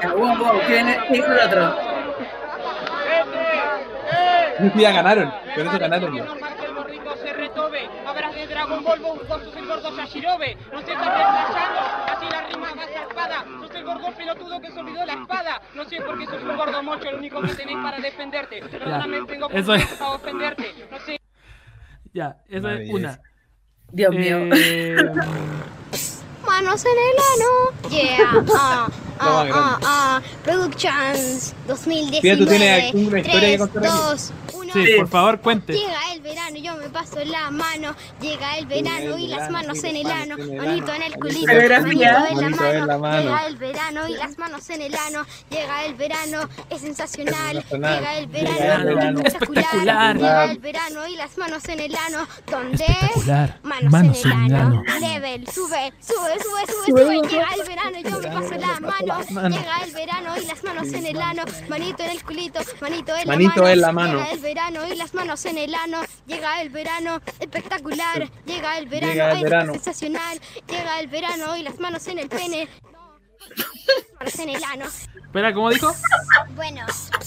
[0.02, 0.98] Ya, wow, wow, ¿qué viene?
[1.08, 1.76] ¿Qué dijo el otro?
[4.74, 6.22] Ya ganaron, con eso ganaron ya.
[6.22, 7.90] el gorrito se retobe.
[8.06, 10.56] Habrás de Dragon Ball vos sos el gordo Yashirobe.
[10.72, 11.80] No se está desmayando,
[12.10, 13.44] así la rima va zarpada.
[13.60, 15.60] Sos el gordo pelotudo que se olvidó la espada.
[15.74, 18.62] No sé por qué sos un gordo mocho, lo único que tenés para defenderte.
[18.70, 19.84] Perdóname, tengo Eso es.
[19.94, 20.74] para ofenderte.
[20.90, 21.15] No sé.
[22.16, 23.20] Ya, eso Una es una.
[23.92, 24.38] Dios mío.
[24.54, 24.96] Eh,
[26.46, 27.90] Manos en el ano.
[27.90, 28.44] Yeah.
[28.56, 28.88] Ah,
[29.20, 30.22] ah, ah, ah.
[30.42, 32.20] Productions 2019.
[32.22, 33.94] Mira, tú tienes una historia que 3, contar aquí.
[33.94, 34.65] 2, 1.
[34.72, 35.72] Sí, por favor, cuente.
[35.72, 37.94] Llega el verano, yo me paso la mano.
[38.20, 40.36] Llega el verano y las manos en el ano.
[40.38, 43.22] Manito en el culito, manito en la mano.
[43.22, 45.26] Llega el verano y las manos en el ano.
[45.50, 47.64] Llega el verano, es sensacional.
[47.70, 49.20] Llega el verano.
[49.24, 50.16] Espectacular.
[50.16, 52.26] Llega el verano y las manos en el ano.
[52.50, 52.86] ¿Dónde?
[53.62, 54.82] Manos, en el ano.
[55.00, 57.28] Level, sube, sube, sube, sube, sube.
[57.28, 59.56] Llega el verano, yo me paso la mano.
[59.56, 61.42] Llega el verano y las manos en el ano.
[61.68, 63.68] Manito en el culito, manito en la Manito mano.
[63.68, 64.18] en la mano.
[64.18, 66.00] Llega el verano y las manos en el ano.
[66.26, 68.28] Llega el verano, espectacular.
[68.44, 69.72] Llega el verano, Llega el es verano.
[69.74, 70.40] sensacional.
[70.68, 72.68] Llega el verano y las manos en el pene.
[74.18, 74.86] Manos en el ano.
[74.86, 75.92] Espera, ¿cómo dijo?
[76.54, 76.84] Bueno.
[76.88, 77.18] Esa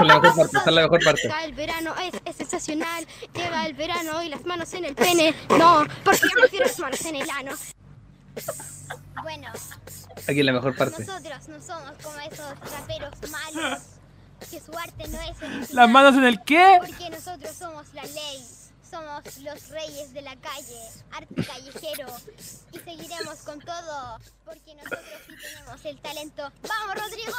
[0.00, 1.22] es la mejor parte, esa es la mejor parte.
[1.22, 3.06] Llega el verano, es, es sensacional.
[3.34, 5.34] Llega el verano y las manos en el pene.
[5.50, 7.52] No, porque yo prefiero las manos en el ano.
[9.22, 9.48] Bueno,
[10.26, 11.04] Aquí es la mejor parte.
[11.04, 13.78] nosotros no somos como esos raperos malos.
[14.50, 15.68] Que su arte no es original.
[15.72, 16.78] ¿Las manos en el qué?
[16.78, 18.44] Porque nosotros somos la ley.
[18.94, 20.78] Somos los reyes de la calle,
[21.10, 22.06] arte callejero.
[22.72, 24.20] Y seguiremos con todo.
[24.44, 26.52] Porque nosotros sí tenemos el talento.
[26.68, 27.32] ¡Vamos, Rodrigo!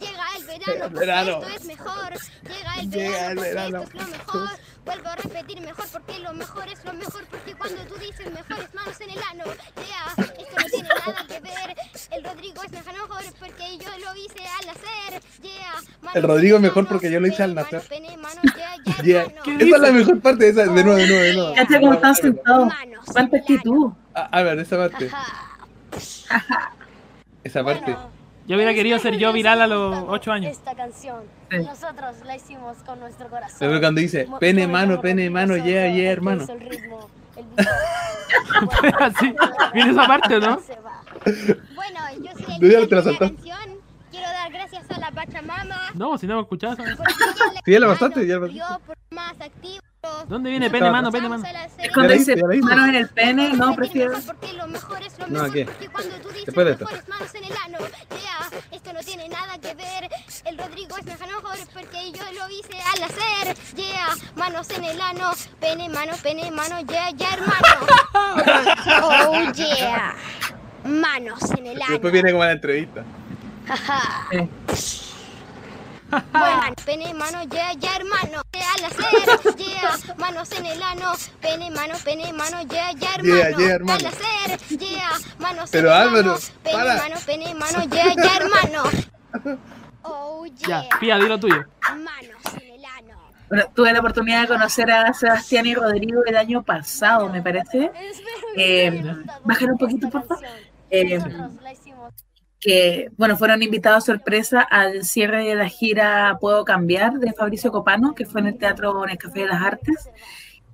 [0.00, 1.38] Llega el verano, El verano.
[1.38, 2.12] esto es mejor.
[2.42, 3.82] Llega el Llega verano, el verano.
[3.84, 4.48] esto es lo mejor.
[4.84, 7.26] Vuelvo a repetir mejor, porque lo mejor es lo mejor.
[7.26, 9.44] Porque cuando tú dices mejores manos en el ano,
[9.76, 11.76] ya, esto no tiene nada que ver.
[12.10, 15.22] El Rodrigo es mejor, porque yo lo hice al nacer.
[15.42, 17.88] Yeah, manos El Rodrigo es mejor porque yo lo hice al mano, nacer.
[17.88, 19.22] pene, mano, yeah, yeah, Yeah.
[19.58, 21.54] Esa es la mejor parte, esa, de nuevo, de nuevo, de nuevo.
[21.54, 22.72] Cacha cómo están sentados.
[23.12, 23.92] Cuánta actitud.
[24.32, 25.10] Ver, esa parte.
[27.44, 27.96] Esa parte.
[28.46, 30.52] Yo hubiera querido ser yo viral a los 8 años.
[30.52, 31.58] Esta canción, Sí.
[31.58, 33.58] nosotros la hicimos con nuestro corazón.
[33.58, 36.44] Pero cuando dice, pene, mano, pene, mano, yeah, yeah, hermano.
[36.48, 37.44] el ritmo, el
[39.00, 39.34] Así,
[39.74, 40.60] viene esa parte, ¿no?
[41.74, 43.58] Bueno, yo soy el te la canción.
[44.10, 45.90] Quiero dar gracias a la la Pachamama.
[45.94, 46.76] No, si no me escuchás.
[47.64, 48.58] Sí, ya lo pasaste, ya lo pasaste.
[48.58, 49.80] Yo por más activo.
[50.28, 51.44] ¿Dónde viene pene, mano, pene, mano?
[51.78, 54.18] Es cuando Ya dice ya manos en el pene, no, prefiero.
[54.26, 55.50] Porque lo mejor es lo No.
[55.52, 55.64] ¿qué?
[55.64, 56.84] Porque cuando tú dices Después de esto.
[56.84, 57.78] mejores manos en el ano.
[57.78, 60.08] Yeah, esto no tiene nada que ver.
[60.44, 63.56] El Rodrigo es mejor porque yo lo hice al hacer.
[63.76, 65.32] Yeah, manos en el ano.
[65.60, 66.80] Pene, mano, pene, mano.
[66.80, 67.86] Yeah, yeah, hermano.
[69.02, 70.14] Oh, yeah.
[70.84, 71.90] Manos en el ano.
[71.92, 73.04] después viene como la entrevista.
[73.66, 74.28] Jaja.
[76.10, 78.42] Bueno, pene, mano, yeah, yeah, hermano.
[78.52, 81.12] Yeah, Al hacer, yeah, manos en el ano.
[81.40, 83.34] Pene, mano, pene, mano, yeah, yeah, hermano.
[83.36, 83.98] Yeah, yeah, hermano.
[83.98, 86.40] Al hacer, yeah, manos Pero en el Álvaro, ano.
[86.62, 86.96] Pene, para.
[86.96, 88.82] mano, pene, mano, yeah, yeah, hermano.
[90.02, 90.98] Oh, Ya, yeah.
[90.98, 91.64] pía, di lo tuyo.
[91.90, 93.18] Manos en el ano.
[93.50, 97.90] Bueno, tuve la oportunidad de conocer a Sebastián y Rodrigo el año pasado, me parece.
[98.56, 99.04] Eh,
[99.44, 100.44] bajar un poquito, por favor.
[100.90, 101.18] Eh,
[102.60, 108.14] que, bueno, fueron invitados sorpresa al cierre de la gira Puedo Cambiar de Fabricio Copano,
[108.14, 110.08] que fue en el Teatro en el Café de las Artes.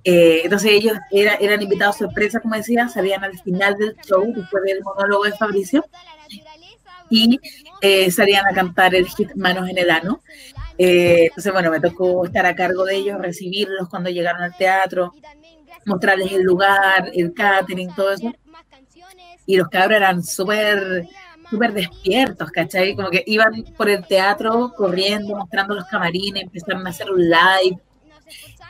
[0.03, 4.63] Eh, entonces ellos era- eran invitados sorpresa, como decía, salían al final del show, después
[4.63, 5.85] del monólogo de Fabricio,
[7.09, 7.39] y
[7.81, 10.21] eh, salían a cantar el hit Manos en el Ano.
[10.77, 15.13] Eh, entonces, bueno, me tocó estar a cargo de ellos, recibirlos cuando llegaron al teatro,
[15.85, 18.33] mostrarles el lugar, el catering, todo eso.
[19.45, 21.05] Y los cabros eran súper
[21.49, 22.95] súper despiertos, ¿cachai?
[22.95, 27.79] Como que iban por el teatro corriendo, mostrando los camarines, empezaron a hacer un live.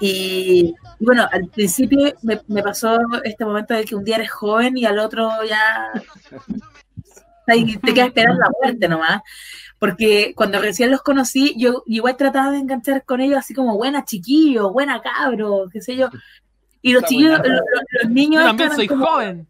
[0.02, 4.32] Y, y bueno, al principio me, me pasó este momento de que un día eres
[4.32, 5.92] joven y al otro ya
[7.48, 9.22] te quedas esperando la muerte nomás.
[9.80, 14.06] Porque cuando recién los conocí, yo igual trataba de enganchar con ellos así como buena
[14.06, 16.10] chiquillo, buena cabro, qué sé yo.
[16.82, 17.60] Y los Está chiquillos, los,
[18.04, 18.42] los- niños.
[18.44, 19.48] Yo también soy como- joven.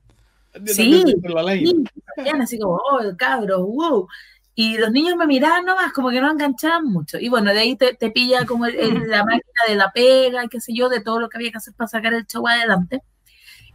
[0.66, 1.66] Sí, la ley.
[1.66, 1.84] sí,
[2.16, 4.08] salían así como, oh, cabros, wow.
[4.58, 7.18] Y los niños me miraban nomás, como que no enganchaban mucho.
[7.20, 10.46] Y bueno, de ahí te, te pilla como el- el- la máquina de la pega,
[10.46, 12.48] y qué sé yo, de todo lo que había que hacer para sacar el show
[12.48, 13.02] adelante.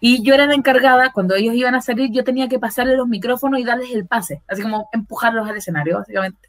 [0.02, 3.06] Y yo era la encargada, cuando ellos iban a salir, yo tenía que pasarles los
[3.06, 6.48] micrófonos y darles el pase, así como empujarlos al escenario, básicamente.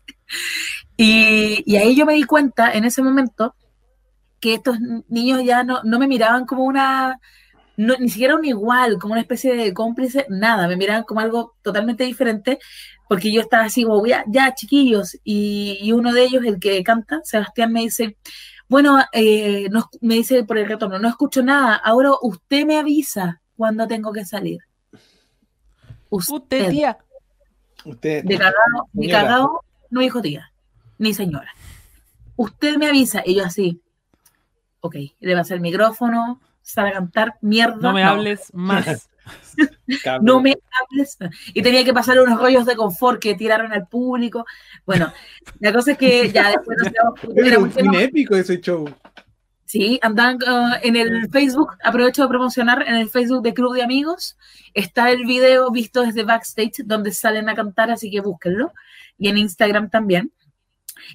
[0.98, 3.56] Y, y ahí yo me di cuenta en ese momento
[4.40, 4.78] que estos
[5.10, 7.20] niños ya no, no me miraban como una,
[7.78, 11.56] no, ni siquiera un igual, como una especie de cómplice, nada, me miraban como algo
[11.62, 12.60] totalmente diferente,
[13.08, 16.84] porque yo estaba así como, ya, ya chiquillos, y, y uno de ellos, el que
[16.84, 18.18] canta, Sebastián, me dice,
[18.68, 23.42] bueno, eh, no me dice por el retorno, no escucho nada, ahora usted me avisa
[23.58, 24.60] cuando tengo que salir.
[26.10, 26.98] Usted, tía.
[27.86, 28.24] Usted.
[28.24, 30.52] de cagado, de cagado, no dijo tía,
[30.98, 31.54] ni señora.
[32.36, 33.82] Usted me avisa, y yo así,
[34.80, 36.40] ok, le pasa el micrófono,
[36.74, 37.78] cantar, mierda.
[37.80, 39.10] No me hables más.
[40.22, 41.18] no me hables.
[41.54, 44.46] Y tenía que pasar unos rollos de confort que tiraron al público.
[44.86, 45.12] Bueno,
[45.60, 48.90] la cosa es que ya después nos quedamos- fue un épico ese show.
[49.66, 53.84] Sí, andan uh, en el Facebook, aprovecho de promocionar, en el Facebook de Club de
[53.84, 54.36] Amigos
[54.74, 58.74] está el video visto desde backstage donde salen a cantar, así que búsquenlo.
[59.18, 60.32] Y en Instagram también.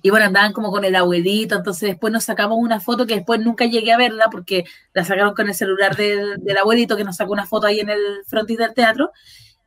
[0.03, 3.41] Y bueno, andaban como con el abuelito, entonces después nos sacamos una foto que después
[3.41, 7.17] nunca llegué a verla porque la sacaron con el celular del, del abuelito que nos
[7.17, 9.13] sacó una foto ahí en el frontis del teatro.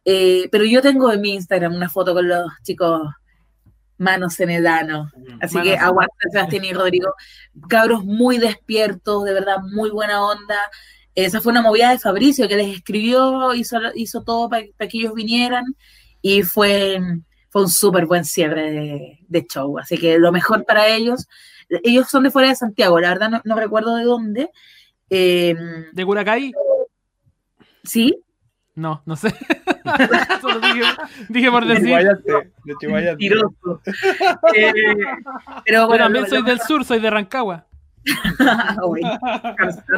[0.05, 3.01] Eh, pero yo tengo en mi Instagram una foto con los chicos
[3.97, 5.11] manos en el ano.
[5.41, 7.13] Así Manos que aguanta Sebastián y Rodrigo.
[7.67, 10.57] Cabros muy despiertos, de verdad, muy buena onda.
[11.15, 15.13] Esa fue una movida de Fabricio que les escribió, hizo, hizo todo para que ellos
[15.13, 15.65] vinieran
[16.21, 16.99] y fue,
[17.49, 19.77] fue un súper buen cierre de, de show.
[19.79, 21.27] Así que lo mejor para ellos.
[21.83, 24.49] Ellos son de fuera de Santiago, la verdad no, no recuerdo de dónde.
[25.09, 25.55] Eh,
[25.91, 26.51] ¿De Curacaí?
[27.83, 28.23] ¿Sí?
[28.75, 29.33] No, no sé.
[30.41, 30.81] Solo dije,
[31.29, 31.95] dije por De decir.
[32.63, 33.25] De Chihuayante.
[34.55, 34.73] Eh,
[35.65, 37.65] pero Yo bueno, también lo- soy lo del mejor- sur, soy de Rancagua.
[38.87, 39.01] Uy,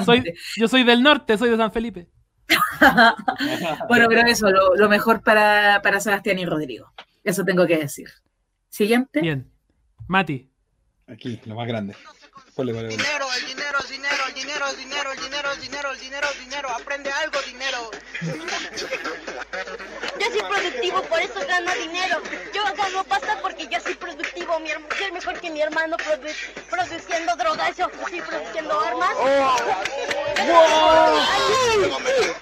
[0.04, 0.24] Soy,
[0.58, 2.10] yo soy del norte, soy de San Felipe.
[3.88, 6.92] Bueno, pero eso, lo, lo mejor para, para Sebastián y Rodrigo.
[7.24, 8.10] Eso tengo que decir.
[8.70, 9.22] Siguiente.
[9.22, 9.52] Bien.
[10.08, 10.50] Mati.
[11.08, 11.96] Aquí, lo más grande.
[12.56, 13.04] Ponle, ponle, ponle.
[13.04, 16.28] Dinero, el dinero, el dinero, el dinero, el dinero, el dinero, el dinero, el dinero,
[16.32, 16.70] el dinero.
[16.70, 17.92] Aprende algo, dinero.
[20.22, 22.22] Yo soy productivo, por eso gano dinero.
[22.54, 24.60] Yo gano pasta porque yo soy productivo.
[24.60, 26.36] Mi hermano, soy mejor que mi hermano produ-
[26.70, 27.76] produciendo drogas.
[27.76, 29.16] Yo soy produciendo armas.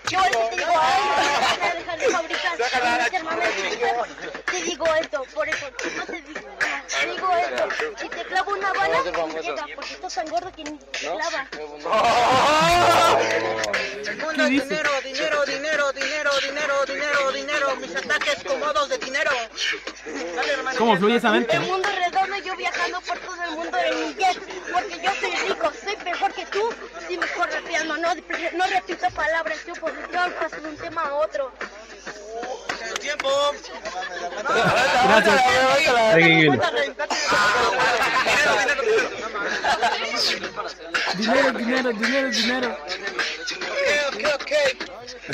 [0.10, 1.02] Yo te digo, ay,
[1.60, 2.58] van a dejar de fabricar.
[2.58, 3.10] Mis hermanos,
[4.46, 5.66] Te digo esto, por eso
[5.98, 6.40] no te digo.
[7.06, 10.78] digo esto, si te clavo una bala, ni llega, porque estás tan gordo que ni
[10.78, 11.48] te clava.
[14.08, 16.32] El mundo es dinero, dinero, dinero, dinero,
[16.88, 17.88] dinero, dinero, dinero.
[17.88, 19.32] Mis ataques cómodos de dinero.
[20.36, 20.78] Dale, hermano.
[20.78, 21.56] ¿Cómo fluye esa mente?
[21.56, 24.40] El mundo redondo, yo viajando por todo el mundo en mi jet,
[24.72, 26.74] porque yo soy rico, soy mejor que tú,
[27.08, 31.52] sí mejor rapeando, no, no repito palabras, yo posición, paso de un tema a otro.
[33.00, 33.30] Tiempo.
[35.04, 35.42] Gracias.
[41.16, 42.78] Dinero, dinero, dinero, dinero.
[44.08, 44.52] Ok, ok.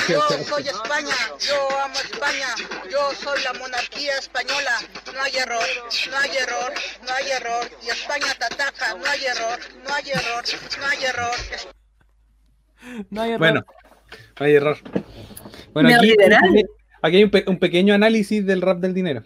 [0.08, 2.54] Yo soy España, yo amo España,
[2.90, 4.78] yo soy la monarquía española.
[5.14, 5.66] No hay error,
[6.10, 6.72] no hay error,
[7.02, 7.70] no hay error.
[7.82, 10.44] Y España te ataca, no hay error, no hay error.
[10.78, 11.36] No hay error.
[13.38, 13.64] Bueno,
[14.38, 14.78] no hay error.
[15.82, 15.90] Bueno,
[17.02, 19.22] aquí, hay un, pe- un pequeño análisis del rap del dinero.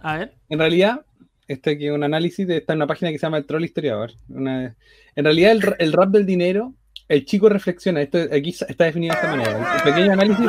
[0.00, 0.34] A ver.
[0.48, 1.04] En realidad,
[1.48, 3.64] este aquí es un análisis de está en una página que se llama El Troll
[3.64, 4.12] Historiador.
[4.28, 4.76] Una-
[5.16, 6.74] en realidad, el, ra- el rap del dinero,
[7.08, 8.00] el chico reflexiona.
[8.02, 9.76] Esto aquí está definido de esta manera.
[9.76, 10.46] El pequeño análisis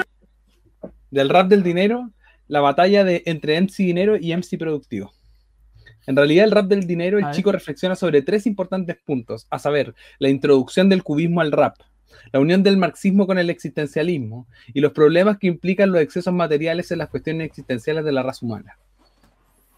[1.11, 2.11] del rap del dinero,
[2.47, 5.11] la batalla de, entre MC Dinero y MC Productivo.
[6.07, 9.95] En realidad, el rap del dinero, el chico reflexiona sobre tres importantes puntos, a saber,
[10.19, 11.77] la introducción del cubismo al rap,
[12.31, 16.91] la unión del marxismo con el existencialismo y los problemas que implican los excesos materiales
[16.91, 18.77] en las cuestiones existenciales de la raza humana.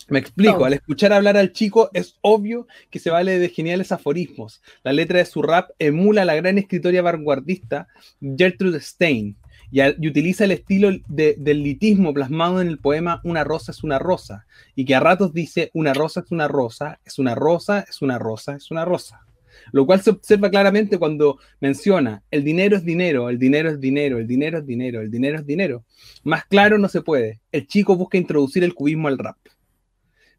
[0.09, 0.65] Me explico, No.
[0.65, 4.61] al escuchar hablar al chico es obvio que se vale de geniales aforismos.
[4.83, 7.89] La letra de su rap emula a la gran escritora vanguardista
[8.21, 9.35] Gertrude Stein
[9.69, 13.73] y, a- y utiliza el estilo de- del litismo plasmado en el poema Una rosa
[13.73, 14.45] es una rosa
[14.75, 18.17] y que a ratos dice una rosa es una rosa, es una rosa, es una
[18.17, 19.26] rosa, es una rosa.
[19.71, 24.17] Lo cual se observa claramente cuando menciona el dinero es dinero, el dinero es dinero,
[24.17, 25.85] el dinero es dinero, el dinero es dinero.
[26.23, 27.41] Más claro no se puede.
[27.51, 29.37] El chico busca introducir el cubismo al rap.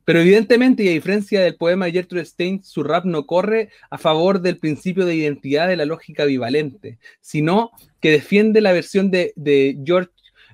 [0.04, 3.98] Pero evidentemente, y a diferencia del poema de Gertrude Stein, su rap no corre a
[3.98, 9.34] favor del principio de identidad de la lógica bivalente, sino que defiende la versión de,
[9.36, 10.10] de George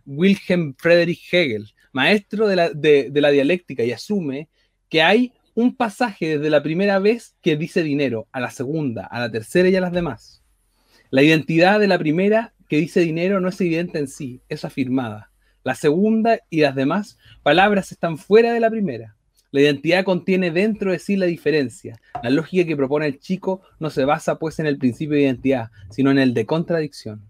[0.07, 4.49] Wilhelm Friedrich Hegel, maestro de la, de- de la dialéctica, y asume
[4.89, 9.20] que hay un pasaje desde la primera vez que dice dinero, a la segunda, a
[9.20, 10.42] la tercera y a las demás.
[11.10, 15.31] La identidad de la primera que dice dinero no es evidente en sí, es afirmada.
[15.62, 19.16] La segunda y las demás palabras están fuera de la primera.
[19.50, 22.00] La identidad contiene dentro de sí la diferencia.
[22.23, 25.70] La lógica que propone el chico no se basa pues en el principio de identidad,
[25.91, 27.23] sino en el de contradicción.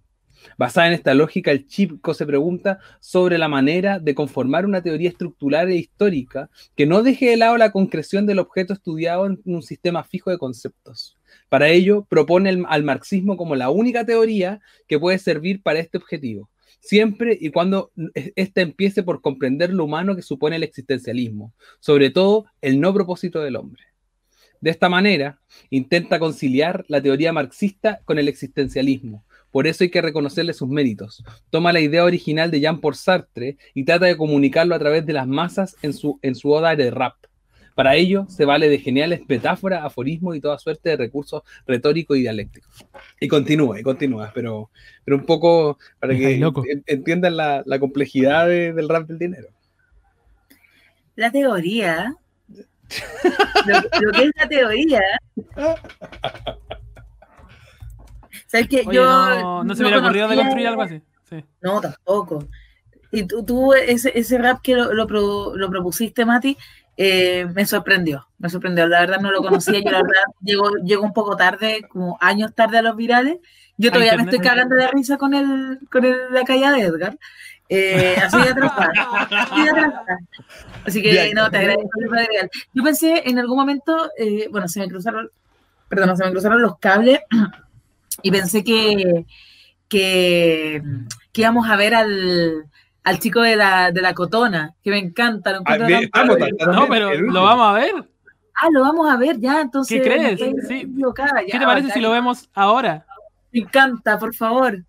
[0.58, 5.08] Basada en esta lógica, el chico se pregunta sobre la manera de conformar una teoría
[5.08, 9.62] estructural e histórica que no deje de lado la concreción del objeto estudiado en un
[9.62, 11.16] sistema fijo de conceptos.
[11.48, 16.50] Para ello, propone al marxismo como la única teoría que puede servir para este objetivo,
[16.80, 17.90] siempre y cuando
[18.36, 23.40] ésta empiece por comprender lo humano que supone el existencialismo, sobre todo el no propósito
[23.40, 23.82] del hombre.
[24.60, 29.26] De esta manera, intenta conciliar la teoría marxista con el existencialismo.
[29.54, 31.22] Por eso hay que reconocerle sus méritos.
[31.48, 35.28] Toma la idea original de Jean-Paul Sartre y trata de comunicarlo a través de las
[35.28, 37.14] masas en su, en su oda de rap.
[37.76, 42.22] Para ello, se vale de geniales metáforas, aforismos y toda suerte de recursos retóricos y
[42.22, 42.84] dialécticos.
[43.20, 44.70] Y continúa, y continúa, pero,
[45.04, 49.50] pero un poco para que en- entiendan la, la complejidad de- del rap del dinero.
[51.14, 52.16] La teoría.
[53.66, 55.00] lo, lo que es la teoría.
[58.54, 58.84] ¿Sabes qué?
[58.86, 61.02] Oye, Yo no, no se me hubiera ocurrido de construir algo así.
[61.28, 61.44] Sí.
[61.60, 62.46] No, tampoco.
[63.10, 66.56] Y tú, tú ese, ese rap que lo, lo, pro- lo propusiste, Mati,
[66.96, 68.28] eh, me sorprendió.
[68.38, 68.86] Me sorprendió.
[68.86, 69.80] La verdad no lo conocía.
[69.80, 73.38] Yo la verdad llego, llego un poco tarde, como años tarde a los virales.
[73.76, 77.18] Yo todavía me estoy cagando de risa con el, con el, la caída de Edgar.
[77.68, 78.92] Eh, así de atrasada.
[79.30, 80.18] Así de atrasada.
[80.86, 81.32] Así que Bien.
[81.34, 82.50] no, te agradezco el material.
[82.72, 85.28] Yo pensé en algún momento, eh, bueno, se me cruzaron,
[85.88, 87.18] perdón, se me cruzaron los cables
[88.24, 89.26] y pensé que,
[89.86, 90.82] que,
[91.30, 92.64] que íbamos a ver al,
[93.04, 95.52] al chico de la, de la cotona, que me encanta.
[95.52, 97.94] Lo encuentro bien, estamos No, pero lo vamos a ver.
[98.56, 100.00] Ah, lo vamos a ver ya, entonces.
[100.00, 100.40] ¿Qué crees?
[100.66, 100.86] Sí.
[100.88, 103.04] ya, ¿Qué te parece si lo vemos ahora?
[103.52, 104.82] Me encanta, por favor.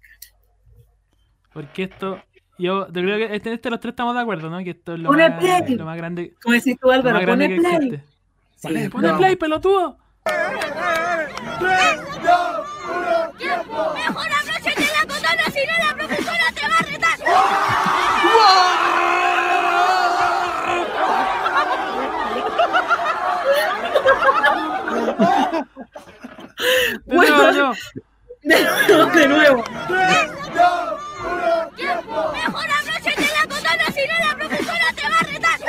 [1.51, 2.21] Porque esto,
[2.57, 4.59] yo, yo creo que este, este los tres estamos de acuerdo, ¿no?
[4.59, 5.75] Que esto es lo, Pone más, play.
[5.75, 6.33] lo más grande.
[6.41, 8.01] Como decís tú, Álvaro, pone que play.
[8.55, 9.17] Sí, Pone, pone no.
[9.17, 9.97] play, pelotudo.
[13.39, 17.19] Mejor abróchate la cotona, si no la profesora te va a retar.
[27.05, 27.73] Nuevo, de nuevo.
[28.43, 29.63] De nuevo, de nuevo.
[32.33, 35.59] Mejor abróchate la cotona, si no la profesora te va a retar.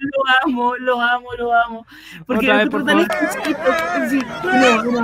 [0.00, 1.86] lo amo, lo amo, lo amo.
[2.26, 3.06] Porque Otra vez, por favor.
[4.08, 5.00] Sí, no, no.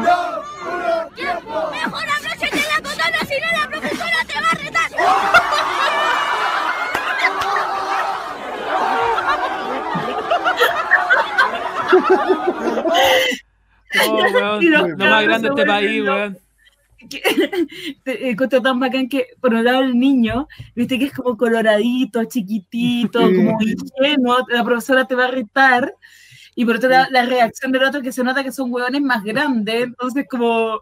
[1.70, 4.90] Mejor abróchate la cotona, si no la profesora te va a retar.
[14.08, 16.38] oh, lo más grande de este país, weón.
[17.08, 17.22] Te-
[18.30, 23.20] encuentro tan bacán que, por un lado, el niño, viste que es como coloradito, chiquitito,
[23.20, 25.94] como ingenuo, la profesora te va a retar,
[26.54, 29.22] y por otro lado, la reacción del otro que se nota que son hueones más
[29.24, 30.80] grandes, entonces como...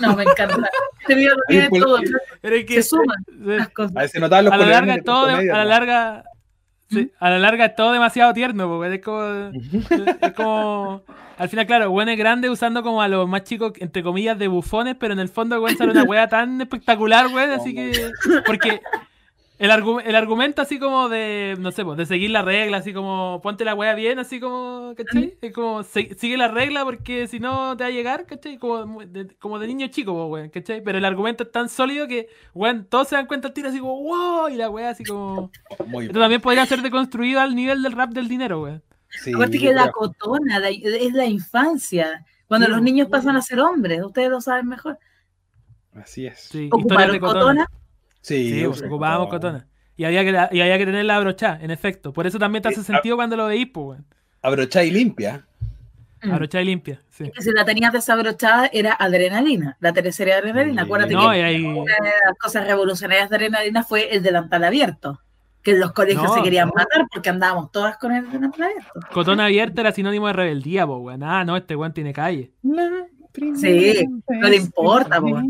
[0.00, 0.68] No, me encanta.
[1.00, 1.98] Este video lo tiene todo.
[2.40, 3.96] Pero que- Se suman las cosas.
[3.96, 5.70] A veces se notaban los a la larga todo, comedia, a la ¿no?
[5.70, 6.24] larga,
[6.90, 9.50] sí, a la larga es todo demasiado tierno, porque es como,
[10.22, 11.02] es como,
[11.38, 14.48] al final, claro, Gwen es grande usando como a los más chicos, entre comillas, de
[14.48, 18.10] bufones, pero en el fondo Gwen sale una wea tan espectacular, güey, así que,
[18.46, 18.80] porque
[19.58, 22.92] el, argu- el argumento así como de, no sé, pues, de seguir la regla, así
[22.92, 25.34] como, ponte la wea bien, así como, ¿cachai?
[25.40, 28.58] Es como, sigue la regla porque si no te va a llegar, ¿cachai?
[28.58, 30.82] Como de, como de niño chico, pues, weón, ¿cachai?
[30.82, 33.78] Pero el argumento es tan sólido que, weón, todos se dan cuenta al tiro así
[33.78, 35.50] como, wow, y la wea así como...
[35.86, 38.82] Muy Esto también podría ser deconstruido al nivel del rap del dinero, weón.
[39.22, 43.42] Sí, Aparte que la cotona la- es la infancia, cuando Sí, los niños pasan a
[43.42, 44.98] ser hombres, ustedes lo saben mejor.
[45.94, 46.38] Así es.
[46.40, 47.40] Sí, ¿Ocuparon de cotona.
[47.40, 47.66] cotona?
[48.20, 49.66] Sí, ocupábamos cotona.
[49.96, 52.12] Y había que, y había que tenerla abrochada, en efecto.
[52.12, 54.00] Por eso también te hace sentido cuando lo veís, pues.
[54.42, 55.46] Abrochada y limpia.
[56.22, 56.32] Mm.
[56.32, 57.30] Abrochada y limpia, sí.
[57.30, 60.82] que si la tenías desabrochada era adrenalina, la tercera adrenalina.
[60.82, 65.20] Acuérdate No, que una de las cosas revolucionarias de adrenalina fue el delantal abierto,
[65.66, 66.32] que en los colegios No.
[66.34, 68.52] se querían matar porque andábamos todas con el abierto.
[69.12, 71.24] Cotona abierta era sinónimo de rebeldía, pues, weón.
[71.24, 72.52] Ah, no, este weón tiene calle.
[73.56, 75.40] Sí, no le importa, po.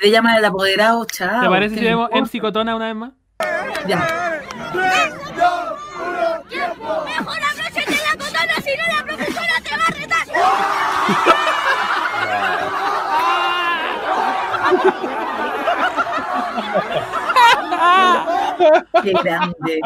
[0.00, 1.40] Le llaman el apoderado, chao.
[1.40, 2.10] ¿Te parece ¿qué si vemos?
[2.12, 3.12] MC Cotona una vez más?
[3.86, 3.98] Ya.
[7.06, 10.26] Mejor abróchate la cotona, si no la profesora te va a retar.
[19.02, 19.80] Qué grande.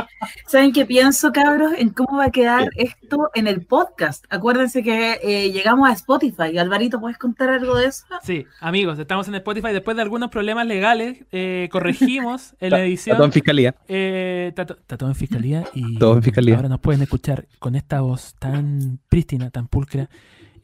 [0.46, 1.72] ¿Saben qué pienso, cabros?
[1.76, 4.24] En cómo va a quedar esto en el podcast.
[4.30, 6.56] Acuérdense que eh, llegamos a Spotify.
[6.58, 8.04] Alvarito, ¿puedes contar algo de eso?
[8.22, 9.72] Sí, amigos, estamos en Spotify.
[9.72, 13.14] Después de algunos problemas legales, eh, corregimos en la edición.
[13.14, 13.74] está todo en fiscalía.
[13.88, 16.56] Eh, está todo en fiscalía y Todo en fiscalía.
[16.56, 20.08] ahora nos pueden escuchar con esta voz tan prístina, tan pulcra,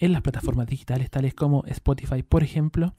[0.00, 2.94] en las plataformas digitales tales como Spotify, por ejemplo,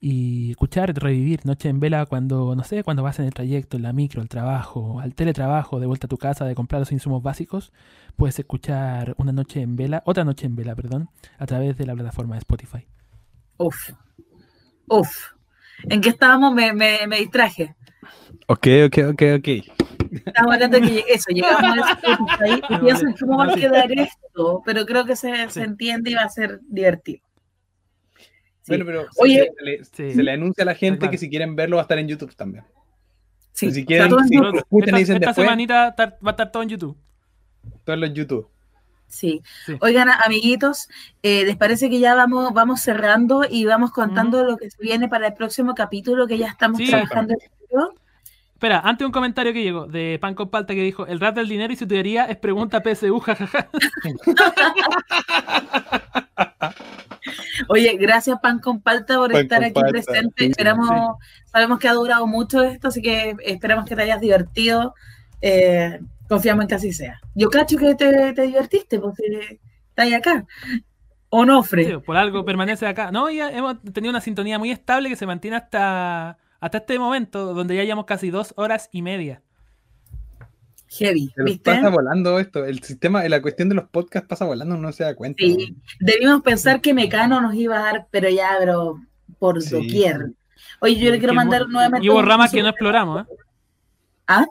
[0.00, 3.82] y escuchar, revivir Noche en Vela cuando, no sé, cuando vas en el trayecto, en
[3.82, 7.22] la micro, al trabajo, al teletrabajo, de vuelta a tu casa, de comprar los insumos
[7.22, 7.70] básicos,
[8.16, 11.94] puedes escuchar una noche en vela, otra noche en vela, perdón, a través de la
[11.94, 12.86] plataforma de Spotify.
[13.58, 13.90] Uf.
[14.88, 15.32] Uf.
[15.84, 16.54] ¿En qué estábamos?
[16.54, 17.74] Me, me, me distraje.
[18.46, 19.48] Ok, ok, ok, ok.
[20.26, 23.92] Estábamos hablando de que eso, llegamos a Spotify y pienso en cómo va a quedar
[23.92, 27.20] esto, pero creo que se, se entiende y va a ser divertido.
[28.70, 30.14] Bueno, pero se- Oye, se, le, Sí.
[30.14, 31.10] se le anuncia a la gente claro.
[31.12, 32.64] que si quieren verlo va a estar en YouTube también.
[33.52, 36.50] sí, si quieren, si lo escuchan esta y dicen esta después, semanita va a estar
[36.50, 36.96] todo en YouTube.
[37.84, 38.48] todo en YouTube.
[39.08, 39.42] Sí.
[39.66, 39.76] Sí.
[39.80, 40.88] Oigan, amiguitos,
[41.22, 45.08] eh, ¿les parece que ya vamos, vamos cerrando y vamos contando lo que se viene
[45.08, 46.86] para el próximo capítulo que ya estamos Sí.
[46.86, 47.34] trabajando?
[48.54, 51.48] Espera, antes un comentario que llegó de Pan con Palta que dijo: El rap del
[51.48, 53.68] dinero y su teoría es pregunta PSU, jajaja.
[57.68, 60.44] Oye, gracias Pan con Palta por Pan estar aquí Palta, presente.
[60.44, 61.16] sí, esperamos,
[61.46, 64.94] sabemos que ha durado mucho esto, así que esperamos que te hayas divertido.
[65.40, 67.20] Eh, confiamos en que así sea.
[67.34, 70.46] Yo cacho que te, te divertiste porque estás acá.
[71.30, 71.84] Onofre.
[71.84, 73.10] Sí, por algo permanece acá.
[73.12, 77.54] No, ya hemos tenido una sintonía muy estable que se mantiene hasta, hasta este momento,
[77.54, 79.42] donde ya llevamos casi dos horas y media.
[80.92, 81.70] Heavy, Se ¿viste?
[81.70, 82.64] pasa volando esto.
[82.64, 85.42] El sistema, la cuestión de los podcasts pasa volando, uno no se da cuenta.
[85.44, 89.00] Sí, debimos pensar que Mecano nos iba a dar, pero ya, pero
[89.38, 89.70] por Sí.
[89.74, 90.32] doquier.
[90.80, 92.04] Oye, yo le quiero mandar nuevamente.
[92.06, 93.32] Y hubo ramas que no exploramos, ¿eh?
[94.26, 94.46] ¿Ah?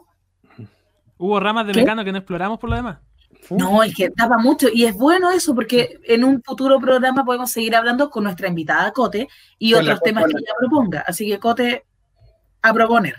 [1.18, 1.80] Hubo ramas de ¿Qué?
[1.82, 3.00] mecano que no exploramos por lo demás.
[3.52, 7.52] No, es que tapa mucho y es bueno eso porque en un futuro programa podemos
[7.52, 9.28] seguir hablando con nuestra invitada Cote
[9.58, 11.02] y Con la otros temas que ella proponga.
[11.02, 11.86] Así que Cote,
[12.62, 13.16] a proponer.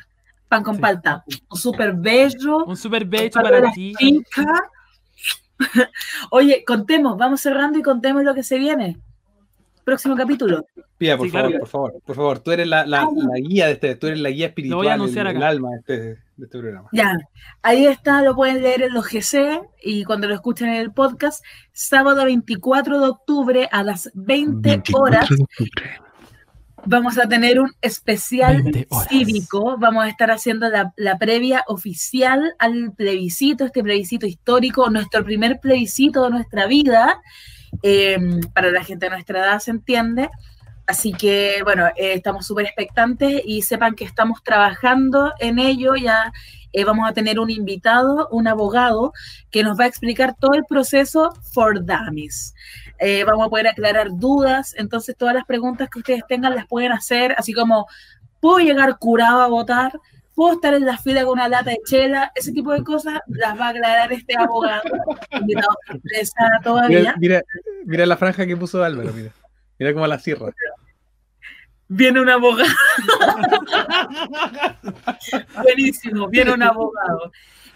[0.51, 0.81] Pan con Sí.
[0.83, 1.25] palta.
[1.49, 2.65] Un súper bello.
[2.67, 3.95] Un super Palta para ti.
[6.31, 8.99] Oye, contemos, vamos cerrando y contemos lo que se viene.
[9.85, 10.67] Próximo capítulo.
[10.99, 11.61] Pía, por Sí, favor, claro.
[11.61, 12.39] por favor, por favor.
[12.41, 14.95] Tú eres la, la- la guía de este, tú eres la guía espiritual, voy a
[14.95, 15.49] anunciar el, el acá.
[15.49, 16.89] alma de este, de este programa.
[16.93, 17.17] Ya,
[17.62, 21.43] ahí está, lo pueden leer en los GC y cuando lo escuchen en el podcast,
[21.73, 25.29] sábado 24 de octubre a las 20 horas.
[26.84, 28.65] Vamos a tener un especial
[29.09, 29.76] cívico.
[29.78, 35.60] Vamos a estar haciendo la, la previa oficial al plebiscito, este plebiscito histórico, nuestro primer
[35.60, 37.20] plebiscito de nuestra vida.
[37.83, 38.18] eh,
[38.55, 40.28] para la gente de nuestra edad, se entiende.
[40.86, 45.94] Así que, bueno, eh, estamos súper expectantes y sepan que estamos trabajando en ello.
[45.94, 46.33] Ya
[46.73, 49.12] eh, vamos a tener un invitado, un abogado,
[49.50, 52.55] que nos va a explicar todo el proceso for dummies.
[53.01, 56.93] Eh, vamos a poder aclarar dudas, entonces todas las preguntas que ustedes tengan las pueden
[56.93, 57.87] hacer, así como,
[58.41, 59.99] ¿puedo llegar curado a votar?
[60.35, 62.31] ¿Puedo estar en la fila con una lata de chela?
[62.35, 64.83] Ese tipo de cosas las va a aclarar este abogado,
[65.33, 66.99] invitado sorpresa todavía.
[66.99, 67.43] Mira, mira,
[67.87, 69.31] mira la franja que puso Álvaro, mira.
[69.79, 70.53] Mira cómo la cierra.
[71.89, 72.69] Viene un abogado.
[75.62, 77.33] Buenísimo, viene un abogado.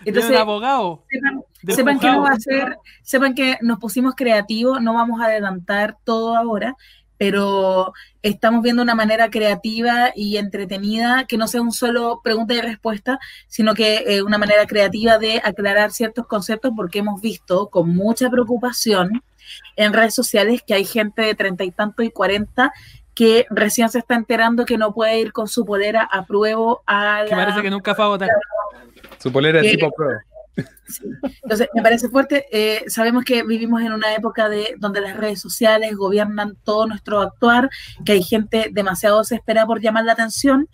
[0.06, 1.04] Un abogado.
[1.10, 5.20] Sepan, De sepan que no va a ser, sepan que nos pusimos creativos, no vamos
[5.20, 6.76] a adelantar todo ahora,
[7.16, 7.92] pero
[8.22, 13.18] estamos viendo una manera creativa y entretenida que no sea un solo pregunta y respuesta,
[13.48, 18.28] sino que eh, una manera creativa de aclarar ciertos conceptos porque hemos visto con mucha
[18.30, 19.22] preocupación
[19.76, 22.72] en redes sociales que hay gente de treinta y tanto y cuarenta
[23.14, 27.24] que recién se está enterando que no puede ir con su polera a prueba a
[27.28, 28.28] Que parece que nunca fue a votar.
[29.18, 30.10] Su polera es tipo pro.
[31.42, 32.46] entonces, me parece fuerte.
[32.52, 37.20] eh, sabemos que vivimos en una época de donde las redes sociales gobiernan todo nuestro
[37.20, 37.70] actuar,
[38.04, 40.68] que hay gente demasiado desesperada por llamar la atención,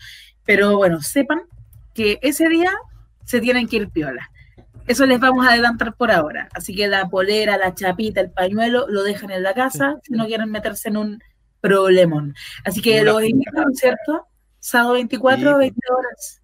[0.44, 1.42] pero bueno, sepan
[1.94, 2.72] que ese día
[3.24, 4.30] se tienen que ir piola.
[4.86, 6.48] Eso les vamos a adelantar por ahora.
[6.52, 10.26] Así que la polera, la chapita, el pañuelo lo dejan en la casa si no
[10.26, 11.22] quieren meterse en un
[11.60, 12.34] problemón.
[12.64, 14.26] Así que los invito, ¿cierto?
[14.58, 15.58] Sábado 24, Sí.
[15.58, 16.42] 20 horas.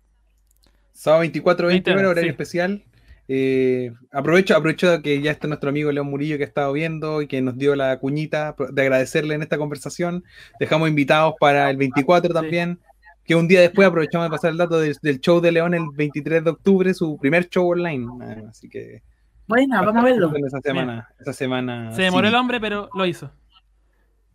[0.92, 2.32] Sábado 24, 20 20 horas, horario sí.
[2.32, 2.84] especial.
[3.28, 7.26] Eh, aprovecho, aprovecho que ya está nuestro amigo León Murillo que ha estado viendo y
[7.26, 10.24] que nos dio la cuñita de agradecerle en esta conversación.
[10.60, 12.78] Dejamos invitados para el 24 también,
[13.24, 15.86] que un día después aprovechamos de pasar el dato del, del show de León el
[15.92, 18.06] 23 de octubre, su primer show online.
[18.22, 19.02] Ah, Así que
[19.48, 20.32] Bueno, vamos a verlo.
[20.46, 21.92] esa semana, esa semana.
[21.96, 22.34] Se demoró sí.
[22.34, 23.32] el hombre, pero lo hizo.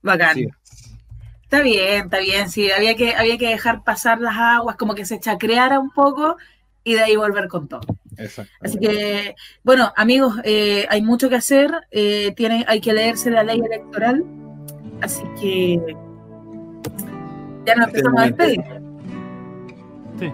[0.02, 0.36] Bacán.
[0.36, 0.48] Sí.
[1.44, 5.06] Está bien, está bien, sí, había que, había que dejar pasar las aguas, como que
[5.06, 6.38] se chacreara un poco
[6.84, 7.82] y de ahí volver con todo.
[8.18, 8.52] Exacto.
[8.62, 13.44] Así que, bueno, amigos, eh, hay mucho que hacer, eh, tiene, hay que leerse la
[13.44, 14.24] ley electoral,
[15.02, 15.78] así que
[17.66, 18.62] ya nos Este empezamos a despedir.
[20.20, 20.34] Sí.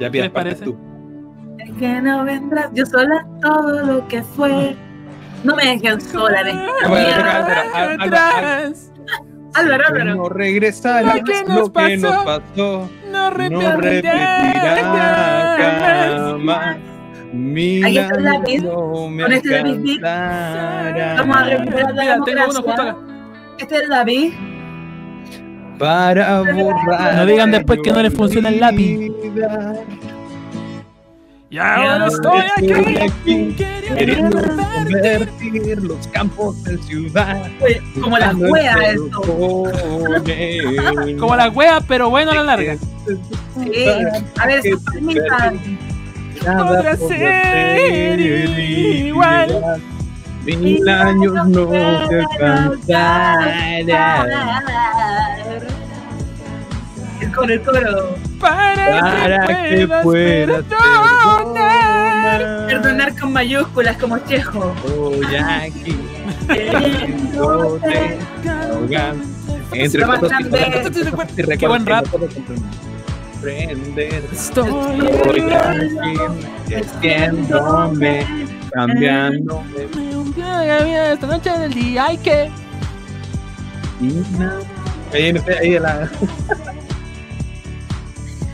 [0.00, 0.64] Ya ¿Qué Pia, les partes parece?
[0.64, 0.78] tú.
[1.58, 4.74] Es que no vendrás, yo sola todo lo que fue.
[5.44, 8.92] No me dejen sola Álvaro, Atrás,
[9.54, 10.14] Álvaro, Álvaro.
[10.16, 15.56] no regresará Lo que nos lo que nos pasó, no No repetirá repetirá
[16.18, 16.76] jamás.
[17.32, 18.62] Mil Ahí está el lápiz.
[18.64, 20.00] Con este lápiz
[21.18, 22.96] Vamos a recuperar la Mira, democracia.
[23.58, 24.32] Este es David.
[25.78, 27.14] para borrar.
[27.16, 29.10] No digan después que no les funciona el lápiz.
[31.50, 32.40] Y ahora estoy
[32.96, 33.56] aquí.
[33.96, 37.48] queriendo convertir los campos en ciudad.
[37.58, 39.20] Pues, como la wea esto.
[41.18, 42.76] Como la wea, pero bueno a la larga.
[42.76, 43.86] Sí.
[44.38, 44.62] A ver,
[46.44, 49.80] podrá ser igual.
[50.44, 53.88] Mil años no te alcanzarán
[57.20, 58.27] El coro, el coro.
[58.40, 59.00] Para,
[59.46, 61.48] para que puedas puedas perdonar.
[62.24, 62.66] perdonar.
[62.66, 64.74] Perdonar con mayúsculas como Chejo.
[64.84, 65.98] Estoy aquí
[66.46, 68.18] queriéndote
[68.72, 69.14] ahogar.
[69.72, 70.02] Entre
[71.58, 72.06] Qué buen rap.
[74.32, 74.70] Estoy
[76.74, 78.26] haciéndome,
[78.72, 79.88] cambiándome.
[81.12, 82.50] esta noche del día hay que
[85.12, 86.10] Ahí, no sé, ahí de la-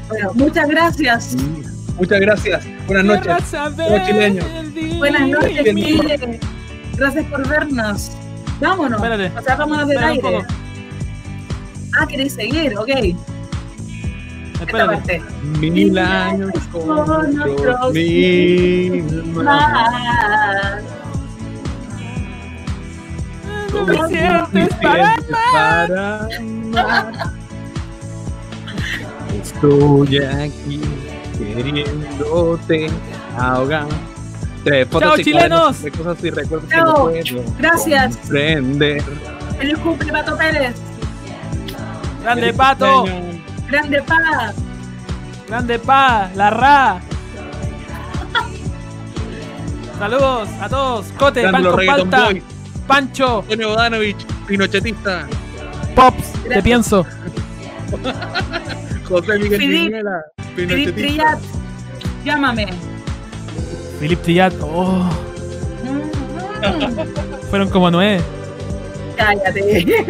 [0.08, 1.36] Bueno, muchas gracias.
[1.96, 2.64] Muchas gracias.
[2.86, 3.50] Buenas noches.
[3.50, 4.44] Todos chileños.
[4.98, 5.64] Buenas noches.
[5.64, 6.40] Chile.
[6.96, 8.10] Gracias por vernos.
[8.60, 9.02] Vámonos.
[9.02, 9.38] Espérate.
[9.38, 10.22] O sea, vámonos del aire.
[10.22, 10.44] poco.
[11.98, 12.90] Ah, queréis seguir, ok.
[14.60, 15.22] Espérate.
[15.60, 17.00] Mil años con Con
[17.40, 19.44] otros otros mil más.
[19.44, 20.82] Más.
[23.70, 27.43] Suficientes para para amar.
[29.42, 30.80] Estoy aquí
[31.38, 32.86] queriéndote
[33.38, 33.86] ahogar.
[34.64, 35.76] Tres fotos Chao, y chilenos.
[35.96, 38.16] cosas y recuerdos que no puedo Gracias.
[38.16, 39.02] comprender.
[39.58, 40.74] Feliz cumple, Pato Pérez.
[42.22, 43.34] Grande Feliz pato, cumpleaños.
[43.68, 44.54] Grande paz.
[45.48, 47.00] grande pa, la ra.
[49.98, 51.06] Saludos a todos.
[51.18, 52.40] Cote, Grande pan los con reggaeton palta.
[52.86, 55.26] Pancho, Antonio Bodanovich, Pinochetista.
[55.94, 57.06] Pops, te pienso.
[59.08, 60.24] José Miguel Filip, Viñuela.
[60.56, 60.94] Filip.
[60.94, 61.38] Trillat,
[62.24, 62.68] llámame.
[64.00, 64.54] Philip Trillat.
[64.62, 65.08] Oh,
[67.50, 68.20] fueron como nueve.
[69.16, 70.06] Cállate.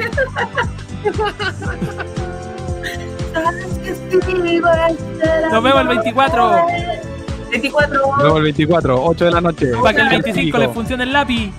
[5.50, 6.66] Nos vemos el 24.
[7.50, 8.00] 24.
[8.18, 9.72] Luego el 24, 8 de la noche.
[9.82, 11.52] Para que el 25 les funcione el lápiz.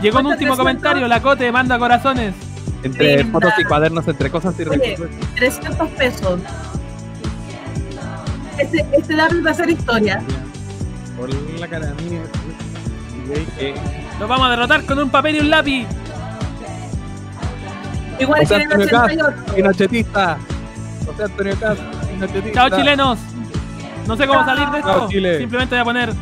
[0.00, 1.08] Llegó un último comentario.
[1.08, 2.34] La Cote manda corazones.
[2.84, 3.32] Entre Linda.
[3.32, 5.16] fotos y cuadernos, entre cosas y Oye, recuerdos.
[5.36, 6.40] 300 pesos.
[8.58, 10.22] Este, este lápiz va a ser historia.
[11.18, 12.20] Por la cara mía.
[13.26, 13.74] Güey, que-
[14.20, 15.86] Los vamos a derrotar con un papel y un lápiz.
[18.20, 19.54] Igual que José en el Antonio Caz, 88.
[19.56, 20.38] Pinochetista.
[21.06, 21.54] José Antonio
[22.12, 22.52] Pinochetista.
[22.68, 23.18] Chao chilenos.
[24.06, 24.90] No sé cómo salir de esto.
[24.90, 25.38] Chao, Chile.
[25.38, 26.12] Simplemente voy a poner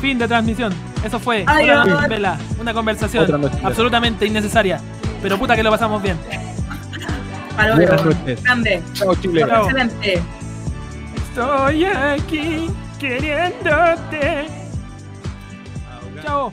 [0.00, 0.72] fin de transmisión.
[1.04, 1.84] Eso fue Adiós.
[1.84, 4.80] una noche en vela, una conversación absolutamente innecesaria.
[5.22, 6.18] Pero puta que lo pasamos bien.
[7.56, 8.42] Buenas noches.
[8.42, 8.82] Grande.
[8.94, 9.44] Chao, Chile.
[9.46, 9.62] Chao.
[9.64, 10.22] Excelente.
[11.16, 14.46] Estoy aquí queriéndote.
[16.22, 16.50] Chao.